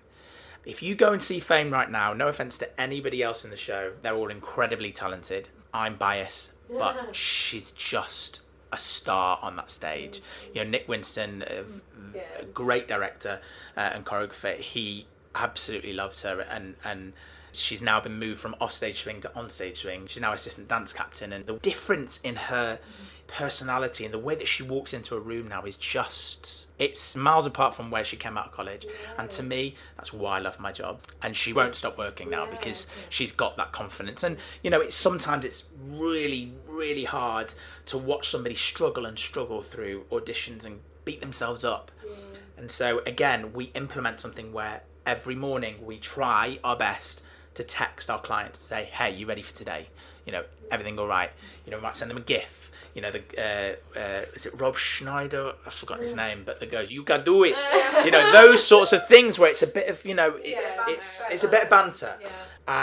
If 0.66 0.82
you 0.82 0.94
go 0.94 1.12
and 1.12 1.22
see 1.22 1.40
Fame 1.40 1.70
right 1.72 1.90
now, 1.90 2.12
no 2.12 2.28
offense 2.28 2.58
to 2.58 2.80
anybody 2.80 3.22
else 3.22 3.44
in 3.44 3.50
the 3.50 3.56
show, 3.56 3.92
they're 4.02 4.14
all 4.14 4.28
incredibly 4.28 4.92
talented. 4.92 5.48
I'm 5.72 5.96
biased, 5.96 6.52
but 6.68 7.16
she's 7.16 7.70
just 7.72 8.40
a 8.70 8.78
star 8.78 9.38
on 9.40 9.56
that 9.56 9.70
stage. 9.70 10.20
You 10.54 10.64
know, 10.64 10.70
Nick 10.70 10.86
Winston, 10.86 11.44
a, 11.46 11.64
a 12.40 12.44
great 12.44 12.86
director 12.86 13.40
uh, 13.74 13.90
and 13.94 14.04
choreographer, 14.04 14.56
he 14.56 15.06
absolutely 15.34 15.92
loves 15.92 16.22
her, 16.22 16.40
and 16.40 16.76
and 16.84 17.12
she's 17.52 17.82
now 17.82 18.00
been 18.00 18.18
moved 18.18 18.40
from 18.40 18.54
offstage 18.60 19.02
swing 19.02 19.20
to 19.22 19.28
onstage 19.30 19.78
swing. 19.78 20.06
She's 20.06 20.22
now 20.22 20.32
assistant 20.32 20.68
dance 20.68 20.92
captain, 20.92 21.32
and 21.32 21.46
the 21.46 21.54
difference 21.54 22.20
in 22.22 22.36
her 22.36 22.78
personality 23.30 24.04
and 24.04 24.12
the 24.12 24.18
way 24.18 24.34
that 24.34 24.48
she 24.48 24.62
walks 24.62 24.92
into 24.92 25.14
a 25.14 25.20
room 25.20 25.46
now 25.48 25.62
is 25.62 25.76
just 25.76 26.66
it's 26.80 27.14
miles 27.14 27.46
apart 27.46 27.74
from 27.74 27.90
where 27.90 28.02
she 28.02 28.16
came 28.16 28.36
out 28.36 28.46
of 28.46 28.52
college. 28.52 28.86
And 29.16 29.30
to 29.30 29.42
me 29.42 29.76
that's 29.96 30.12
why 30.12 30.36
i 30.36 30.40
love 30.40 30.58
my 30.58 30.72
job. 30.72 31.00
And 31.22 31.36
she 31.36 31.52
won't 31.52 31.76
stop 31.76 31.96
working 31.96 32.28
now 32.30 32.46
because 32.46 32.86
she's 33.08 33.32
got 33.32 33.56
that 33.56 33.70
confidence. 33.72 34.24
And 34.24 34.36
you 34.62 34.70
know 34.70 34.80
it's 34.80 34.94
sometimes 34.94 35.44
it's 35.44 35.68
really 35.88 36.52
really 36.66 37.04
hard 37.04 37.54
to 37.86 37.98
watch 37.98 38.28
somebody 38.28 38.54
struggle 38.54 39.06
and 39.06 39.18
struggle 39.18 39.62
through 39.62 40.04
auditions 40.10 40.66
and 40.66 40.80
beat 41.04 41.20
themselves 41.20 41.64
up. 41.64 41.90
And 42.56 42.70
so 42.70 43.00
again 43.06 43.52
we 43.52 43.66
implement 43.66 44.20
something 44.20 44.52
where 44.52 44.82
every 45.06 45.36
morning 45.36 45.76
we 45.86 45.98
try 45.98 46.58
our 46.64 46.76
best 46.76 47.22
to 47.60 47.66
text 47.66 48.08
our 48.10 48.20
clients 48.20 48.58
to 48.58 48.64
say 48.64 48.88
hey 48.92 49.14
you 49.14 49.26
ready 49.26 49.42
for 49.42 49.54
today? 49.54 49.88
You 50.26 50.32
know 50.32 50.44
everything 50.70 50.98
all 50.98 51.06
right? 51.06 51.30
You 51.64 51.70
know 51.70 51.78
we 51.78 51.82
might 51.82 51.96
send 51.96 52.10
them 52.10 52.18
a 52.18 52.22
gif. 52.22 52.70
You 52.94 53.02
know 53.02 53.10
the 53.10 53.22
uh, 53.38 53.98
uh, 53.98 54.24
is 54.34 54.46
it 54.46 54.58
Rob 54.58 54.76
Schneider? 54.76 55.52
I've 55.66 55.74
forgotten 55.74 56.02
his 56.02 56.14
name 56.14 56.42
but 56.44 56.60
that 56.60 56.70
goes 56.70 56.90
you 56.90 57.02
can 57.04 57.24
do 57.24 57.44
it. 57.44 57.54
You 58.04 58.10
know 58.10 58.32
those 58.32 58.66
sorts 58.66 58.92
of 58.92 59.06
things 59.06 59.38
where 59.38 59.50
it's 59.50 59.62
a 59.62 59.66
bit 59.66 59.88
of 59.88 60.04
you 60.04 60.14
know 60.14 60.36
it's 60.42 60.76
banter, 60.78 60.92
it's 60.92 61.24
it's 61.30 61.44
a 61.44 61.48
bit 61.48 61.64
of 61.64 61.70
banter. 61.70 62.14
Yeah. 62.20 62.28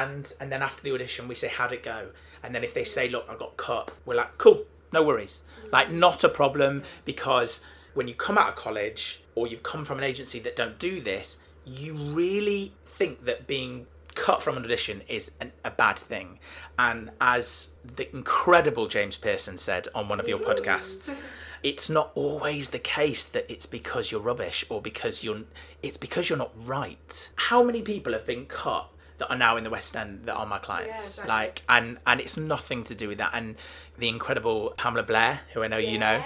and 0.06 0.34
and 0.40 0.52
then 0.52 0.62
after 0.62 0.84
the 0.84 0.94
audition 0.94 1.28
we 1.28 1.36
say 1.36 1.48
how'd 1.48 1.74
it 1.74 1.84
go? 1.84 2.10
And 2.44 2.54
then 2.54 2.64
if 2.64 2.74
they 2.74 2.84
say 2.84 3.10
look 3.10 3.26
I 3.30 3.36
got 3.36 3.58
cut 3.58 3.92
we're 4.06 4.16
like 4.16 4.38
cool 4.38 4.66
no 4.94 5.04
worries. 5.04 5.42
Like 5.72 5.92
not 5.92 6.24
a 6.24 6.30
problem 6.30 6.84
because 7.04 7.62
when 7.94 8.08
you 8.08 8.14
come 8.14 8.38
out 8.38 8.50
of 8.50 8.56
college 8.56 9.24
or 9.36 9.48
you've 9.48 9.64
come 9.64 9.84
from 9.84 9.98
an 9.98 10.04
agency 10.04 10.40
that 10.40 10.56
don't 10.56 10.78
do 10.80 11.02
this 11.02 11.40
you 11.66 11.94
really 11.94 12.74
think 12.86 13.26
that 13.26 13.46
being 13.46 13.86
cut 14.18 14.42
from 14.42 14.58
an 14.58 14.64
audition 14.64 15.02
is 15.08 15.32
an, 15.40 15.52
a 15.64 15.72
bad 15.72 15.98
thing. 15.98 16.40
And 16.78 17.12
as 17.22 17.68
the 17.84 18.14
incredible 18.14 18.88
James 18.88 19.18
Pearson 19.18 19.58
said 19.58 19.88
on 19.96 20.10
one 20.10 20.20
of 20.20 20.28
your 20.28 20.40
podcasts 20.40 21.16
it's 21.64 21.90
not 21.90 22.12
always 22.16 22.70
the 22.70 22.80
case 22.80 23.26
that 23.26 23.50
it's 23.52 23.66
because 23.66 24.12
you're 24.12 24.22
rubbish 24.22 24.66
or 24.70 24.82
because 24.82 25.24
you're 25.24 25.42
it's 25.82 25.98
because 25.98 26.30
you're 26.30 26.38
not 26.38 26.52
right. 26.68 27.30
How 27.36 27.64
many 27.64 27.82
people 27.82 28.14
have 28.14 28.26
been 28.26 28.46
cut 28.46 28.90
that 29.18 29.30
are 29.30 29.38
now 29.38 29.58
in 29.58 29.64
the 29.64 29.70
west 29.70 29.96
end 29.96 30.26
that 30.26 30.36
are 30.36 30.46
my 30.46 30.60
clients? 30.60 31.08
Exactly. 31.08 31.30
like 31.30 31.64
and 31.68 31.98
and 32.06 32.20
it's 32.20 32.38
nothing 32.38 32.84
to 32.86 32.96
do 32.96 33.08
with 33.08 33.18
that. 33.18 33.32
And 33.34 33.56
the 33.98 34.08
incredible 34.08 34.74
pamela 34.78 35.04
blair 35.04 35.42
who 35.54 35.64
i 35.64 35.68
know 35.68 35.78
you 35.78 35.98
know 35.98 36.24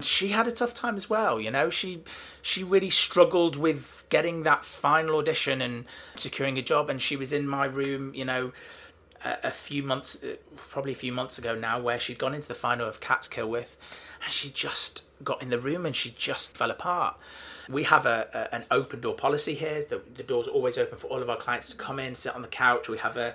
she 0.00 0.28
had 0.28 0.46
a 0.46 0.52
tough 0.52 0.74
time 0.74 0.96
as 0.96 1.10
well 1.10 1.40
you 1.40 1.50
know? 1.50 1.70
She 1.70 2.02
she 2.42 2.64
really 2.64 2.90
struggled 2.90 3.56
with 3.56 4.04
getting 4.08 4.42
that 4.44 4.64
final 4.64 5.16
audition 5.16 5.60
and 5.60 5.84
securing 6.16 6.58
a 6.58 6.62
job 6.62 6.88
and 6.90 7.00
she 7.00 7.16
was 7.16 7.32
in 7.32 7.46
my 7.46 7.66
room 7.66 8.14
you 8.14 8.24
know 8.24 8.52
a, 9.24 9.36
a 9.44 9.50
few 9.50 9.82
months 9.82 10.22
uh, 10.22 10.36
probably 10.56 10.92
a 10.92 10.96
few 10.96 11.12
months 11.12 11.38
ago 11.38 11.54
now 11.54 11.80
where 11.80 11.98
she'd 11.98 12.18
gone 12.18 12.34
into 12.34 12.48
the 12.48 12.54
final 12.54 12.86
of 12.86 13.00
Cats 13.00 13.28
Kilworth 13.28 13.76
and 14.24 14.32
she 14.32 14.50
just 14.50 15.04
got 15.24 15.42
in 15.42 15.50
the 15.50 15.58
room 15.58 15.86
and 15.86 15.94
she 15.94 16.10
just 16.10 16.56
fell 16.56 16.70
apart. 16.70 17.16
We 17.68 17.84
have 17.84 18.06
a, 18.06 18.28
a 18.32 18.54
an 18.54 18.64
open 18.70 19.00
door 19.00 19.14
policy 19.14 19.54
here 19.54 19.82
the, 19.82 20.00
the 20.14 20.22
door's 20.22 20.48
always 20.48 20.78
open 20.78 20.98
for 20.98 21.08
all 21.08 21.22
of 21.22 21.28
our 21.28 21.36
clients 21.36 21.68
to 21.70 21.76
come 21.76 21.98
in 21.98 22.14
sit 22.14 22.34
on 22.34 22.42
the 22.42 22.48
couch. 22.48 22.88
We 22.88 22.98
have 22.98 23.16
a 23.16 23.34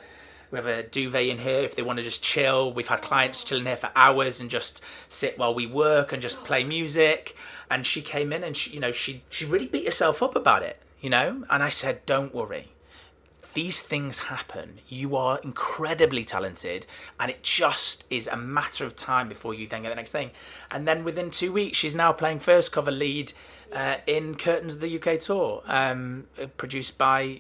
we 0.53 0.57
have 0.57 0.67
a 0.67 0.83
duvet 0.83 1.25
in 1.29 1.39
here 1.39 1.61
if 1.61 1.75
they 1.75 1.81
want 1.81 1.97
to 1.97 2.03
just 2.03 2.21
chill. 2.23 2.71
We've 2.71 2.87
had 2.87 3.01
clients 3.01 3.43
chilling 3.43 3.65
here 3.65 3.75
for 3.75 3.89
hours 3.95 4.39
and 4.39 4.51
just 4.51 4.83
sit 5.09 5.35
while 5.35 5.51
we 5.51 5.65
work 5.65 6.13
and 6.13 6.21
just 6.21 6.43
play 6.43 6.63
music. 6.63 7.35
And 7.71 7.87
she 7.87 8.03
came 8.03 8.31
in 8.31 8.43
and 8.43 8.55
she, 8.55 8.69
you 8.69 8.79
know, 8.79 8.91
she 8.91 9.23
she 9.31 9.45
really 9.45 9.65
beat 9.65 9.85
herself 9.85 10.21
up 10.21 10.35
about 10.35 10.61
it, 10.61 10.79
you 11.01 11.09
know. 11.09 11.43
And 11.49 11.63
I 11.63 11.69
said, 11.69 12.05
"Don't 12.05 12.35
worry, 12.35 12.67
these 13.55 13.81
things 13.81 14.19
happen. 14.29 14.77
You 14.87 15.15
are 15.15 15.39
incredibly 15.43 16.23
talented, 16.23 16.85
and 17.19 17.31
it 17.31 17.41
just 17.41 18.05
is 18.11 18.27
a 18.27 18.37
matter 18.37 18.85
of 18.85 18.95
time 18.95 19.27
before 19.27 19.55
you 19.55 19.65
then 19.65 19.81
get 19.81 19.89
the 19.89 19.95
next 19.95 20.11
thing." 20.11 20.29
And 20.69 20.87
then 20.87 21.03
within 21.03 21.31
two 21.31 21.51
weeks, 21.51 21.79
she's 21.79 21.95
now 21.95 22.11
playing 22.11 22.41
first 22.41 22.71
cover 22.71 22.91
lead 22.91 23.33
uh, 23.71 23.95
in 24.05 24.35
Curtains 24.35 24.75
of 24.75 24.81
the 24.81 25.01
UK 25.01 25.19
tour, 25.19 25.63
um, 25.65 26.27
produced 26.57 26.99
by 26.99 27.39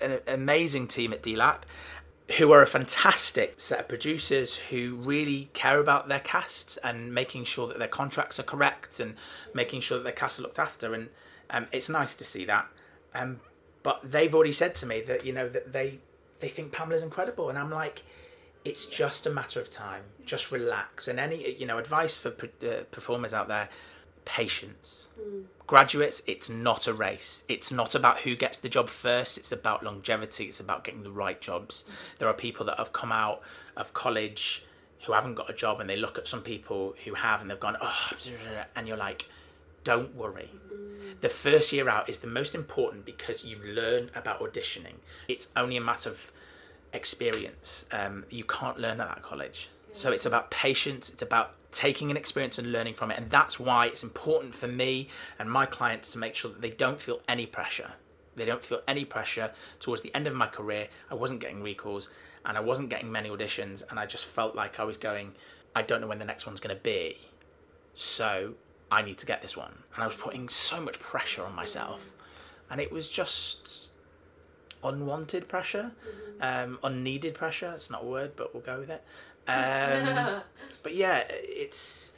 an 0.00 0.20
amazing 0.26 0.86
team 0.86 1.12
at 1.12 1.22
DLAP 1.22 1.62
who 2.38 2.52
are 2.52 2.62
a 2.62 2.66
fantastic 2.66 3.60
set 3.60 3.80
of 3.80 3.88
producers 3.88 4.56
who 4.56 4.96
really 4.96 5.50
care 5.52 5.78
about 5.78 6.08
their 6.08 6.20
casts 6.20 6.78
and 6.78 7.12
making 7.12 7.44
sure 7.44 7.68
that 7.68 7.78
their 7.78 7.88
contracts 7.88 8.40
are 8.40 8.44
correct 8.44 8.98
and 8.98 9.14
making 9.52 9.80
sure 9.80 9.98
that 9.98 10.04
their 10.04 10.12
casts 10.12 10.38
are 10.38 10.42
looked 10.42 10.58
after. 10.58 10.94
And 10.94 11.10
um, 11.50 11.66
it's 11.70 11.88
nice 11.88 12.14
to 12.14 12.24
see 12.24 12.44
that. 12.46 12.66
Um, 13.14 13.40
but 13.82 14.00
they've 14.02 14.34
already 14.34 14.52
said 14.52 14.74
to 14.76 14.86
me 14.86 15.02
that 15.02 15.24
you 15.26 15.32
know 15.32 15.48
that 15.48 15.72
they 15.72 16.00
they 16.40 16.48
think 16.48 16.72
Pamela's 16.72 17.02
incredible. 17.02 17.50
And 17.50 17.58
I'm 17.58 17.70
like 17.70 18.02
it's 18.64 18.86
just 18.86 19.26
a 19.26 19.30
matter 19.30 19.60
of 19.60 19.68
time. 19.68 20.04
Just 20.24 20.50
relax. 20.50 21.06
And 21.06 21.20
any 21.20 21.54
you 21.54 21.66
know 21.66 21.78
advice 21.78 22.16
for 22.16 22.30
uh, 22.30 22.84
performers 22.90 23.34
out 23.34 23.48
there 23.48 23.68
patience. 24.24 25.08
Hmm. 25.20 25.42
Graduates 25.66 26.22
it's 26.26 26.50
not 26.50 26.86
a 26.86 26.92
race. 26.92 27.44
It's 27.48 27.72
not 27.72 27.94
about 27.94 28.20
who 28.20 28.36
gets 28.36 28.58
the 28.58 28.68
job 28.68 28.88
first. 28.88 29.38
It's 29.38 29.52
about 29.52 29.82
longevity. 29.82 30.44
It's 30.46 30.60
about 30.60 30.84
getting 30.84 31.02
the 31.02 31.10
right 31.10 31.40
jobs. 31.40 31.84
Hmm. 31.86 31.92
There 32.18 32.28
are 32.28 32.34
people 32.34 32.66
that 32.66 32.78
have 32.78 32.92
come 32.92 33.12
out 33.12 33.42
of 33.76 33.92
college 33.92 34.64
who 35.06 35.12
haven't 35.12 35.34
got 35.34 35.50
a 35.50 35.52
job 35.52 35.80
and 35.80 35.88
they 35.88 35.96
look 35.96 36.18
at 36.18 36.26
some 36.26 36.42
people 36.42 36.94
who 37.04 37.14
have 37.14 37.40
and 37.40 37.50
they've 37.50 37.60
gone 37.60 37.76
oh 37.80 38.10
and 38.76 38.88
you're 38.88 38.96
like 38.96 39.28
don't 39.84 40.14
worry. 40.14 40.50
Hmm. 40.68 41.12
The 41.20 41.28
first 41.28 41.72
year 41.72 41.88
out 41.88 42.08
is 42.08 42.18
the 42.18 42.26
most 42.26 42.54
important 42.54 43.04
because 43.04 43.44
you 43.44 43.58
learn 43.58 44.10
about 44.14 44.40
auditioning. 44.40 44.96
It's 45.28 45.48
only 45.56 45.76
a 45.76 45.80
matter 45.80 46.10
of 46.10 46.32
experience. 46.92 47.84
Um, 47.92 48.24
you 48.30 48.44
can't 48.44 48.78
learn 48.78 48.98
that 48.98 49.08
at 49.08 49.16
that 49.16 49.22
college 49.22 49.68
So 49.94 50.10
it's 50.12 50.26
about 50.26 50.50
patience, 50.50 51.08
it's 51.08 51.22
about 51.22 51.54
taking 51.70 52.10
an 52.10 52.16
experience 52.16 52.58
and 52.58 52.70
learning 52.72 52.94
from 52.94 53.10
it. 53.10 53.18
And 53.18 53.30
that's 53.30 53.58
why 53.58 53.86
it's 53.86 54.02
important 54.02 54.54
for 54.54 54.66
me 54.66 55.08
and 55.38 55.50
my 55.50 55.66
clients 55.66 56.10
to 56.10 56.18
make 56.18 56.34
sure 56.34 56.50
that 56.50 56.60
they 56.60 56.70
don't 56.70 57.00
feel 57.00 57.20
any 57.28 57.46
pressure. 57.46 57.92
They 58.34 58.44
don't 58.44 58.64
feel 58.64 58.80
any 58.88 59.04
pressure 59.04 59.52
towards 59.78 60.02
the 60.02 60.14
end 60.14 60.26
of 60.26 60.34
my 60.34 60.48
career. 60.48 60.88
I 61.10 61.14
wasn't 61.14 61.40
getting 61.40 61.62
recalls 61.62 62.08
and 62.44 62.58
I 62.58 62.60
wasn't 62.60 62.90
getting 62.90 63.10
many 63.10 63.30
auditions, 63.30 63.82
and 63.88 63.98
I 63.98 64.04
just 64.04 64.26
felt 64.26 64.54
like 64.54 64.78
I 64.78 64.84
was 64.84 64.98
going, 64.98 65.32
I 65.74 65.80
don't 65.80 66.02
know 66.02 66.06
when 66.06 66.18
the 66.18 66.26
next 66.26 66.44
one's 66.44 66.60
going 66.60 66.76
to 66.76 66.82
be. 66.82 67.16
So 67.94 68.54
I 68.90 69.00
need 69.00 69.16
to 69.18 69.26
get 69.26 69.40
this 69.40 69.56
one. 69.56 69.72
And 69.94 70.02
I 70.02 70.06
was 70.06 70.16
putting 70.16 70.48
so 70.48 70.80
much 70.80 71.00
pressure 71.00 71.44
on 71.44 71.54
myself. 71.54 72.12
And 72.70 72.80
it 72.80 72.92
was 72.92 73.08
just 73.08 73.90
unwanted 74.82 75.48
pressure, 75.48 75.92
um, 76.40 76.78
unneeded 76.82 77.34
pressure. 77.34 77.72
It's 77.74 77.90
not 77.90 78.02
a 78.02 78.06
word, 78.06 78.32
but 78.36 78.52
we'll 78.52 78.62
go 78.62 78.78
with 78.78 78.90
it. 78.90 79.02
Um, 79.46 80.42
but 80.82 80.94
yeah, 80.94 81.24
it's 81.28 82.12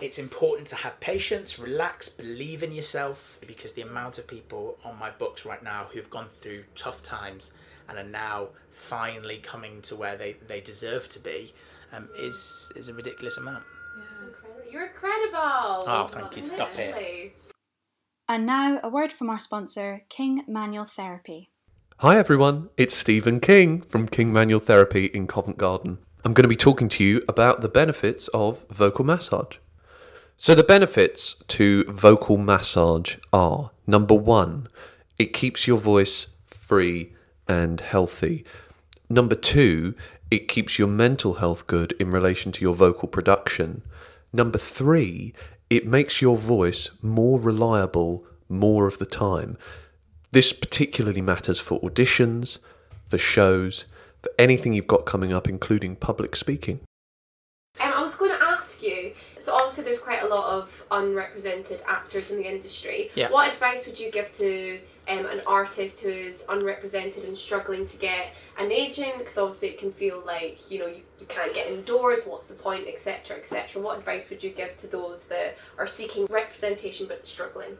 it's 0.00 0.18
important 0.18 0.68
to 0.68 0.76
have 0.76 1.00
patience, 1.00 1.58
relax, 1.58 2.08
believe 2.08 2.62
in 2.62 2.72
yourself, 2.72 3.38
because 3.46 3.72
the 3.72 3.82
amount 3.82 4.18
of 4.18 4.26
people 4.26 4.78
on 4.84 4.96
my 4.98 5.10
books 5.10 5.44
right 5.44 5.62
now 5.62 5.86
who've 5.92 6.08
gone 6.08 6.28
through 6.40 6.64
tough 6.76 7.02
times 7.02 7.52
and 7.88 7.98
are 7.98 8.04
now 8.04 8.48
finally 8.70 9.38
coming 9.38 9.82
to 9.82 9.96
where 9.96 10.16
they, 10.16 10.36
they 10.46 10.60
deserve 10.60 11.08
to 11.08 11.18
be 11.18 11.52
um, 11.92 12.08
is 12.18 12.70
is 12.76 12.88
a 12.88 12.94
ridiculous 12.94 13.36
amount. 13.36 13.64
You're 14.70 14.86
incredible. 14.86 15.84
Oh, 15.86 16.08
thank 16.10 16.36
you. 16.36 16.42
Stop 16.42 16.78
it. 16.78 17.34
And 18.28 18.44
now 18.44 18.78
a 18.82 18.90
word 18.90 19.12
from 19.12 19.30
our 19.30 19.38
sponsor, 19.38 20.02
King 20.10 20.44
Manual 20.46 20.84
Therapy. 20.84 21.50
Hi 22.00 22.16
everyone, 22.16 22.68
it's 22.76 22.94
Stephen 22.94 23.40
King 23.40 23.80
from 23.80 24.06
King 24.06 24.32
Manual 24.32 24.60
Therapy 24.60 25.06
in 25.06 25.26
Covent 25.26 25.56
Garden. 25.56 25.98
I'm 26.24 26.34
going 26.34 26.44
to 26.44 26.48
be 26.48 26.56
talking 26.56 26.88
to 26.90 27.04
you 27.04 27.22
about 27.28 27.60
the 27.60 27.68
benefits 27.68 28.28
of 28.28 28.66
vocal 28.68 29.04
massage. 29.04 29.56
So, 30.36 30.54
the 30.54 30.62
benefits 30.62 31.36
to 31.48 31.84
vocal 31.84 32.36
massage 32.36 33.16
are 33.32 33.70
number 33.86 34.14
one, 34.14 34.68
it 35.18 35.32
keeps 35.32 35.66
your 35.66 35.78
voice 35.78 36.28
free 36.46 37.12
and 37.48 37.80
healthy. 37.80 38.44
Number 39.08 39.34
two, 39.34 39.94
it 40.30 40.48
keeps 40.48 40.78
your 40.78 40.88
mental 40.88 41.34
health 41.34 41.66
good 41.66 41.92
in 41.98 42.10
relation 42.10 42.52
to 42.52 42.62
your 42.62 42.74
vocal 42.74 43.08
production. 43.08 43.82
Number 44.32 44.58
three, 44.58 45.32
it 45.70 45.86
makes 45.86 46.20
your 46.20 46.36
voice 46.36 46.90
more 47.02 47.40
reliable 47.40 48.24
more 48.48 48.86
of 48.86 48.98
the 48.98 49.06
time. 49.06 49.56
This 50.30 50.52
particularly 50.52 51.22
matters 51.22 51.58
for 51.58 51.80
auditions, 51.80 52.58
for 53.08 53.18
shows, 53.18 53.86
for 54.22 54.30
anything 54.38 54.72
you've 54.72 54.86
got 54.86 55.06
coming 55.06 55.32
up, 55.32 55.48
including 55.48 55.96
public 55.96 56.36
speaking. 56.36 56.80
Um, 57.80 57.92
I 57.94 58.02
was 58.02 58.16
going 58.16 58.36
to 58.36 58.44
ask 58.44 58.82
you 58.82 59.12
so, 59.38 59.54
obviously, 59.54 59.84
there's 59.84 60.00
quite 60.00 60.22
a 60.22 60.26
lot 60.26 60.44
of 60.44 60.84
unrepresented 60.90 61.80
actors 61.86 62.30
in 62.30 62.36
the 62.36 62.46
industry. 62.46 63.10
Yeah. 63.14 63.30
What 63.30 63.52
advice 63.52 63.86
would 63.86 63.98
you 63.98 64.10
give 64.10 64.30
to 64.36 64.80
um, 65.08 65.26
an 65.26 65.40
artist 65.46 66.00
who 66.00 66.10
is 66.10 66.44
unrepresented 66.48 67.24
and 67.24 67.36
struggling 67.36 67.86
to 67.86 67.96
get 67.96 68.34
an 68.58 68.72
agent? 68.72 69.18
Because 69.18 69.38
obviously, 69.38 69.68
it 69.68 69.78
can 69.78 69.92
feel 69.92 70.22
like 70.26 70.58
you 70.70 70.80
know 70.80 70.86
you, 70.86 71.02
you 71.20 71.26
can't 71.26 71.54
get 71.54 71.68
indoors. 71.68 72.24
What's 72.26 72.46
the 72.46 72.54
point, 72.54 72.88
etc., 72.88 73.38
etc. 73.38 73.80
What 73.80 73.98
advice 73.98 74.28
would 74.28 74.42
you 74.42 74.50
give 74.50 74.76
to 74.78 74.86
those 74.86 75.26
that 75.26 75.56
are 75.78 75.86
seeking 75.86 76.26
representation 76.26 77.06
but 77.06 77.26
struggling? 77.26 77.78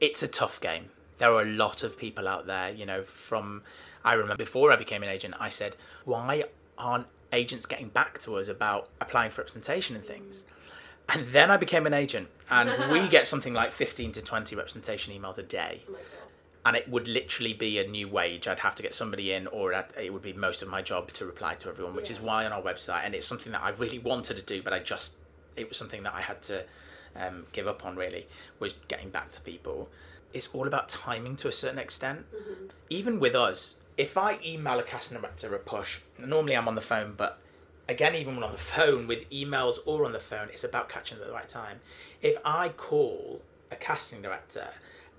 It's 0.00 0.22
a 0.22 0.28
tough 0.28 0.60
game. 0.60 0.90
There 1.18 1.32
are 1.32 1.42
a 1.42 1.46
lot 1.46 1.82
of 1.82 1.98
people 1.98 2.28
out 2.28 2.46
there, 2.46 2.70
you 2.70 2.86
know, 2.86 3.02
from 3.02 3.62
I 4.08 4.14
remember 4.14 4.36
before 4.42 4.72
I 4.72 4.76
became 4.76 5.02
an 5.02 5.10
agent, 5.10 5.34
I 5.38 5.50
said, 5.50 5.76
why 6.06 6.44
aren't 6.78 7.08
agents 7.30 7.66
getting 7.66 7.88
back 7.88 8.18
to 8.20 8.36
us 8.36 8.48
about 8.48 8.88
applying 9.02 9.30
for 9.30 9.42
representation 9.42 9.94
and 9.96 10.02
things? 10.02 10.46
And 11.10 11.26
then 11.26 11.50
I 11.50 11.58
became 11.58 11.86
an 11.86 11.92
agent, 11.92 12.28
and 12.48 12.90
we 12.90 13.06
get 13.16 13.26
something 13.26 13.52
like 13.52 13.70
15 13.70 14.12
to 14.12 14.22
20 14.22 14.56
representation 14.56 15.12
emails 15.12 15.36
a 15.36 15.42
day. 15.42 15.82
Oh 15.90 15.96
and 16.64 16.74
it 16.74 16.88
would 16.88 17.06
literally 17.06 17.52
be 17.52 17.78
a 17.78 17.86
new 17.86 18.08
wage. 18.08 18.48
I'd 18.48 18.60
have 18.60 18.74
to 18.76 18.82
get 18.82 18.94
somebody 18.94 19.32
in, 19.34 19.46
or 19.46 19.72
it 19.72 20.10
would 20.10 20.22
be 20.22 20.32
most 20.32 20.62
of 20.62 20.68
my 20.68 20.80
job 20.80 21.12
to 21.12 21.26
reply 21.26 21.54
to 21.56 21.68
everyone, 21.68 21.94
which 21.94 22.08
Yeah. 22.08 22.16
is 22.16 22.20
why 22.22 22.46
on 22.46 22.52
our 22.52 22.62
website, 22.62 23.04
and 23.04 23.14
it's 23.14 23.26
something 23.26 23.52
that 23.52 23.62
I 23.62 23.70
really 23.70 23.98
wanted 23.98 24.38
to 24.38 24.42
do, 24.42 24.62
but 24.62 24.72
I 24.72 24.78
just, 24.78 25.16
it 25.54 25.68
was 25.68 25.76
something 25.76 26.02
that 26.04 26.14
I 26.14 26.22
had 26.22 26.40
to 26.44 26.64
um, 27.14 27.46
give 27.52 27.66
up 27.66 27.84
on 27.84 27.94
really, 27.96 28.26
was 28.58 28.72
getting 28.88 29.10
back 29.10 29.32
to 29.32 29.40
people. 29.42 29.90
It's 30.32 30.48
all 30.54 30.66
about 30.66 30.88
timing 30.88 31.36
to 31.36 31.48
a 31.48 31.52
certain 31.52 31.78
extent. 31.78 32.24
Even 32.90 33.20
with 33.20 33.34
us, 33.34 33.74
if 33.98 34.16
I 34.16 34.38
email 34.46 34.78
a 34.78 34.82
casting 34.84 35.18
director 35.18 35.54
a 35.54 35.58
push, 35.58 35.98
normally 36.18 36.56
I'm 36.56 36.68
on 36.68 36.76
the 36.76 36.80
phone, 36.80 37.14
but 37.16 37.40
again, 37.88 38.14
even 38.14 38.36
when 38.36 38.44
on 38.44 38.52
the 38.52 38.58
phone, 38.76 39.06
with 39.06 39.28
emails 39.30 39.78
or 39.84 40.06
on 40.06 40.12
the 40.12 40.20
phone, 40.20 40.48
it's 40.50 40.64
about 40.64 40.88
catching 40.88 41.18
them 41.18 41.24
at 41.24 41.28
the 41.28 41.34
right 41.34 41.48
time. 41.48 41.80
If 42.22 42.36
I 42.44 42.70
call 42.70 43.42
a 43.70 43.76
casting 43.76 44.22
director 44.22 44.68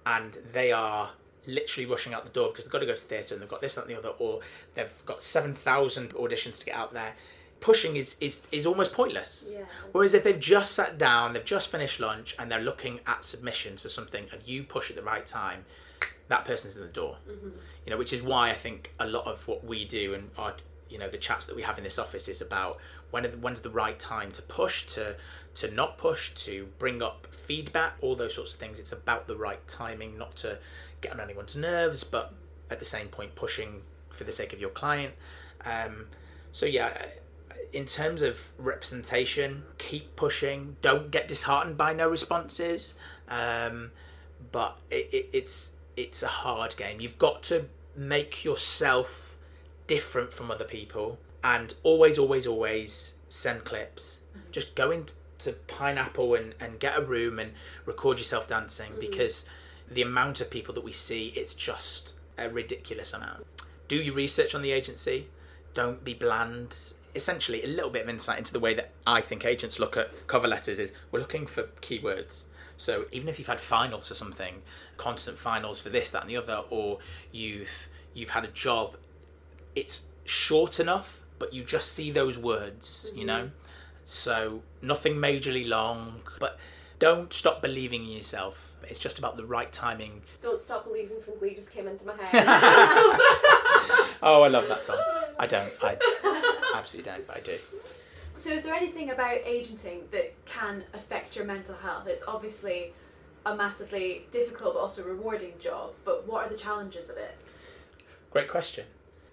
and 0.05 0.38
they 0.53 0.71
are 0.71 1.11
literally 1.45 1.89
rushing 1.89 2.13
out 2.13 2.23
the 2.23 2.30
door 2.30 2.49
because 2.49 2.63
they've 2.63 2.71
got 2.71 2.80
to 2.80 2.86
go 2.86 2.93
to 2.93 2.99
theatre 2.99 3.36
and 3.36 3.41
they've 3.41 3.49
got 3.49 3.61
this, 3.61 3.75
that, 3.75 3.86
and 3.86 3.89
the 3.89 3.97
other, 3.97 4.13
or 4.17 4.39
they've 4.75 5.05
got 5.05 5.21
7,000 5.21 6.13
auditions 6.13 6.59
to 6.59 6.65
get 6.65 6.75
out 6.75 6.93
there, 6.93 7.15
pushing 7.59 7.97
is, 7.97 8.15
is, 8.21 8.43
is 8.51 8.65
almost 8.65 8.93
pointless. 8.93 9.45
Yeah. 9.51 9.65
Whereas 9.91 10.13
if 10.13 10.23
they've 10.23 10.39
just 10.39 10.71
sat 10.71 10.97
down, 10.97 11.34
they've 11.34 11.43
just 11.43 11.69
finished 11.69 11.99
lunch, 11.99 12.34
and 12.39 12.49
they're 12.49 12.61
looking 12.61 13.01
at 13.05 13.25
submissions 13.25 13.82
for 13.82 13.89
something, 13.89 14.27
and 14.32 14.47
you 14.47 14.63
push 14.63 14.89
at 14.89 14.95
the 14.95 15.03
right 15.03 15.27
time, 15.27 15.65
that 16.28 16.45
person's 16.45 16.76
in 16.76 16.82
the 16.82 16.88
door. 16.88 17.18
You 17.86 17.91
know, 17.91 17.97
which 17.97 18.14
is 18.14 18.22
why 18.22 18.50
I 18.50 18.54
think 18.54 18.93
a 19.00 19.08
lot 19.08 19.26
of 19.26 19.47
what 19.47 19.64
we 19.64 19.86
do 19.86 20.14
and 20.14 20.30
our, 20.38 20.56
you 20.89 20.97
know, 20.97 21.10
the 21.10 21.18
chats 21.18 21.45
that 21.45 21.56
we 21.56 21.64
have 21.64 21.78
in 21.78 21.84
this 21.84 21.97
office 21.97 22.28
is 22.28 22.41
about 22.41 22.78
when 23.12 23.24
when's 23.41 23.62
the 23.62 23.70
right 23.70 23.97
time 23.97 24.32
to 24.34 24.41
push, 24.41 24.86
to 24.88 25.16
to 25.56 25.72
not 25.72 25.97
push, 25.97 26.34
to 26.36 26.70
bring 26.78 27.02
up 27.02 27.28
feedback, 27.32 27.93
all 28.02 28.16
those 28.16 28.36
sorts 28.36 28.54
of 28.54 28.60
things. 28.60 28.80
It's 28.80 28.91
about 28.91 29.26
the 29.26 29.36
right 29.36 29.66
timing, 29.68 30.18
not 30.18 30.36
to 30.38 30.60
get 31.02 31.12
on 31.12 31.20
anyone's 31.20 31.56
nerves, 31.56 32.04
but 32.04 32.34
at 32.70 32.80
the 32.80 32.86
same 32.86 33.08
point 33.08 33.36
pushing 33.36 33.82
for 34.10 34.24
the 34.24 34.32
sake 34.32 34.54
of 34.54 34.62
your 34.62 34.70
client. 34.70 35.16
Um, 35.66 36.08
so 36.52 36.66
yeah, 36.66 37.06
in 37.74 37.86
terms 37.86 38.22
of 38.22 38.52
representation, 38.58 39.64
keep 39.78 40.16
pushing. 40.16 40.78
Don't 40.82 41.12
get 41.12 41.28
disheartened 41.28 41.78
by 41.78 41.93
no 41.93 42.10
responses. 42.10 42.95
Um, 43.28 43.91
but 44.52 44.80
it, 44.89 45.10
it, 45.12 45.30
it's 45.34 45.74
it's 46.00 46.24
a 46.24 46.28
hard 46.28 46.78
game. 46.78 47.02
You've 47.02 47.20
got 47.20 47.43
to 47.43 47.66
make 47.95 48.45
yourself 48.45 49.38
different 49.86 50.32
from 50.32 50.50
other 50.50 50.64
people, 50.64 51.20
and 51.43 51.74
always, 51.84 52.18
always, 52.18 52.47
always 52.47 53.14
send 53.28 53.66
clips. 53.66 54.20
Mm-hmm. 54.32 54.52
Just 54.52 54.76
go 54.76 54.91
into 54.91 55.54
Pineapple 55.68 56.36
and, 56.36 56.56
and 56.60 56.80
get 56.80 56.97
a 56.97 57.02
room 57.02 57.38
and 57.38 57.52
record 57.86 58.18
yourself 58.18 58.47
dancing 58.47 58.91
mm-hmm. 58.91 59.02
because 59.02 59.43
the 59.89 60.02
amount 60.02 60.39
of 60.39 60.50
people 60.50 60.74
that 60.74 60.84
we 60.84 60.93
see, 60.93 61.34
it's 61.36 61.54
just 61.54 62.16
a 62.38 62.50
ridiculous 62.50 63.12
amount. 63.12 63.45
Do 63.89 63.97
your 63.97 64.14
research 64.14 64.56
on 64.56 64.62
the 64.62 64.72
agency. 64.72 65.28
Don't 65.74 66.04
be 66.04 66.14
bland. 66.14 66.93
Essentially, 67.14 67.62
a 67.64 67.68
little 67.68 67.89
bit 67.89 68.04
of 68.04 68.10
insight 68.10 68.38
into 68.38 68.54
the 68.54 68.60
way 68.60 68.74
that 68.76 68.91
I 69.06 69.20
think 69.20 69.43
agents 69.43 69.80
look 69.80 69.97
at 69.97 70.28
cover 70.28 70.47
letters 70.47 70.80
is 70.80 70.93
we're 71.12 71.20
looking 71.20 71.45
for 71.47 71.64
keywords. 71.82 72.45
So 72.78 73.06
even 73.12 73.28
if 73.28 73.38
you've 73.38 73.47
had 73.47 73.60
finals 73.60 74.10
or 74.10 74.14
something, 74.14 74.62
constant 75.00 75.39
finals 75.39 75.80
for 75.80 75.89
this, 75.89 76.10
that, 76.12 76.22
and 76.22 76.30
the 76.30 76.38
other, 76.38 76.64
or 76.70 77.00
you've 77.32 77.88
you've 78.14 78.32
had 78.32 78.43
a 78.43 78.50
job, 78.50 78.97
it's 79.76 80.06
short 80.26 80.80
enough, 80.80 81.24
but 81.39 81.54
you 81.54 81.64
just 81.64 81.91
see 81.91 82.12
those 82.12 82.38
words, 82.38 83.12
you 83.16 83.26
know. 83.26 83.45
Mm-hmm. 83.45 83.66
So 84.06 84.62
nothing 84.82 85.16
majorly 85.16 85.68
long, 85.68 86.22
but 86.39 86.60
don't 87.00 87.32
stop 87.32 87.62
believing 87.62 88.04
in 88.04 88.12
yourself. 88.12 88.74
It's 88.84 89.00
just 89.00 89.20
about 89.20 89.38
the 89.38 89.45
right 89.45 89.72
timing. 89.72 90.24
Don't 90.41 90.60
stop 90.60 90.86
believing 90.86 91.22
from 91.22 91.38
Glee 91.38 91.56
just 91.56 91.72
came 91.72 91.88
into 91.88 92.06
my 92.06 92.16
head. 92.16 92.45
Oh, 94.22 94.41
I 94.41 94.50
love 94.50 94.68
that 94.68 94.84
song. 94.84 94.97
I 95.39 95.47
don't. 95.47 95.72
I 95.82 95.97
absolutely 96.76 97.10
don't, 97.10 97.26
but 97.26 97.38
I 97.38 97.39
do. 97.39 97.58
So, 98.36 98.52
is 98.52 98.64
there 98.64 98.74
anything 98.74 99.12
about 99.12 99.38
agenting 99.45 100.04
that 100.12 100.34
can 100.45 100.84
affect 100.93 101.38
your 101.38 101.45
mental 101.45 101.76
health? 101.76 102.06
It's 102.08 102.24
obviously 102.28 102.93
a 103.45 103.55
massively 103.55 104.25
difficult 104.31 104.73
but 104.75 104.79
also 104.79 105.03
rewarding 105.03 105.53
job, 105.59 105.91
but 106.05 106.27
what 106.27 106.45
are 106.45 106.49
the 106.49 106.57
challenges 106.57 107.09
of 107.09 107.17
it? 107.17 107.35
Great 108.31 108.49
question. 108.49 108.85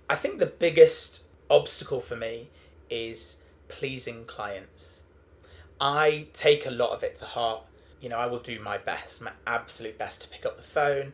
I 0.09 0.15
think 0.15 0.39
the 0.39 0.47
biggest 0.47 1.25
obstacle 1.51 2.01
for 2.01 2.17
me 2.17 2.49
is 2.89 3.39
pleasing 3.69 4.25
clients. 4.25 5.03
I 5.81 6.27
take 6.33 6.65
a 6.67 6.71
lot 6.71 6.91
of 6.91 7.03
it 7.03 7.17
to 7.17 7.25
heart. 7.25 7.63
You 8.01 8.09
know, 8.09 8.19
I 8.19 8.27
will 8.27 8.39
do 8.39 8.61
my 8.61 8.79
best, 8.79 9.21
my 9.21 9.33
absolute 9.47 9.99
best 9.99 10.23
to 10.23 10.29
pick 10.29 10.47
up 10.47 10.57
the 10.57 10.63
phone, 10.63 11.13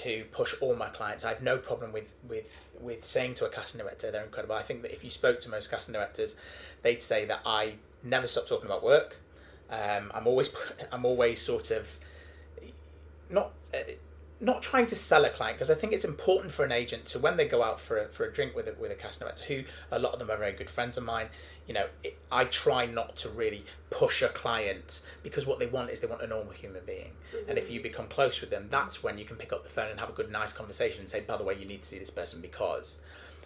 to 0.00 0.24
push 0.32 0.54
all 0.60 0.74
my 0.74 0.88
clients. 0.88 1.24
I 1.24 1.30
have 1.30 1.42
no 1.42 1.58
problem 1.58 1.92
with 1.92 2.10
with 2.26 2.68
with 2.80 3.06
saying 3.06 3.34
to 3.34 3.46
a 3.46 3.48
casting 3.48 3.78
director 3.78 4.10
they're 4.10 4.24
incredible. 4.24 4.54
I 4.54 4.62
think 4.62 4.82
that 4.82 4.92
if 4.92 5.04
you 5.04 5.10
spoke 5.10 5.40
to 5.40 5.50
most 5.50 5.70
casting 5.70 5.92
directors, 5.92 6.36
they'd 6.82 7.02
say 7.02 7.24
that 7.26 7.40
I 7.44 7.74
never 8.02 8.26
stop 8.26 8.46
talking 8.46 8.66
about 8.66 8.82
work. 8.82 9.18
Um, 9.70 10.10
I'm 10.14 10.26
always 10.26 10.50
I'm 10.92 11.04
always 11.04 11.40
sort 11.40 11.70
of 11.70 11.88
not 13.32 13.52
uh, 13.74 13.78
not 14.42 14.60
trying 14.60 14.86
to 14.86 14.96
sell 14.96 15.24
a 15.24 15.30
client 15.30 15.56
because 15.56 15.70
I 15.70 15.76
think 15.76 15.92
it's 15.92 16.04
important 16.04 16.52
for 16.52 16.64
an 16.64 16.72
agent 16.72 17.06
to 17.06 17.20
when 17.20 17.36
they 17.36 17.46
go 17.46 17.62
out 17.62 17.80
for 17.80 17.96
a, 17.96 18.08
for 18.08 18.24
a 18.24 18.32
drink 18.32 18.56
with 18.56 18.66
a, 18.66 18.74
with 18.74 18.90
a 18.90 18.96
casting 18.96 19.24
director 19.24 19.44
who 19.44 19.62
a 19.90 20.00
lot 20.00 20.12
of 20.12 20.18
them 20.18 20.30
are 20.32 20.36
very 20.36 20.52
good 20.52 20.68
friends 20.68 20.96
of 20.96 21.04
mine 21.04 21.28
you 21.68 21.72
know 21.72 21.86
it, 22.02 22.18
I 22.30 22.44
try 22.44 22.84
not 22.84 23.14
to 23.18 23.28
really 23.28 23.64
push 23.90 24.20
a 24.20 24.28
client 24.28 25.02
because 25.22 25.46
what 25.46 25.60
they 25.60 25.66
want 25.66 25.90
is 25.90 26.00
they 26.00 26.08
want 26.08 26.22
a 26.22 26.26
normal 26.26 26.52
human 26.52 26.82
being. 26.84 27.12
Mm-hmm. 27.32 27.50
and 27.50 27.58
if 27.58 27.70
you 27.70 27.80
become 27.80 28.08
close 28.08 28.40
with 28.40 28.50
them 28.50 28.66
that's 28.68 29.00
when 29.00 29.16
you 29.16 29.24
can 29.24 29.36
pick 29.36 29.52
up 29.52 29.62
the 29.62 29.70
phone 29.70 29.90
and 29.90 30.00
have 30.00 30.08
a 30.08 30.12
good 30.12 30.30
nice 30.30 30.52
conversation 30.52 31.00
and 31.00 31.08
say 31.08 31.20
by 31.20 31.36
the 31.36 31.44
way 31.44 31.56
you 31.56 31.64
need 31.64 31.82
to 31.82 31.88
see 31.88 31.98
this 31.98 32.10
person 32.10 32.40
because. 32.40 32.98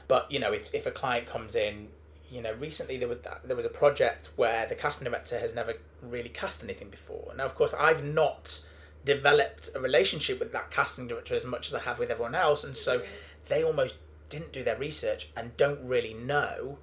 But 0.09 0.31
you 0.33 0.39
know 0.39 0.53
if, 0.53 0.75
if 0.75 0.87
a 0.87 0.91
client 0.91 1.27
comes 1.27 1.55
in 1.55 1.89
you 2.31 2.41
know 2.41 2.55
recently 2.55 2.97
there 2.97 3.09
was 3.09 3.19
there 3.45 3.57
was 3.57 3.67
a 3.67 3.71
project 3.71 4.31
where 4.37 4.65
the 4.67 4.75
casting 4.75 5.05
director 5.05 5.39
has 5.39 5.55
never 5.55 5.75
really 6.01 6.31
cast 6.31 6.65
anything 6.65 6.89
before. 6.89 7.35
Now 7.37 7.45
of 7.45 7.55
course 7.55 7.75
I've 7.75 8.03
not 8.03 8.61
developed 9.07 9.71
a 9.75 9.81
relationship 9.81 10.39
with 10.39 10.53
that 10.53 10.71
casting 10.71 11.09
director 11.09 11.35
as 11.35 11.47
much 11.47 11.69
as 11.69 11.75
I 11.75 11.81
have 11.81 11.99
with 11.99 12.11
everyone 12.11 12.35
else, 12.35 12.63
and 12.63 12.77
so 12.77 13.03
they 13.49 13.65
almost 13.65 13.97
didn't 14.29 14.53
do 14.53 14.63
their 14.63 14.77
research 14.77 15.31
and 15.35 15.57
don't 15.57 15.81
really 15.83 16.13
know 16.13 16.79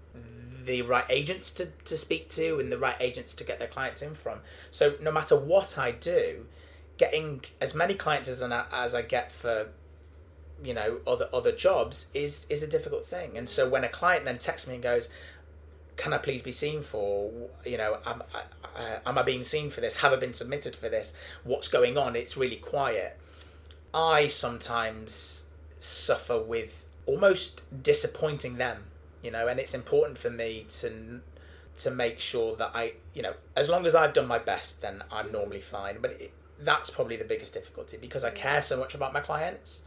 the 0.66 0.82
right 0.82 1.06
agents 1.10 1.52
to, 1.52 1.68
to 1.86 1.98
speak 1.98 2.30
to 2.30 2.58
and 2.58 2.72
the 2.72 2.78
right 2.78 2.96
agents 3.00 3.36
to 3.36 3.44
get 3.44 3.60
their 3.60 3.68
clients 3.68 4.02
in 4.02 4.16
from. 4.16 4.40
So 4.72 4.96
no 5.02 5.12
matter 5.12 5.38
what 5.38 5.78
I 5.78 5.92
do, 5.92 6.46
getting 6.98 7.42
as 7.60 7.76
many 7.76 7.94
clients 7.94 8.30
as 8.30 8.42
I, 8.42 8.66
as 8.72 8.96
I 8.96 9.02
get 9.02 9.32
for 9.32 9.70
you 10.64 10.74
know 10.74 11.00
other 11.06 11.28
other 11.34 11.52
jobs 11.52 12.08
is 12.14 12.48
is 12.50 12.64
a 12.64 12.68
difficult 12.68 13.06
thing. 13.06 13.38
And 13.38 13.50
so 13.50 13.68
when 13.68 13.84
a 13.84 13.90
client 13.90 14.26
then 14.26 14.38
texts 14.38 14.68
me 14.68 14.76
and 14.76 14.84
goes, 14.84 15.10
"Can 15.98 16.14
I 16.14 16.18
please 16.18 16.42
be 16.42 16.52
seen 16.52 16.82
for 16.82 17.32
you 17.66 17.78
know 17.78 17.98
am, 18.06 18.24
uh, 18.76 19.00
am 19.06 19.18
I 19.18 19.24
being 19.24 19.44
seen 19.44 19.70
for 19.70 19.82
this? 19.82 19.98
Have 19.98 20.14
I 20.14 20.18
been 20.18 20.34
submitted 20.34 20.76
for 20.76 20.90
this? 20.90 21.14
What's 21.44 21.68
going 21.68 21.98
on? 21.98 22.16
It's 22.16 22.38
really 22.38 22.58
quiet. 22.58 23.20
I 23.94 24.28
sometimes 24.28 25.44
suffer 25.80 26.40
with 26.42 26.86
almost 27.06 27.64
disappointing 27.84 28.56
them, 28.58 28.86
you 29.22 29.32
know, 29.32 29.48
and 29.48 29.60
it's 29.60 29.74
important 29.74 30.18
for 30.18 30.30
me 30.30 30.66
to 30.80 31.22
to 31.76 31.90
make 31.90 32.20
sure 32.20 32.56
that 32.56 32.72
I, 32.76 32.94
you 33.16 33.24
know, 33.24 33.34
as 33.56 33.68
long 33.68 33.88
as 33.88 33.96
I've 33.96 34.14
done 34.14 34.28
my 34.28 34.38
best, 34.38 34.84
then 34.84 35.04
I'm 35.12 35.32
normally 35.32 35.62
fine. 35.62 35.98
But 36.02 36.12
it, 36.12 36.32
that's 36.60 36.90
probably 36.90 37.18
the 37.18 37.26
biggest 37.26 37.54
difficulty 37.54 37.98
because 37.98 38.24
I 38.24 38.30
care 38.30 38.62
so 38.62 38.78
much 38.78 38.94
about 38.94 39.12
my 39.14 39.20
clients. 39.20 39.84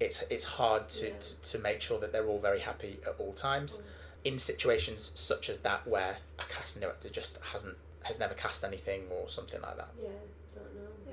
It's 0.00 0.22
it's 0.30 0.44
hard 0.44 0.88
to, 0.90 1.08
yeah. 1.08 1.14
to, 1.20 1.50
to 1.52 1.58
make 1.58 1.80
sure 1.80 1.98
that 1.98 2.12
they're 2.12 2.26
all 2.26 2.38
very 2.40 2.60
happy 2.60 2.98
at 3.06 3.14
all 3.18 3.32
times. 3.32 3.82
In 4.24 4.38
situations 4.38 5.12
such 5.14 5.48
as 5.48 5.58
that, 5.58 5.86
where 5.86 6.18
a 6.38 6.42
casting 6.52 6.82
director 6.82 7.08
just 7.08 7.38
hasn't 7.52 7.76
has 8.04 8.18
never 8.18 8.34
cast 8.34 8.64
anything 8.64 9.02
or 9.10 9.28
something 9.28 9.60
like 9.60 9.76
that. 9.76 9.90
Yeah, 10.00 10.08
I 10.08 10.58
don't 10.58 10.74
know. 10.74 10.90
Yeah. 11.06 11.12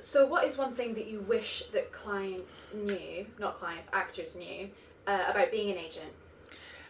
So, 0.00 0.26
what 0.26 0.44
is 0.44 0.58
one 0.58 0.72
thing 0.72 0.94
that 0.94 1.06
you 1.06 1.20
wish 1.20 1.64
that 1.72 1.92
clients 1.92 2.68
knew, 2.74 3.26
not 3.38 3.56
clients, 3.56 3.88
actors 3.92 4.36
knew, 4.36 4.70
uh, 5.06 5.24
about 5.28 5.50
being 5.50 5.70
an 5.70 5.78
agent? 5.78 6.12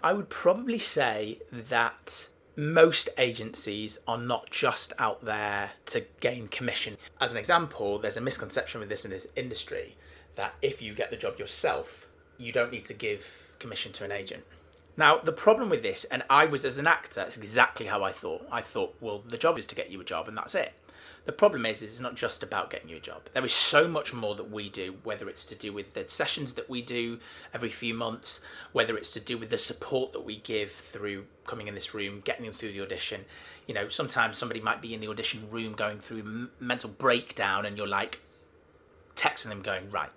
I 0.03 0.13
would 0.13 0.29
probably 0.29 0.79
say 0.79 1.39
that 1.51 2.29
most 2.57 3.09
agencies 3.19 3.99
are 4.07 4.19
not 4.19 4.51
just 4.51 4.93
out 4.99 5.23
there 5.23 5.73
to 5.87 6.05
gain 6.21 6.49
commission. 6.49 6.97
As 7.21 7.33
an 7.33 7.39
example, 7.39 7.99
there's 7.99 8.17
a 8.17 8.21
misconception 8.21 8.81
with 8.81 8.89
this 8.89 9.05
in 9.05 9.11
this 9.11 9.27
industry 9.35 9.97
that 10.37 10.55
if 10.63 10.83
you 10.83 10.95
get 10.95 11.11
the 11.11 11.17
job 11.17 11.39
yourself, 11.39 12.09
you 12.39 12.53
don't 12.53 12.73
need 12.73 12.85
to 12.87 12.95
give 12.95 13.53
commission 13.59 13.93
to 13.93 14.05
an 14.05 14.13
agent. 14.13 14.45
Now, 14.97 15.19
the 15.19 15.33
problem 15.33 15.71
with 15.71 15.83
this, 15.83 16.05
and 16.05 16.23
I 16.31 16.45
was 16.45 16.65
as 16.65 16.79
an 16.79 16.87
actor, 16.87 17.23
it's 17.23 17.37
exactly 17.37 17.87
how 17.87 18.05
I 18.05 18.13
thought. 18.13 18.47
I 18.51 18.61
thought, 18.61 18.95
well, 19.01 19.19
the 19.19 19.39
job 19.39 19.59
is 19.59 19.67
to 19.67 19.75
get 19.75 19.91
you 19.91 20.01
a 20.01 20.05
job, 20.05 20.29
and 20.29 20.37
that's 20.37 20.55
it. 20.55 20.73
The 21.25 21.33
problem 21.33 21.65
is, 21.65 21.81
is 21.81 21.93
it's 21.93 22.01
not 22.01 22.17
just 22.17 22.43
about 22.43 22.71
getting 22.71 22.91
you 22.91 22.99
a 22.99 23.01
job. 23.01 23.23
There 23.33 23.45
is 23.45 23.53
so 23.53 23.89
much 23.89 24.13
more 24.13 24.35
that 24.35 24.51
we 24.51 24.69
do, 24.69 24.97
whether 25.05 25.29
it's 25.29 25.47
to 25.47 25.55
do 25.55 25.73
with 25.73 25.95
the 25.95 26.07
sessions 26.07 26.55
that 26.55 26.69
we 26.69 26.83
do 26.83 27.19
every 27.55 27.71
few 27.71 27.95
months, 27.95 28.41
whether 28.73 28.97
it's 28.97 29.11
to 29.15 29.21
do 29.21 29.39
with 29.39 29.49
the 29.49 29.59
support 29.59 30.13
that 30.13 30.25
we 30.25 30.37
give 30.37 30.71
through 30.71 31.25
coming 31.47 31.67
in 31.67 31.75
this 31.75 31.95
room, 31.95 32.21
getting 32.25 32.45
them 32.45 32.55
through 32.55 32.73
the 32.73 32.83
audition. 32.83 33.25
You 33.67 33.75
know, 33.75 33.89
sometimes 33.89 34.37
somebody 34.37 34.61
might 34.61 34.83
be 34.83 34.93
in 34.93 35.01
the 35.01 35.09
audition 35.09 35.49
room 35.51 35.73
going 35.73 35.99
through 35.99 36.51
mental 36.61 36.91
breakdown, 36.91 37.65
and 37.65 37.79
you're 37.79 37.89
like 37.89 38.21
texting 39.17 39.49
them, 39.49 39.63
going, 39.63 39.91
right, 39.91 40.11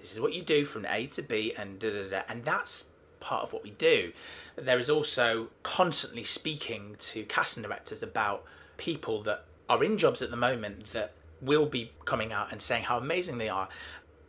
this 0.00 0.12
is 0.12 0.20
what 0.20 0.32
you 0.32 0.42
do 0.42 0.64
from 0.64 0.86
A 0.88 1.06
to 1.08 1.22
B, 1.22 1.52
and 1.56 1.78
da 1.78 1.90
da 1.90 2.08
da, 2.08 2.22
and 2.26 2.42
that's 2.44 2.86
part 3.24 3.42
of 3.42 3.52
what 3.52 3.64
we 3.64 3.70
do. 3.70 4.12
There 4.54 4.78
is 4.78 4.90
also 4.90 5.48
constantly 5.62 6.24
speaking 6.24 6.96
to 6.98 7.24
casting 7.24 7.62
directors 7.62 8.02
about 8.02 8.44
people 8.76 9.22
that 9.22 9.44
are 9.68 9.82
in 9.82 9.96
jobs 9.96 10.20
at 10.20 10.30
the 10.30 10.36
moment 10.36 10.92
that 10.92 11.12
will 11.40 11.66
be 11.66 11.92
coming 12.04 12.32
out 12.32 12.52
and 12.52 12.60
saying 12.60 12.84
how 12.84 12.98
amazing 12.98 13.38
they 13.38 13.48
are. 13.48 13.68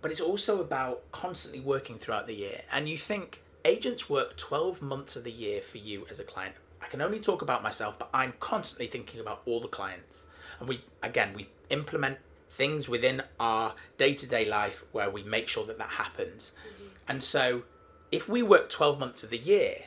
But 0.02 0.12
it's 0.12 0.22
also 0.22 0.62
about 0.62 1.12
constantly 1.12 1.60
working 1.60 1.98
throughout 1.98 2.26
the 2.26 2.36
year. 2.36 2.62
And 2.72 2.88
you 2.88 2.98
think 2.98 3.42
agents 3.66 4.10
work 4.10 4.38
12 4.38 4.82
months 4.82 5.16
of 5.16 5.24
the 5.24 5.32
year 5.32 5.62
for 5.62 5.78
you 5.78 6.06
as 6.10 6.20
a 6.20 6.24
client. 6.24 6.56
I 6.82 6.88
can 6.88 7.02
only 7.02 7.20
talk 7.20 7.42
about 7.42 7.64
myself, 7.64 8.00
but 8.00 8.10
I'm 8.14 8.34
constantly 8.40 8.88
thinking 8.88 9.20
about 9.20 9.42
all 9.46 9.60
the 9.60 9.68
clients. 9.68 10.28
And 10.60 10.70
we, 10.70 10.86
again, 11.04 11.34
we 11.36 11.50
implement 11.70 12.20
things 12.50 12.88
within 12.88 13.24
our 13.40 13.74
day 13.98 14.14
to 14.14 14.28
day 14.28 14.46
life 14.46 14.86
where 14.92 15.10
we 15.10 15.24
make 15.24 15.48
sure 15.48 15.66
that 15.66 15.78
that 15.80 15.90
happens. 15.90 16.54
Mm-hmm. 16.62 16.86
And 17.08 17.24
so 17.24 17.64
if 18.12 18.28
we 18.30 18.44
work 18.44 18.70
12 18.70 19.00
months 19.00 19.24
of 19.24 19.30
the 19.30 19.38
year 19.38 19.84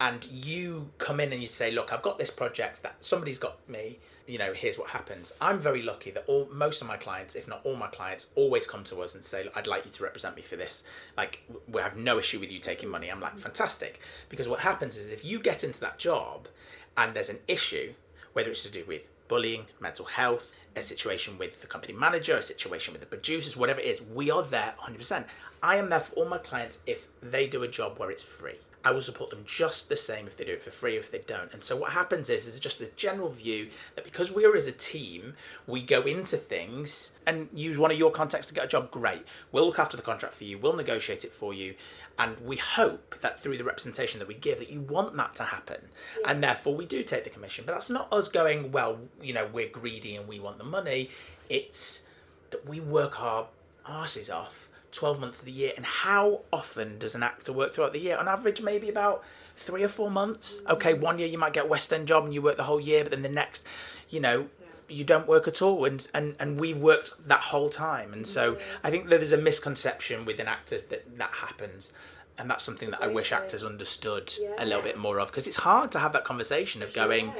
and 0.00 0.26
you 0.26 0.90
come 0.98 1.20
in 1.20 1.32
and 1.32 1.40
you 1.40 1.46
say, 1.46 1.70
look, 1.70 1.92
I've 1.92 2.02
got 2.02 2.18
this 2.18 2.30
project 2.30 2.82
that 2.82 3.04
somebody's 3.04 3.38
got 3.38 3.68
me, 3.68 3.98
you 4.26 4.38
know, 4.38 4.52
here's 4.52 4.78
what 4.78 4.90
happens. 4.90 5.32
I'm 5.40 5.58
very 5.58 5.82
lucky 5.82 6.10
that 6.12 6.24
all 6.26 6.48
most 6.50 6.80
of 6.82 6.88
my 6.88 6.96
clients, 6.96 7.34
if 7.34 7.46
not 7.46 7.60
all 7.64 7.76
my 7.76 7.88
clients, 7.88 8.26
always 8.34 8.66
come 8.66 8.84
to 8.84 9.00
us 9.02 9.14
and 9.14 9.22
say, 9.22 9.48
I'd 9.54 9.66
like 9.66 9.84
you 9.84 9.90
to 9.90 10.02
represent 10.02 10.36
me 10.36 10.42
for 10.42 10.56
this. 10.56 10.82
Like, 11.16 11.44
we 11.68 11.80
have 11.82 11.96
no 11.96 12.18
issue 12.18 12.40
with 12.40 12.50
you 12.50 12.58
taking 12.58 12.88
money. 12.88 13.10
I'm 13.10 13.20
like, 13.20 13.38
fantastic. 13.38 14.00
Because 14.28 14.48
what 14.48 14.60
happens 14.60 14.96
is 14.96 15.10
if 15.10 15.24
you 15.24 15.38
get 15.38 15.62
into 15.62 15.80
that 15.80 15.98
job 15.98 16.48
and 16.96 17.14
there's 17.14 17.28
an 17.28 17.40
issue, 17.46 17.94
whether 18.32 18.50
it's 18.50 18.62
to 18.64 18.70
do 18.70 18.84
with 18.86 19.08
bullying, 19.28 19.66
mental 19.80 20.06
health, 20.06 20.50
a 20.74 20.82
situation 20.82 21.38
with 21.38 21.60
the 21.60 21.66
company 21.66 21.92
manager, 21.92 22.36
a 22.36 22.42
situation 22.42 22.92
with 22.92 23.00
the 23.00 23.06
producers, 23.06 23.56
whatever 23.56 23.80
it 23.80 23.86
is, 23.86 24.02
we 24.02 24.30
are 24.30 24.42
there 24.42 24.74
100%. 24.80 25.24
I 25.62 25.76
am 25.76 25.90
there 25.90 26.00
for 26.00 26.14
all 26.14 26.28
my 26.28 26.38
clients 26.38 26.80
if 26.86 27.08
they 27.20 27.46
do 27.46 27.62
a 27.62 27.68
job 27.68 27.98
where 27.98 28.10
it's 28.10 28.24
free. 28.24 28.58
I 28.84 28.90
will 28.90 29.00
support 29.00 29.30
them 29.30 29.44
just 29.46 29.88
the 29.88 29.96
same 29.96 30.26
if 30.26 30.36
they 30.36 30.44
do 30.44 30.52
it 30.52 30.62
for 30.62 30.70
free 30.70 30.96
or 30.96 31.00
if 31.00 31.10
they 31.10 31.18
don't. 31.18 31.52
And 31.52 31.62
so 31.62 31.76
what 31.76 31.92
happens 31.92 32.28
is 32.28 32.46
is 32.46 32.58
just 32.58 32.78
the 32.78 32.90
general 32.96 33.28
view 33.28 33.68
that 33.94 34.04
because 34.04 34.30
we're 34.30 34.56
as 34.56 34.66
a 34.66 34.72
team, 34.72 35.34
we 35.66 35.82
go 35.82 36.02
into 36.02 36.36
things 36.36 37.12
and 37.26 37.48
use 37.54 37.78
one 37.78 37.90
of 37.90 37.98
your 37.98 38.10
contacts 38.10 38.48
to 38.48 38.54
get 38.54 38.64
a 38.64 38.68
job, 38.68 38.90
great. 38.90 39.24
We'll 39.52 39.66
look 39.66 39.78
after 39.78 39.96
the 39.96 40.02
contract 40.02 40.34
for 40.34 40.44
you, 40.44 40.58
we'll 40.58 40.74
negotiate 40.74 41.24
it 41.24 41.32
for 41.32 41.54
you, 41.54 41.74
and 42.18 42.38
we 42.44 42.56
hope 42.56 43.20
that 43.20 43.40
through 43.40 43.58
the 43.58 43.64
representation 43.64 44.18
that 44.18 44.28
we 44.28 44.34
give 44.34 44.58
that 44.58 44.70
you 44.70 44.80
want 44.80 45.16
that 45.16 45.34
to 45.36 45.44
happen. 45.44 45.88
And 46.26 46.42
therefore 46.42 46.74
we 46.74 46.86
do 46.86 47.02
take 47.02 47.24
the 47.24 47.30
commission. 47.30 47.64
But 47.66 47.72
that's 47.74 47.90
not 47.90 48.12
us 48.12 48.28
going, 48.28 48.72
well, 48.72 48.98
you 49.22 49.32
know, 49.32 49.48
we're 49.52 49.68
greedy 49.68 50.16
and 50.16 50.26
we 50.26 50.40
want 50.40 50.58
the 50.58 50.64
money. 50.64 51.10
It's 51.48 52.02
that 52.50 52.68
we 52.68 52.80
work 52.80 53.20
our 53.22 53.46
asses 53.86 54.28
off 54.30 54.68
12 54.92 55.20
months 55.20 55.40
of 55.40 55.46
the 55.46 55.52
year. 55.52 55.72
And 55.76 55.84
how 55.84 56.42
often 56.52 56.98
does 56.98 57.14
an 57.14 57.22
actor 57.22 57.52
work 57.52 57.72
throughout 57.72 57.92
the 57.92 58.00
year? 58.00 58.16
On 58.16 58.28
average, 58.28 58.62
maybe 58.62 58.88
about 58.88 59.24
three 59.56 59.82
or 59.82 59.88
four 59.88 60.10
months. 60.10 60.62
Okay, 60.68 60.94
mm. 60.94 61.00
one 61.00 61.18
year 61.18 61.28
you 61.28 61.38
might 61.38 61.52
get 61.52 61.64
a 61.64 61.68
West 61.68 61.92
End 61.92 62.06
job 62.06 62.24
and 62.24 62.32
you 62.32 62.42
work 62.42 62.56
the 62.56 62.64
whole 62.64 62.80
year, 62.80 63.02
but 63.02 63.10
then 63.10 63.22
the 63.22 63.28
next, 63.28 63.66
you 64.08 64.20
know, 64.20 64.46
you 64.88 65.04
don't 65.04 65.26
work 65.26 65.48
at 65.48 65.62
all 65.62 65.84
and, 65.84 66.06
and 66.12 66.36
and 66.38 66.60
we've 66.60 66.76
worked 66.76 67.12
that 67.26 67.40
whole 67.40 67.70
time. 67.70 68.12
And 68.12 68.26
so 68.26 68.54
mm-hmm. 68.54 68.86
i 68.86 68.90
think 68.90 69.08
that 69.08 69.16
there's 69.16 69.32
a 69.32 69.38
misconception 69.38 70.24
within 70.24 70.46
actors 70.46 70.84
that 70.84 71.18
that 71.18 71.30
happens 71.30 71.92
and 72.38 72.50
that's 72.50 72.64
something 72.64 72.90
that 72.90 73.02
i 73.02 73.06
wish 73.06 73.30
actors 73.32 73.62
understood 73.62 74.32
a 74.58 74.64
little 74.64 74.82
bit 74.82 74.96
more 74.96 75.20
of 75.20 75.28
because 75.28 75.46
it's 75.46 75.58
hard 75.58 75.92
to 75.92 75.98
have 75.98 76.12
that 76.12 76.24
conversation 76.24 76.82
of 76.82 76.92
going 76.94 77.32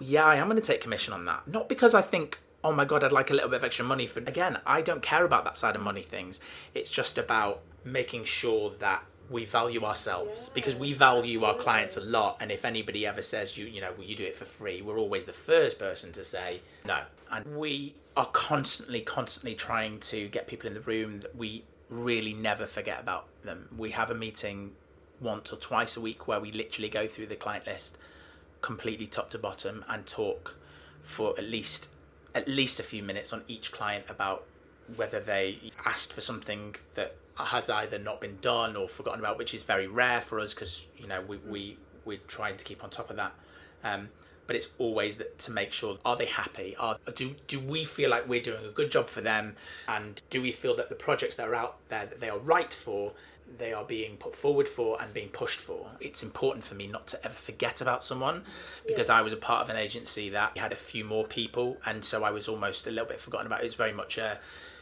yeah 0.00 0.24
i 0.24 0.36
am 0.36 0.48
going 0.48 0.60
to 0.60 0.66
take 0.66 0.80
commission 0.80 1.12
on 1.12 1.24
that. 1.24 1.46
Not 1.46 1.68
because 1.68 1.94
i 1.94 2.02
think 2.02 2.40
oh 2.64 2.72
my 2.72 2.84
god, 2.84 3.04
I'd 3.04 3.12
like 3.12 3.30
a 3.30 3.34
little 3.34 3.50
bit 3.50 3.56
of 3.56 3.64
extra 3.64 3.84
money 3.84 4.06
for. 4.06 4.20
Again, 4.20 4.58
I 4.66 4.82
don't 4.82 5.02
care 5.02 5.24
about 5.24 5.44
that 5.44 5.56
side 5.56 5.76
of 5.76 5.82
money 5.82 6.02
things. 6.02 6.40
It's 6.74 6.90
just 6.90 7.18
about 7.18 7.60
making 7.84 8.24
sure 8.24 8.70
that 8.78 9.04
we 9.30 9.44
value 9.44 9.84
ourselves 9.84 10.44
yeah, 10.44 10.52
because 10.54 10.76
we 10.76 10.92
value 10.92 11.38
absolutely. 11.38 11.58
our 11.58 11.62
clients 11.62 11.96
a 11.96 12.00
lot. 12.00 12.36
And 12.40 12.52
if 12.52 12.64
anybody 12.64 13.06
ever 13.06 13.22
says 13.22 13.56
you, 13.56 13.66
you 13.66 13.80
know, 13.80 13.92
well, 13.96 14.06
you 14.06 14.14
do 14.14 14.24
it 14.24 14.36
for 14.36 14.44
free, 14.44 14.82
we're 14.82 14.98
always 14.98 15.24
the 15.24 15.32
first 15.32 15.78
person 15.78 16.12
to 16.12 16.24
say 16.24 16.60
no. 16.84 17.00
And 17.30 17.56
we 17.56 17.94
are 18.16 18.26
constantly, 18.26 19.00
constantly 19.00 19.54
trying 19.54 19.98
to 20.00 20.28
get 20.28 20.46
people 20.46 20.68
in 20.68 20.74
the 20.74 20.80
room 20.80 21.20
that 21.20 21.34
we 21.34 21.64
really 21.88 22.34
never 22.34 22.66
forget 22.66 23.00
about 23.00 23.26
them. 23.42 23.68
We 23.76 23.90
have 23.90 24.10
a 24.10 24.14
meeting 24.14 24.72
once 25.20 25.52
or 25.52 25.56
twice 25.56 25.96
a 25.96 26.00
week 26.00 26.28
where 26.28 26.40
we 26.40 26.52
literally 26.52 26.88
go 26.88 27.06
through 27.06 27.26
the 27.26 27.36
client 27.36 27.66
list 27.66 27.96
completely 28.60 29.06
top 29.06 29.30
to 29.30 29.38
bottom 29.38 29.84
and 29.88 30.06
talk 30.06 30.56
for 31.02 31.30
at 31.38 31.44
least 31.44 31.88
at 32.34 32.48
least 32.48 32.80
a 32.80 32.82
few 32.82 33.02
minutes 33.02 33.32
on 33.32 33.42
each 33.48 33.72
client 33.72 34.04
about 34.08 34.44
whether 34.96 35.20
they 35.20 35.72
asked 35.84 36.12
for 36.12 36.20
something 36.20 36.74
that 36.94 37.14
has 37.36 37.70
either 37.70 37.98
not 37.98 38.20
been 38.20 38.38
done 38.40 38.76
or 38.76 38.88
forgotten 38.88 39.20
about, 39.20 39.38
which 39.38 39.54
is 39.54 39.62
very 39.62 39.86
rare 39.86 40.20
for 40.20 40.38
us 40.40 40.52
because 40.52 40.86
you 40.98 41.06
know 41.06 41.22
we 41.22 41.36
we 41.38 41.78
we're 42.04 42.18
trying 42.28 42.56
to 42.56 42.64
keep 42.64 42.82
on 42.82 42.90
top 42.90 43.10
of 43.10 43.16
that. 43.16 43.32
Um, 43.84 44.08
but 44.46 44.56
it's 44.56 44.70
always 44.78 45.18
that 45.18 45.38
to 45.38 45.52
make 45.52 45.72
sure 45.72 45.96
are 46.04 46.16
they 46.16 46.26
happy? 46.26 46.76
Are 46.78 46.98
do 47.14 47.36
do 47.46 47.60
we 47.60 47.84
feel 47.84 48.10
like 48.10 48.28
we're 48.28 48.42
doing 48.42 48.64
a 48.64 48.70
good 48.70 48.90
job 48.90 49.08
for 49.08 49.20
them, 49.20 49.56
and 49.88 50.20
do 50.30 50.42
we 50.42 50.52
feel 50.52 50.76
that 50.76 50.88
the 50.88 50.94
projects 50.94 51.36
that 51.36 51.48
are 51.48 51.54
out 51.54 51.76
there 51.88 52.06
that 52.06 52.20
they 52.20 52.28
are 52.28 52.38
right 52.38 52.72
for? 52.72 53.12
They 53.58 53.72
are 53.72 53.84
being 53.84 54.16
put 54.16 54.34
forward 54.34 54.68
for 54.68 55.00
and 55.00 55.12
being 55.12 55.28
pushed 55.28 55.60
for. 55.60 55.90
It's 56.00 56.22
important 56.22 56.64
for 56.64 56.74
me 56.74 56.86
not 56.86 57.06
to 57.08 57.24
ever 57.24 57.34
forget 57.34 57.80
about 57.80 58.02
someone 58.02 58.44
because 58.86 59.08
yeah. 59.08 59.16
I 59.16 59.22
was 59.22 59.32
a 59.32 59.36
part 59.36 59.62
of 59.62 59.70
an 59.70 59.76
agency 59.76 60.30
that 60.30 60.56
had 60.56 60.72
a 60.72 60.76
few 60.76 61.04
more 61.04 61.24
people, 61.24 61.78
and 61.84 62.04
so 62.04 62.24
I 62.24 62.30
was 62.30 62.48
almost 62.48 62.86
a 62.86 62.90
little 62.90 63.06
bit 63.08 63.20
forgotten 63.20 63.46
about. 63.46 63.60
It 63.60 63.64
was 63.64 63.74
very 63.74 63.92
much 63.92 64.18
a 64.18 64.38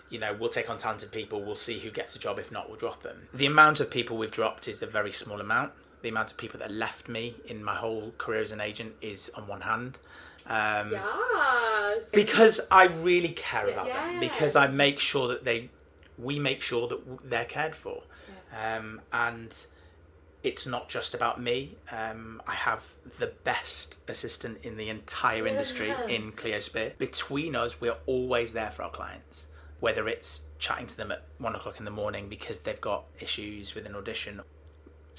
you 0.08 0.18
know, 0.18 0.34
we'll 0.34 0.50
take 0.50 0.68
on 0.68 0.76
talented 0.76 1.12
people, 1.12 1.40
we'll 1.40 1.54
see 1.54 1.78
who 1.78 1.88
gets 1.88 2.16
a 2.16 2.18
job, 2.18 2.36
if 2.40 2.50
not, 2.50 2.68
we'll 2.68 2.76
drop 2.76 3.04
them. 3.04 3.28
The 3.32 3.46
amount 3.46 3.78
of 3.78 3.92
people 3.92 4.18
we've 4.18 4.32
dropped 4.32 4.66
is 4.66 4.82
a 4.82 4.86
very 4.88 5.12
small 5.12 5.40
amount 5.40 5.70
the 6.02 6.08
amount 6.08 6.30
of 6.30 6.36
people 6.36 6.58
that 6.60 6.70
left 6.70 7.08
me 7.08 7.34
in 7.46 7.62
my 7.62 7.74
whole 7.74 8.12
career 8.18 8.40
as 8.40 8.52
an 8.52 8.60
agent 8.60 8.94
is 9.00 9.30
on 9.34 9.46
one 9.46 9.62
hand. 9.62 9.98
Um, 10.46 10.92
yes. 10.92 12.04
Because 12.12 12.60
I 12.70 12.84
really 12.84 13.30
care 13.30 13.68
about 13.68 13.86
yeah. 13.86 14.06
them. 14.06 14.20
Because 14.20 14.56
I 14.56 14.66
make 14.66 14.98
sure 14.98 15.28
that 15.28 15.44
they, 15.44 15.70
we 16.18 16.38
make 16.38 16.62
sure 16.62 16.88
that 16.88 17.28
they're 17.28 17.44
cared 17.44 17.74
for. 17.74 18.02
Um, 18.56 19.00
and 19.12 19.66
it's 20.42 20.66
not 20.66 20.88
just 20.88 21.14
about 21.14 21.40
me. 21.40 21.76
Um, 21.92 22.40
I 22.46 22.54
have 22.54 22.82
the 23.18 23.28
best 23.44 23.98
assistant 24.08 24.64
in 24.64 24.76
the 24.76 24.88
entire 24.88 25.46
industry 25.46 25.88
yeah. 25.88 26.06
in 26.06 26.32
Cleosphere. 26.32 26.96
Between 26.98 27.54
us, 27.54 27.80
we're 27.80 27.98
always 28.06 28.52
there 28.52 28.70
for 28.70 28.82
our 28.82 28.90
clients. 28.90 29.48
Whether 29.80 30.08
it's 30.08 30.42
chatting 30.58 30.86
to 30.88 30.96
them 30.96 31.10
at 31.10 31.24
one 31.38 31.54
o'clock 31.54 31.78
in 31.78 31.84
the 31.84 31.90
morning 31.90 32.28
because 32.28 32.60
they've 32.60 32.80
got 32.80 33.04
issues 33.18 33.74
with 33.74 33.86
an 33.86 33.94
audition 33.94 34.42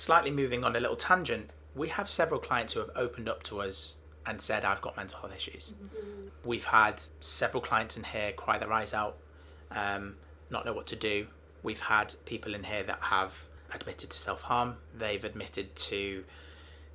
slightly 0.01 0.32
moving 0.32 0.63
on 0.63 0.75
a 0.75 0.79
little 0.79 0.95
tangent, 0.95 1.49
we 1.75 1.89
have 1.89 2.09
several 2.09 2.39
clients 2.39 2.73
who 2.73 2.79
have 2.79 2.89
opened 2.95 3.29
up 3.29 3.43
to 3.43 3.61
us 3.61 3.95
and 4.25 4.41
said, 4.41 4.65
I've 4.65 4.82
got 4.82 4.97
mental 4.97 5.19
health 5.19 5.36
issues. 5.36 5.73
Mm-hmm. 5.73 6.27
We've 6.43 6.65
had 6.65 7.01
several 7.19 7.61
clients 7.61 7.97
in 7.97 8.03
here 8.03 8.32
cry 8.34 8.57
their 8.57 8.71
eyes 8.73 8.93
out, 8.93 9.17
um, 9.71 10.15
not 10.49 10.65
know 10.65 10.73
what 10.73 10.88
to 10.88 10.95
do. 10.95 11.27
We've 11.64 11.80
had 11.80 12.16
people 12.26 12.55
in 12.55 12.64
here 12.64 12.84
that 12.84 12.99
have 13.01 13.47
admitted 13.74 14.09
to 14.09 14.18
self 14.18 14.43
harm, 14.43 14.78
they've 14.97 15.24
admitted 15.24 15.76
to 15.76 16.24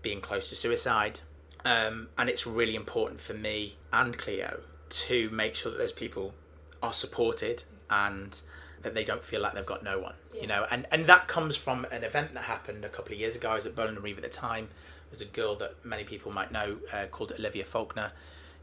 being 0.03 0.21
close 0.21 0.49
to 0.51 0.57
suicide. 0.57 1.21
Um, 1.65 2.09
and 2.17 2.29
it's 2.29 2.47
really 2.47 2.77
important 2.77 3.21
for 3.21 3.35
me 3.35 3.77
and 3.93 4.17
Cleo 4.17 4.61
to 4.89 5.31
make 5.31 5.57
sure 5.57 5.73
that 5.73 5.79
those 5.79 5.93
people 5.93 6.33
are 6.81 6.93
supported 6.93 7.65
and 7.91 8.41
that 8.83 8.95
they 8.95 9.03
don't 9.03 9.25
feel 9.25 9.41
like 9.41 9.55
they've 9.55 9.67
got 9.67 9.83
no 9.83 9.99
one 9.99 10.15
yeah. 10.37 10.43
you 10.43 10.47
know? 10.49 10.67
And 10.71 10.87
and 10.93 11.07
that 11.07 11.27
comes 11.29 11.57
from 11.57 11.87
an 11.91 12.05
event 12.05 12.35
that 12.35 12.45
happened 12.45 12.85
a 12.85 12.89
couple 12.89 13.15
of 13.15 13.21
years 13.21 13.35
ago. 13.35 13.51
I 13.51 13.55
was 13.55 13.67
at 13.67 13.75
Bolan 13.75 13.97
and 13.97 14.05
Reeve 14.05 14.19
at 14.19 14.23
the 14.23 14.29
time. 14.29 14.67
There 14.67 15.11
was 15.13 15.21
a 15.21 15.27
girl 15.27 15.57
that 15.57 15.85
many 15.85 16.05
people 16.05 16.33
might 16.33 16.53
know 16.53 16.79
uh, 16.93 17.07
called 17.07 17.33
olivia 17.33 17.65
faulkner 17.65 18.13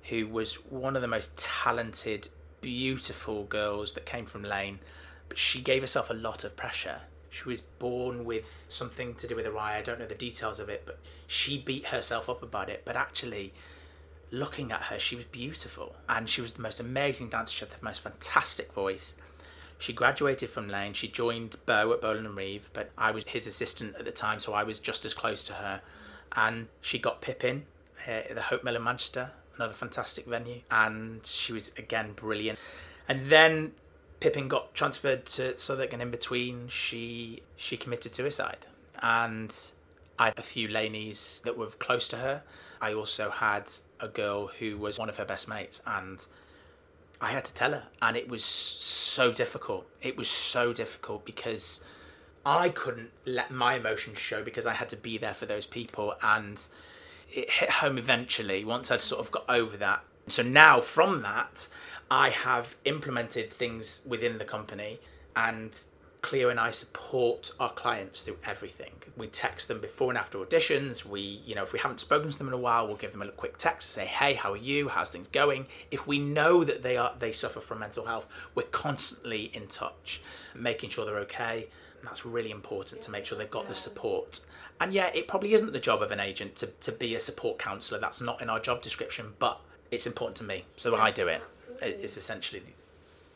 who 0.10 0.28
was 0.28 0.56
one 0.56 0.96
of 0.96 1.02
the 1.02 1.08
most 1.08 1.38
talented 1.38 2.28
beautiful 2.60 3.46
girls 3.46 3.94
that 3.94 4.06
came 4.06 4.26
from 4.26 4.44
Laine 4.44 4.80
but 5.34 5.38
she 5.38 5.62
gave 5.62 5.82
herself 5.82 6.10
a 6.10 6.14
lot 6.14 6.44
of 6.44 6.56
pressure 6.56 7.02
she 7.30 7.50
was 7.50 7.62
born 7.62 8.24
with 8.24 8.64
something 8.70 9.16
to 9.16 9.28
do 9.28 9.36
with 9.36 9.46
her 9.46 9.58
eye 9.58 9.78
i 9.78 9.82
don't 9.82 10.00
know 10.00 10.06
the 10.06 10.16
details 10.16 10.60
of 10.60 10.70
it 10.70 10.84
but 10.86 11.00
she 11.26 11.58
beat 11.58 11.88
herself 11.88 12.30
up 12.30 12.44
about 12.44 12.70
it 12.70 12.84
but 12.86 12.96
actually 12.96 13.54
looking 14.34 14.72
at 14.72 14.84
her, 14.84 14.98
she 15.00 15.16
was 15.16 15.26
beautiful 15.26 15.96
and 16.10 16.28
she 16.28 16.42
was 16.42 16.54
the 16.54 16.62
most 16.62 16.80
amazing 16.80 17.30
dancer. 17.30 17.54
She 17.54 17.60
had 17.66 17.70
the 17.70 17.86
most 17.86 18.02
fantastic 18.02 18.74
voice. 18.74 19.14
She 19.78 19.94
graduated 19.94 20.50
from 20.50 20.68
Laine. 20.68 20.94
She 20.94 21.08
joined 21.08 21.56
Bo 21.66 21.94
at 21.94 22.02
Bolan 22.02 22.26
and 22.26 22.36
Reeve, 22.36 22.70
but 22.74 22.90
I 22.98 23.12
was 23.12 23.26
his 23.26 23.46
assistant 23.46 23.96
at 23.96 24.06
the 24.06 24.12
time, 24.12 24.40
so 24.40 24.54
I 24.54 24.64
was 24.64 24.80
just 24.80 25.06
as 25.06 25.14
close 25.14 25.44
to 25.46 25.54
her. 25.54 25.82
And 26.36 26.68
she 26.82 26.98
got 26.98 27.22
Pippin 27.22 27.66
uh, 28.08 28.12
at 28.12 28.36
the 28.36 28.42
Hope 28.44 28.64
Mill 28.64 28.76
in 28.76 28.84
Manchester, 28.84 29.32
another 29.56 29.74
fantastic 29.74 30.26
venue, 30.26 30.62
and 30.72 31.24
she 31.26 31.54
was 31.54 31.72
again 31.78 32.14
brilliant. 32.14 32.58
And 33.08 33.28
then 33.28 33.74
Pippin 34.24 34.48
got 34.48 34.74
transferred 34.74 35.26
to 35.26 35.58
Southwark, 35.58 35.92
and 35.92 36.02
in 36.02 36.10
between, 36.10 36.70
she 36.70 37.44
she 37.58 37.76
committed 37.76 38.16
suicide. 38.16 38.66
And 39.02 39.54
I 40.18 40.28
had 40.28 40.40
a 40.40 40.44
few 40.44 40.70
Lainies 40.70 41.42
that 41.42 41.58
were 41.58 41.68
close 41.68 42.08
to 42.08 42.16
her. 42.16 42.42
I 42.80 42.94
also 42.94 43.32
had 43.32 43.70
a 44.00 44.08
girl 44.08 44.48
who 44.48 44.78
was 44.78 44.98
one 44.98 45.10
of 45.10 45.18
her 45.18 45.26
best 45.26 45.50
mates, 45.50 45.82
and 45.86 46.26
I 47.20 47.32
had 47.32 47.44
to 47.44 47.54
tell 47.54 47.72
her, 47.74 47.88
and 48.02 48.16
it 48.16 48.30
was 48.30 48.46
so 48.46 49.34
difficult. 49.34 49.90
It 50.02 50.16
was 50.16 50.30
so 50.30 50.72
difficult 50.72 51.26
because 51.26 51.84
I 52.46 52.70
couldn't 52.70 53.12
let 53.26 53.52
my 53.52 53.76
emotions 53.76 54.20
show 54.20 54.42
because 54.42 54.66
I 54.66 54.72
had 54.72 54.88
to 54.92 54.96
be 54.96 55.18
there 55.18 55.34
for 55.34 55.48
those 55.48 55.66
people, 55.66 56.16
and 56.24 56.66
it 57.30 57.50
hit 57.50 57.72
home 57.72 57.98
eventually 57.98 58.64
once 58.64 58.90
I'd 58.90 59.02
sort 59.02 59.20
of 59.20 59.32
got 59.32 59.44
over 59.50 59.76
that. 59.76 60.06
So 60.30 60.44
now 60.44 60.80
from 60.80 61.24
that, 61.24 61.68
I 62.10 62.30
have 62.30 62.76
implemented 62.86 63.52
things 63.52 64.02
within 64.06 64.38
the 64.38 64.46
company, 64.46 65.00
and 65.36 65.80
Cleo 66.24 66.48
and 66.50 66.60
I 66.60 66.72
support 66.72 67.52
our 67.60 67.72
clients 67.72 68.22
through 68.22 68.38
everything. 68.46 68.94
We 69.18 69.28
text 69.28 69.68
them 69.68 69.82
before 69.82 70.10
and 70.10 70.18
after 70.18 70.38
auditions. 70.38 71.06
We, 71.06 71.20
you 71.46 71.54
know, 71.54 71.64
if 71.64 71.74
we 71.74 71.80
haven't 71.80 72.00
spoken 72.00 72.32
to 72.32 72.38
them 72.38 72.48
in 72.48 72.54
a 72.54 72.58
while, 72.58 72.88
we'll 72.88 72.96
give 72.96 73.12
them 73.12 73.22
a 73.22 73.28
quick 73.28 73.58
text 73.58 73.90
to 73.90 73.94
say, 73.94 74.06
"Hey, 74.06 74.34
how 74.34 74.54
are 74.54 74.58
you? 74.58 74.88
How's 74.88 75.12
things 75.12 75.28
going?" 75.28 75.68
If 75.92 76.08
we 76.08 76.20
know 76.20 76.64
that 76.64 76.82
they 76.82 76.98
are 76.98 77.14
they 77.20 77.34
suffer 77.34 77.60
from 77.60 77.80
mental 77.80 78.06
health, 78.06 78.28
we're 78.56 78.64
constantly 78.64 79.52
in 79.54 79.68
touch, 79.68 80.22
making 80.56 80.92
sure 80.92 81.06
they're 81.06 81.20
okay. 81.20 81.68
And 82.00 82.08
that's 82.08 82.26
really 82.26 82.52
important 82.52 83.02
to 83.02 83.12
make 83.12 83.26
sure 83.26 83.38
they've 83.38 83.50
got 83.50 83.68
the 83.68 83.76
support. 83.76 84.42
And 84.80 84.94
yeah, 84.94 85.12
it 85.14 85.28
probably 85.28 85.54
isn't 85.54 85.74
the 85.74 85.80
job 85.80 86.02
of 86.02 86.12
an 86.12 86.20
agent 86.20 86.56
to, 86.58 86.68
to 86.68 86.92
be 86.92 87.16
a 87.16 87.20
support 87.20 87.60
counsellor. 87.60 88.00
That's 88.00 88.22
not 88.22 88.42
in 88.42 88.50
our 88.50 88.60
job 88.60 88.82
description, 88.82 89.34
but 89.40 89.62
it's 89.92 90.08
important 90.08 90.36
to 90.38 90.44
me. 90.44 90.66
So 90.76 90.96
I 90.96 91.12
do 91.12 91.28
it. 91.28 91.42
It's 91.82 92.18
essentially 92.18 92.62
the, 92.62 92.72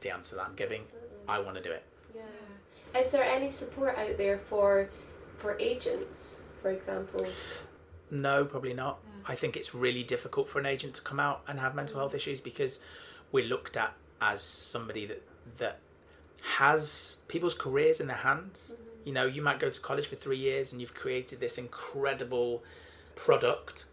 the 0.02 0.14
answer 0.14 0.36
that 0.36 0.46
I'm 0.46 0.56
giving. 0.56 0.84
I 1.28 1.40
want 1.40 1.58
to 1.58 1.64
do 1.64 1.72
it. 1.72 1.84
Yeah. 2.16 3.00
Is 3.00 3.12
there 3.12 3.24
any 3.24 3.52
support 3.52 3.98
out 3.98 4.18
there 4.18 4.38
for 4.38 4.90
for 5.38 5.58
agents, 5.60 6.38
for 6.62 6.72
example? 6.72 7.26
No, 8.10 8.46
probably 8.46 8.74
not. 8.74 9.00
Yeah. 9.04 9.32
I 9.34 9.36
think 9.36 9.58
it's 9.58 9.76
really 9.76 10.04
difficult 10.04 10.50
for 10.50 10.60
an 10.60 10.66
agent 10.66 10.94
to 10.96 11.02
come 11.02 11.20
out 11.20 11.42
and 11.48 11.60
have 11.60 11.76
mental 11.76 12.00
health 12.00 12.16
issues 12.16 12.40
because 12.40 12.80
we're 13.32 13.46
looked 13.46 13.76
at 13.76 13.94
as 14.22 14.42
somebody 14.42 15.06
that 15.06 15.24
that 15.58 15.80
has 16.56 17.18
people's 17.28 17.54
careers 17.54 18.00
in 18.00 18.08
their 18.08 18.18
hands. 18.18 18.72
Mm-hmm. 18.74 18.84
You 19.08 19.14
know, 19.14 19.26
you 19.26 19.42
might 19.42 19.60
go 19.60 19.70
to 19.70 19.80
college 19.80 20.08
for 20.08 20.16
three 20.16 20.38
years 20.38 20.72
and 20.72 20.82
you've 20.82 20.94
created 20.94 21.40
this 21.40 21.58
incredible 21.58 22.64
product 23.16 23.86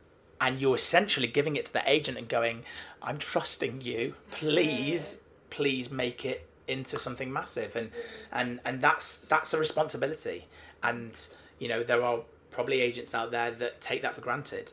and 0.44 0.60
you're 0.60 0.76
essentially 0.76 1.26
giving 1.26 1.56
it 1.56 1.64
to 1.64 1.72
the 1.72 1.82
agent 1.90 2.18
and 2.18 2.28
going, 2.28 2.64
I'm 3.02 3.16
trusting 3.16 3.80
you. 3.80 4.14
Please, 4.30 5.22
please 5.48 5.90
make 5.90 6.26
it 6.26 6.46
into 6.68 6.98
something 6.98 7.32
massive. 7.32 7.74
And 7.74 7.90
and 8.30 8.60
and 8.62 8.82
that's 8.82 9.20
that's 9.20 9.54
a 9.54 9.58
responsibility. 9.58 10.44
And 10.82 11.18
you 11.58 11.68
know 11.68 11.82
there 11.82 12.02
are 12.02 12.20
probably 12.50 12.82
agents 12.82 13.14
out 13.14 13.30
there 13.30 13.52
that 13.52 13.80
take 13.80 14.02
that 14.02 14.14
for 14.14 14.20
granted. 14.20 14.72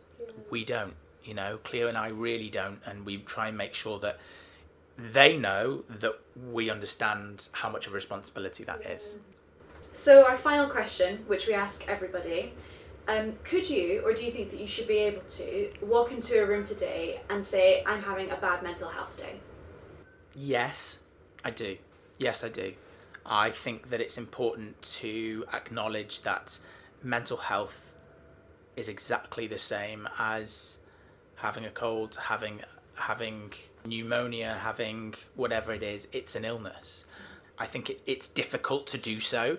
We 0.49 0.65
don't 0.65 0.95
you 1.24 1.34
know. 1.34 1.59
Cleo 1.63 1.88
and 1.88 1.97
i 1.97 2.09
really 2.09 2.49
don't. 2.49 2.82
And 2.86 3.05
we 3.05 3.19
try 3.19 3.47
and 3.47 3.57
make 3.57 3.74
sure 3.74 3.97
that 3.99 4.19
they 4.97 5.38
know 5.38 5.86
that 5.88 6.19
we 6.51 6.69
understand 6.69 7.47
how 7.53 7.69
much 7.69 7.88
of 7.88 7.93
a 7.93 7.95
responsibility 7.95 8.65
that 8.65 8.86
is. 8.86 9.15
So 9.93 10.26
our 10.26 10.36
final 10.36 10.69
question 10.69 11.24
which 11.28 11.47
we 11.47 11.53
ask 11.53 11.88
everybody 11.88 12.55
um, 13.12 13.34
could 13.43 13.70
you 13.70 14.01
or 14.05 14.14
do 14.14 14.24
you 14.26 14.32
think 14.32 14.51
that 14.51 14.59
you 14.59 14.68
should 14.68 14.88
be 14.88 14.97
able 14.97 15.22
to 15.22 15.70
walk 15.82 16.12
into 16.12 16.41
a 16.41 16.45
room 16.45 16.64
today 16.64 17.22
and 17.30 17.45
say 17.45 17.84
i'm 17.86 18.01
having 18.03 18.30
a 18.32 18.36
bad 18.38 18.64
mental 18.64 18.89
health 18.89 19.16
day 19.18 19.36
yes 20.36 20.99
I 21.43 21.51
do. 21.51 21.78
Yes, 22.18 22.43
I 22.43 22.49
do. 22.49 22.74
I 23.26 23.49
think 23.49 23.89
that 23.89 24.01
it's 24.01 24.18
important 24.18 24.82
to 24.82 25.45
acknowledge 25.53 26.22
that 26.22 26.59
mental 27.03 27.38
health 27.38 27.93
is 28.76 28.88
exactly 28.88 29.47
the 29.47 29.57
same 29.57 30.07
as 30.18 30.78
having 31.36 31.66
a 31.66 31.70
cold, 31.70 32.18
having 32.28 32.62
having 32.95 33.51
pneumonia, 33.86 34.59
having 34.62 35.16
whatever 35.36 35.74
it 35.74 35.84
is. 35.84 36.07
It's 36.12 36.36
an 36.36 36.45
illness. 36.45 37.05
I 37.57 37.66
think 37.66 37.89
it, 37.89 38.01
it's 38.05 38.28
difficult 38.28 38.88
to 38.88 38.97
do 38.97 39.20
so, 39.20 39.57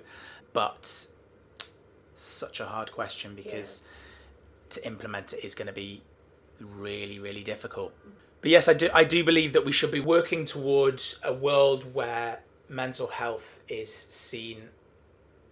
but 0.52 1.06
such 2.22 2.60
a 2.60 2.66
hard 2.66 2.92
question 2.92 3.34
because 3.34 3.82
yeah. 3.82 4.70
to 4.70 4.86
implement 4.86 5.32
it 5.32 5.44
is 5.44 5.54
going 5.54 5.66
to 5.66 5.72
be 5.72 6.02
really, 6.60 7.18
really 7.18 7.42
difficult. 7.42 7.92
But 8.40 8.50
yes, 8.50 8.68
I 8.68 8.74
do. 8.74 8.90
I 8.92 9.04
do 9.04 9.22
believe 9.24 9.52
that 9.52 9.64
we 9.64 9.72
should 9.72 9.92
be 9.92 10.00
working 10.00 10.44
towards 10.44 11.18
a 11.22 11.32
world 11.32 11.94
where 11.94 12.40
mental 12.68 13.06
health 13.06 13.60
is 13.68 13.94
seen 13.94 14.70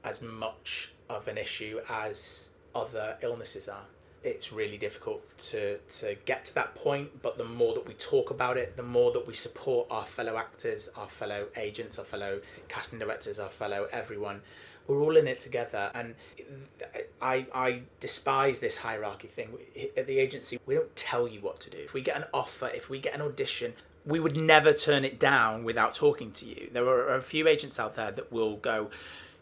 as 0.03 0.21
much 0.21 0.93
of 1.09 1.29
an 1.29 1.39
issue 1.39 1.81
as 1.89 2.49
other 2.75 3.17
illnesses 3.23 3.69
are. 3.69 3.87
it's 4.23 4.53
really 4.53 4.77
difficult 4.77 5.23
to, 5.39 5.79
to 5.79 6.15
get 6.27 6.45
to 6.45 6.55
that 6.55 6.75
point. 6.75 7.23
But 7.23 7.39
the 7.39 7.45
more 7.45 7.75
that 7.75 7.87
we 7.87 7.95
talk 7.95 8.31
about 8.31 8.57
it, 8.57 8.77
the 8.77 8.83
more 8.83 9.13
that 9.13 9.27
we 9.27 9.35
support 9.35 9.87
our 9.91 10.05
fellow 10.05 10.37
actors, 10.37 10.91
our 10.97 11.09
fellow 11.09 11.47
agents, 11.57 11.99
our 11.99 12.05
fellow 12.05 12.41
casting 12.69 12.99
directors, 12.99 13.39
our 13.39 13.49
fellow 13.49 13.87
everyone, 13.93 14.43
we're 14.91 15.03
all 15.03 15.17
in 15.17 15.29
it 15.29 15.39
together. 15.39 15.91
And 15.95 16.17
I, 17.23 17.47
I 17.55 17.83
despise 18.01 18.59
this 18.59 18.79
hierarchy 18.79 19.29
thing. 19.29 19.51
At 19.97 20.09
the 20.09 20.19
agency, 20.19 20.59
we 20.67 20.75
don't 20.75 20.95
tell 20.97 21.29
you 21.29 21.41
what 21.41 21.61
to 21.61 21.71
do. 21.71 21.79
If 21.79 21.95
we 21.95 22.01
get 22.01 22.17
an 22.17 22.25
offer, 22.35 22.69
if 22.75 22.91
we 22.91 22.99
get 22.99 23.15
an 23.15 23.23
audition, 23.23 23.75
we 24.05 24.19
would 24.19 24.37
never 24.37 24.73
turn 24.73 25.05
it 25.05 25.21
down 25.21 25.63
without 25.63 25.95
talking 25.95 26.33
to 26.33 26.45
you. 26.45 26.71
There 26.73 26.87
are 26.87 27.15
a 27.15 27.23
few 27.23 27.47
agents 27.47 27.79
out 27.79 27.95
there 27.95 28.11
that 28.11 28.33
will 28.33 28.57
go, 28.57 28.91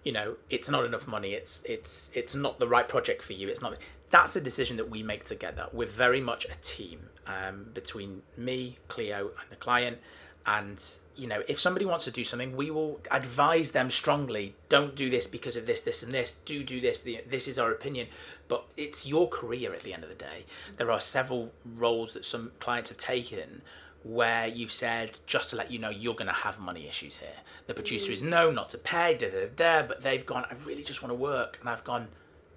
you 0.05 0.13
know, 0.13 0.37
it's 0.51 0.69
not 0.69 0.85
enough 0.85 1.07
money. 1.07 1.33
It's 1.33 1.63
it's 1.65 2.11
it's 2.13 2.35
not 2.35 2.59
the 2.59 2.69
right 2.69 2.87
project 2.87 3.23
for 3.23 3.33
you. 3.33 3.49
It's 3.49 3.63
not. 3.63 3.79
That's 4.11 4.37
a 4.37 4.41
decision 4.41 4.77
that 4.77 4.91
we 4.91 5.03
make 5.03 5.25
together. 5.25 5.69
We're 5.73 5.87
very 5.87 6.21
much 6.21 6.45
a 6.45 6.57
team 6.63 7.09
um, 7.27 7.67
between 7.73 8.23
me, 8.37 8.79
Cleo, 8.89 9.31
and 9.41 9.51
the 9.51 9.57
client. 9.57 9.99
And 10.47 10.83
you 11.19 11.27
know, 11.27 11.43
if 11.49 11.59
somebody 11.59 11.85
wants 11.85 12.05
to 12.05 12.13
do 12.13 12.23
something, 12.23 12.57
we 12.57 12.71
will 12.71 13.01
advise 13.11 13.73
them 13.73 13.91
strongly. 13.91 14.55
Don't 14.69 14.95
do 14.95 15.11
this 15.11 15.27
because 15.27 15.57
of 15.57 15.67
this, 15.67 15.81
this, 15.81 16.03
and 16.03 16.13
this. 16.13 16.37
Do 16.45 16.63
do 16.63 16.81
this. 16.81 17.01
This 17.01 17.49
is 17.49 17.59
our 17.59 17.73
opinion. 17.73 18.07
But 18.47 18.65
it's 18.77 19.05
your 19.05 19.29
career 19.29 19.75
at 19.75 19.83
the 19.83 19.93
end 19.93 20.05
of 20.05 20.09
the 20.09 20.15
day. 20.15 20.45
There 20.77 20.93
are 20.93 21.01
several 21.01 21.53
roles 21.65 22.15
that 22.15 22.25
some 22.25 22.53
clients 22.61 22.91
have 22.91 22.99
taken 22.99 23.63
where 24.05 24.47
you've 24.47 24.71
said 24.71 25.19
just 25.27 25.51
to 25.51 25.57
let 25.57 25.73
you 25.73 25.79
know 25.81 25.91
you're 25.91 26.15
going 26.15 26.29
to 26.29 26.33
have 26.33 26.61
money 26.61 26.87
issues 26.89 27.19
here. 27.19 27.41
The 27.67 27.75
producer 27.75 28.13
mm. 28.13 28.15
is 28.15 28.23
no, 28.23 28.53
not 28.53 28.71
to 28.71 28.79
pay, 28.79 29.15
da 29.15 29.29
da 29.29 29.47
da. 29.55 29.87
But 29.89 30.03
they've 30.03 30.25
gone. 30.25 30.47
I 30.49 30.55
really 30.65 30.85
just 30.85 31.03
want 31.03 31.11
to 31.11 31.17
work, 31.17 31.59
and 31.61 31.69
I've 31.69 31.85
gone. 31.85 32.09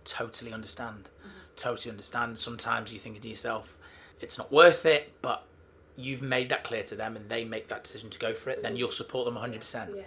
Totally 0.05 0.53
understand. 0.53 1.09
Mm. 1.25 1.55
Totally 1.55 1.91
understand. 1.91 2.37
Sometimes 2.37 2.93
you 2.93 2.99
think 2.99 3.19
to 3.21 3.27
yourself, 3.27 3.75
it's 4.19 4.37
not 4.37 4.51
worth 4.51 4.85
it, 4.85 5.13
but 5.21 5.45
you've 5.95 6.21
made 6.21 6.49
that 6.49 6.63
clear 6.63 6.83
to 6.83 6.95
them, 6.95 7.15
and 7.15 7.29
they 7.29 7.43
make 7.45 7.67
that 7.69 7.83
decision 7.83 8.09
to 8.09 8.19
go 8.19 8.33
for 8.33 8.49
it. 8.49 8.63
Then 8.63 8.75
you'll 8.75 8.91
support 8.91 9.25
them 9.25 9.35
100. 9.35 9.59
percent 9.59 9.91
yeah. 9.95 10.03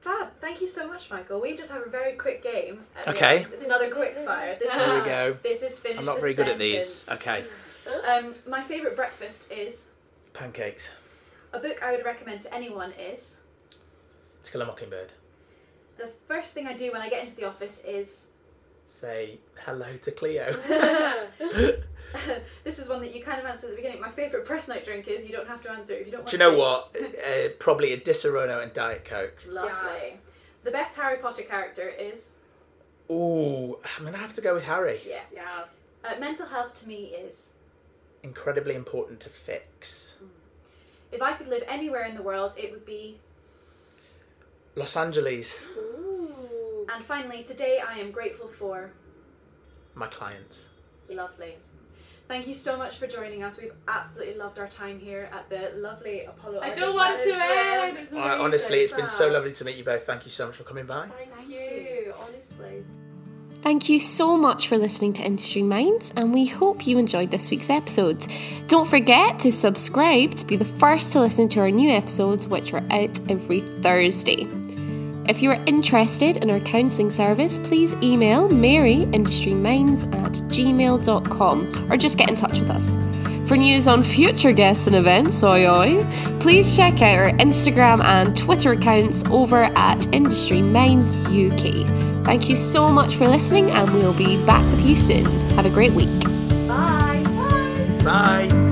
Fab. 0.00 0.28
Thank 0.40 0.60
you 0.60 0.66
so 0.66 0.88
much, 0.88 1.10
Michael. 1.10 1.40
We 1.40 1.56
just 1.56 1.70
have 1.70 1.86
a 1.86 1.88
very 1.88 2.14
quick 2.14 2.42
game. 2.42 2.80
Okay. 3.06 3.46
It's 3.52 3.64
another 3.64 3.88
quick 3.90 4.16
fire. 4.26 4.56
This 4.58 4.72
Here 4.72 4.82
is, 4.82 5.00
we 5.00 5.06
go. 5.08 5.36
This 5.44 5.62
is 5.62 5.78
finished. 5.78 6.00
I'm 6.00 6.06
not 6.06 6.18
very 6.18 6.34
sentence. 6.34 6.58
good 6.58 6.62
at 6.64 6.76
these. 6.76 7.04
Okay. 7.08 7.44
Um, 8.08 8.34
my 8.48 8.62
favourite 8.62 8.96
breakfast 8.96 9.50
is 9.50 9.82
pancakes. 10.32 10.92
A 11.52 11.60
book 11.60 11.82
I 11.82 11.92
would 11.92 12.04
recommend 12.04 12.40
to 12.42 12.52
anyone 12.54 12.92
is 12.92 13.36
To 14.42 14.50
Kill 14.52 14.62
a 14.62 14.66
Mockingbird. 14.66 15.12
The 15.98 16.10
first 16.26 16.52
thing 16.54 16.66
I 16.66 16.74
do 16.74 16.90
when 16.90 17.00
I 17.02 17.08
get 17.08 17.22
into 17.22 17.36
the 17.36 17.44
office 17.44 17.80
is 17.86 18.26
say 18.84 19.38
hello 19.64 19.96
to 19.96 20.10
Cleo. 20.10 20.56
this 22.64 22.78
is 22.78 22.88
one 22.88 23.00
that 23.00 23.14
you 23.14 23.22
kind 23.22 23.40
of 23.40 23.46
answered 23.46 23.68
at 23.68 23.70
the 23.70 23.76
beginning. 23.76 24.00
My 24.00 24.10
favourite 24.10 24.44
press 24.44 24.68
night 24.68 24.84
drink 24.84 25.08
is 25.08 25.24
you 25.24 25.32
don't 25.32 25.48
have 25.48 25.62
to 25.62 25.70
answer 25.70 25.94
it 25.94 26.00
if 26.02 26.06
you 26.06 26.12
don't 26.12 26.20
want 26.20 26.30
Do 26.30 26.36
you 26.36 26.38
know 26.38 26.58
what? 26.58 26.96
uh, 26.96 27.48
probably 27.58 27.92
a 27.92 28.00
Disaronno 28.00 28.62
and 28.62 28.72
Diet 28.72 29.04
Coke. 29.04 29.42
Lovely. 29.48 29.70
Yes. 30.02 30.20
The 30.64 30.70
best 30.70 30.94
Harry 30.94 31.18
Potter 31.18 31.42
character 31.42 31.88
is. 31.88 32.30
Ooh, 33.10 33.78
I'm 33.98 34.04
gonna 34.04 34.18
have 34.18 34.34
to 34.34 34.40
go 34.40 34.54
with 34.54 34.64
Harry. 34.64 35.00
Yeah. 35.06 35.20
Yes. 35.32 35.68
Uh, 36.04 36.18
mental 36.18 36.46
health 36.46 36.74
to 36.80 36.88
me 36.88 37.06
is. 37.06 37.50
Incredibly 38.22 38.74
important 38.74 39.20
to 39.20 39.28
fix. 39.28 40.16
Mm. 40.22 40.28
If 41.10 41.20
I 41.22 41.32
could 41.32 41.48
live 41.48 41.64
anywhere 41.66 42.04
in 42.04 42.14
the 42.14 42.22
world, 42.22 42.52
it 42.56 42.70
would 42.70 42.86
be 42.86 43.18
Los 44.76 44.96
Angeles. 44.96 45.60
Ooh. 45.76 46.11
And 46.94 47.04
finally, 47.04 47.42
today 47.42 47.80
I 47.86 47.98
am 47.98 48.10
grateful 48.10 48.48
for 48.48 48.92
my 49.94 50.08
clients. 50.08 50.68
Lovely. 51.08 51.54
Thank 52.28 52.46
you 52.46 52.54
so 52.54 52.76
much 52.76 52.98
for 52.98 53.06
joining 53.06 53.42
us. 53.42 53.58
We've 53.60 53.72
absolutely 53.88 54.34
loved 54.34 54.58
our 54.58 54.68
time 54.68 54.98
here 54.98 55.28
at 55.32 55.48
the 55.50 55.78
lovely 55.78 56.24
Apollo. 56.24 56.60
I 56.62 56.70
don't 56.70 56.94
want 56.94 57.20
it 57.20 57.24
to 57.24 57.34
end. 57.34 58.18
I, 58.18 58.38
honestly, 58.38 58.80
it's 58.80 58.92
been 58.92 59.06
so 59.06 59.28
lovely 59.28 59.52
to 59.52 59.64
meet 59.64 59.76
you 59.76 59.84
both. 59.84 60.06
Thank 60.06 60.24
you 60.24 60.30
so 60.30 60.46
much 60.46 60.56
for 60.56 60.64
coming 60.64 60.86
by. 60.86 61.08
Thank, 61.08 61.34
Thank 61.34 61.50
you. 61.50 62.14
Honestly. 62.18 62.84
Thank 63.62 63.88
you 63.88 63.98
so 63.98 64.36
much 64.36 64.68
for 64.68 64.76
listening 64.76 65.12
to 65.14 65.22
Industry 65.22 65.62
Minds, 65.62 66.12
and 66.16 66.34
we 66.34 66.46
hope 66.46 66.86
you 66.86 66.98
enjoyed 66.98 67.30
this 67.30 67.50
week's 67.50 67.70
episode. 67.70 68.26
Don't 68.66 68.88
forget 68.88 69.38
to 69.40 69.52
subscribe 69.52 70.34
to 70.34 70.46
be 70.46 70.56
the 70.56 70.64
first 70.64 71.12
to 71.12 71.20
listen 71.20 71.48
to 71.50 71.60
our 71.60 71.70
new 71.70 71.90
episodes, 71.90 72.48
which 72.48 72.72
are 72.72 72.84
out 72.90 73.20
every 73.30 73.60
Thursday. 73.60 74.48
If 75.28 75.42
you 75.42 75.50
are 75.50 75.62
interested 75.66 76.38
in 76.38 76.50
our 76.50 76.60
counselling 76.60 77.10
service, 77.10 77.58
please 77.58 77.94
email 78.02 78.48
maryindustryminds 78.48 80.12
at 80.14 80.32
gmail.com 80.50 81.92
or 81.92 81.96
just 81.96 82.18
get 82.18 82.28
in 82.28 82.34
touch 82.34 82.58
with 82.58 82.70
us. 82.70 82.96
For 83.48 83.56
news 83.56 83.86
on 83.86 84.02
future 84.02 84.52
guests 84.52 84.86
and 84.86 84.96
events, 84.96 85.42
oi 85.42 85.66
oi, 85.66 86.04
please 86.40 86.76
check 86.76 87.02
out 87.02 87.18
our 87.18 87.30
Instagram 87.32 88.02
and 88.02 88.36
Twitter 88.36 88.72
accounts 88.72 89.24
over 89.26 89.64
at 89.76 90.12
Industry 90.14 90.62
Minds 90.62 91.16
UK. 91.26 91.86
Thank 92.24 92.48
you 92.48 92.56
so 92.56 92.88
much 92.88 93.16
for 93.16 93.26
listening, 93.26 93.70
and 93.70 93.92
we'll 93.92 94.14
be 94.14 94.44
back 94.46 94.64
with 94.72 94.88
you 94.88 94.96
soon. 94.96 95.24
Have 95.56 95.66
a 95.66 95.70
great 95.70 95.92
week. 95.92 96.20
Bye. 96.68 97.22
Bye. 97.26 98.48
Bye. 98.48 98.71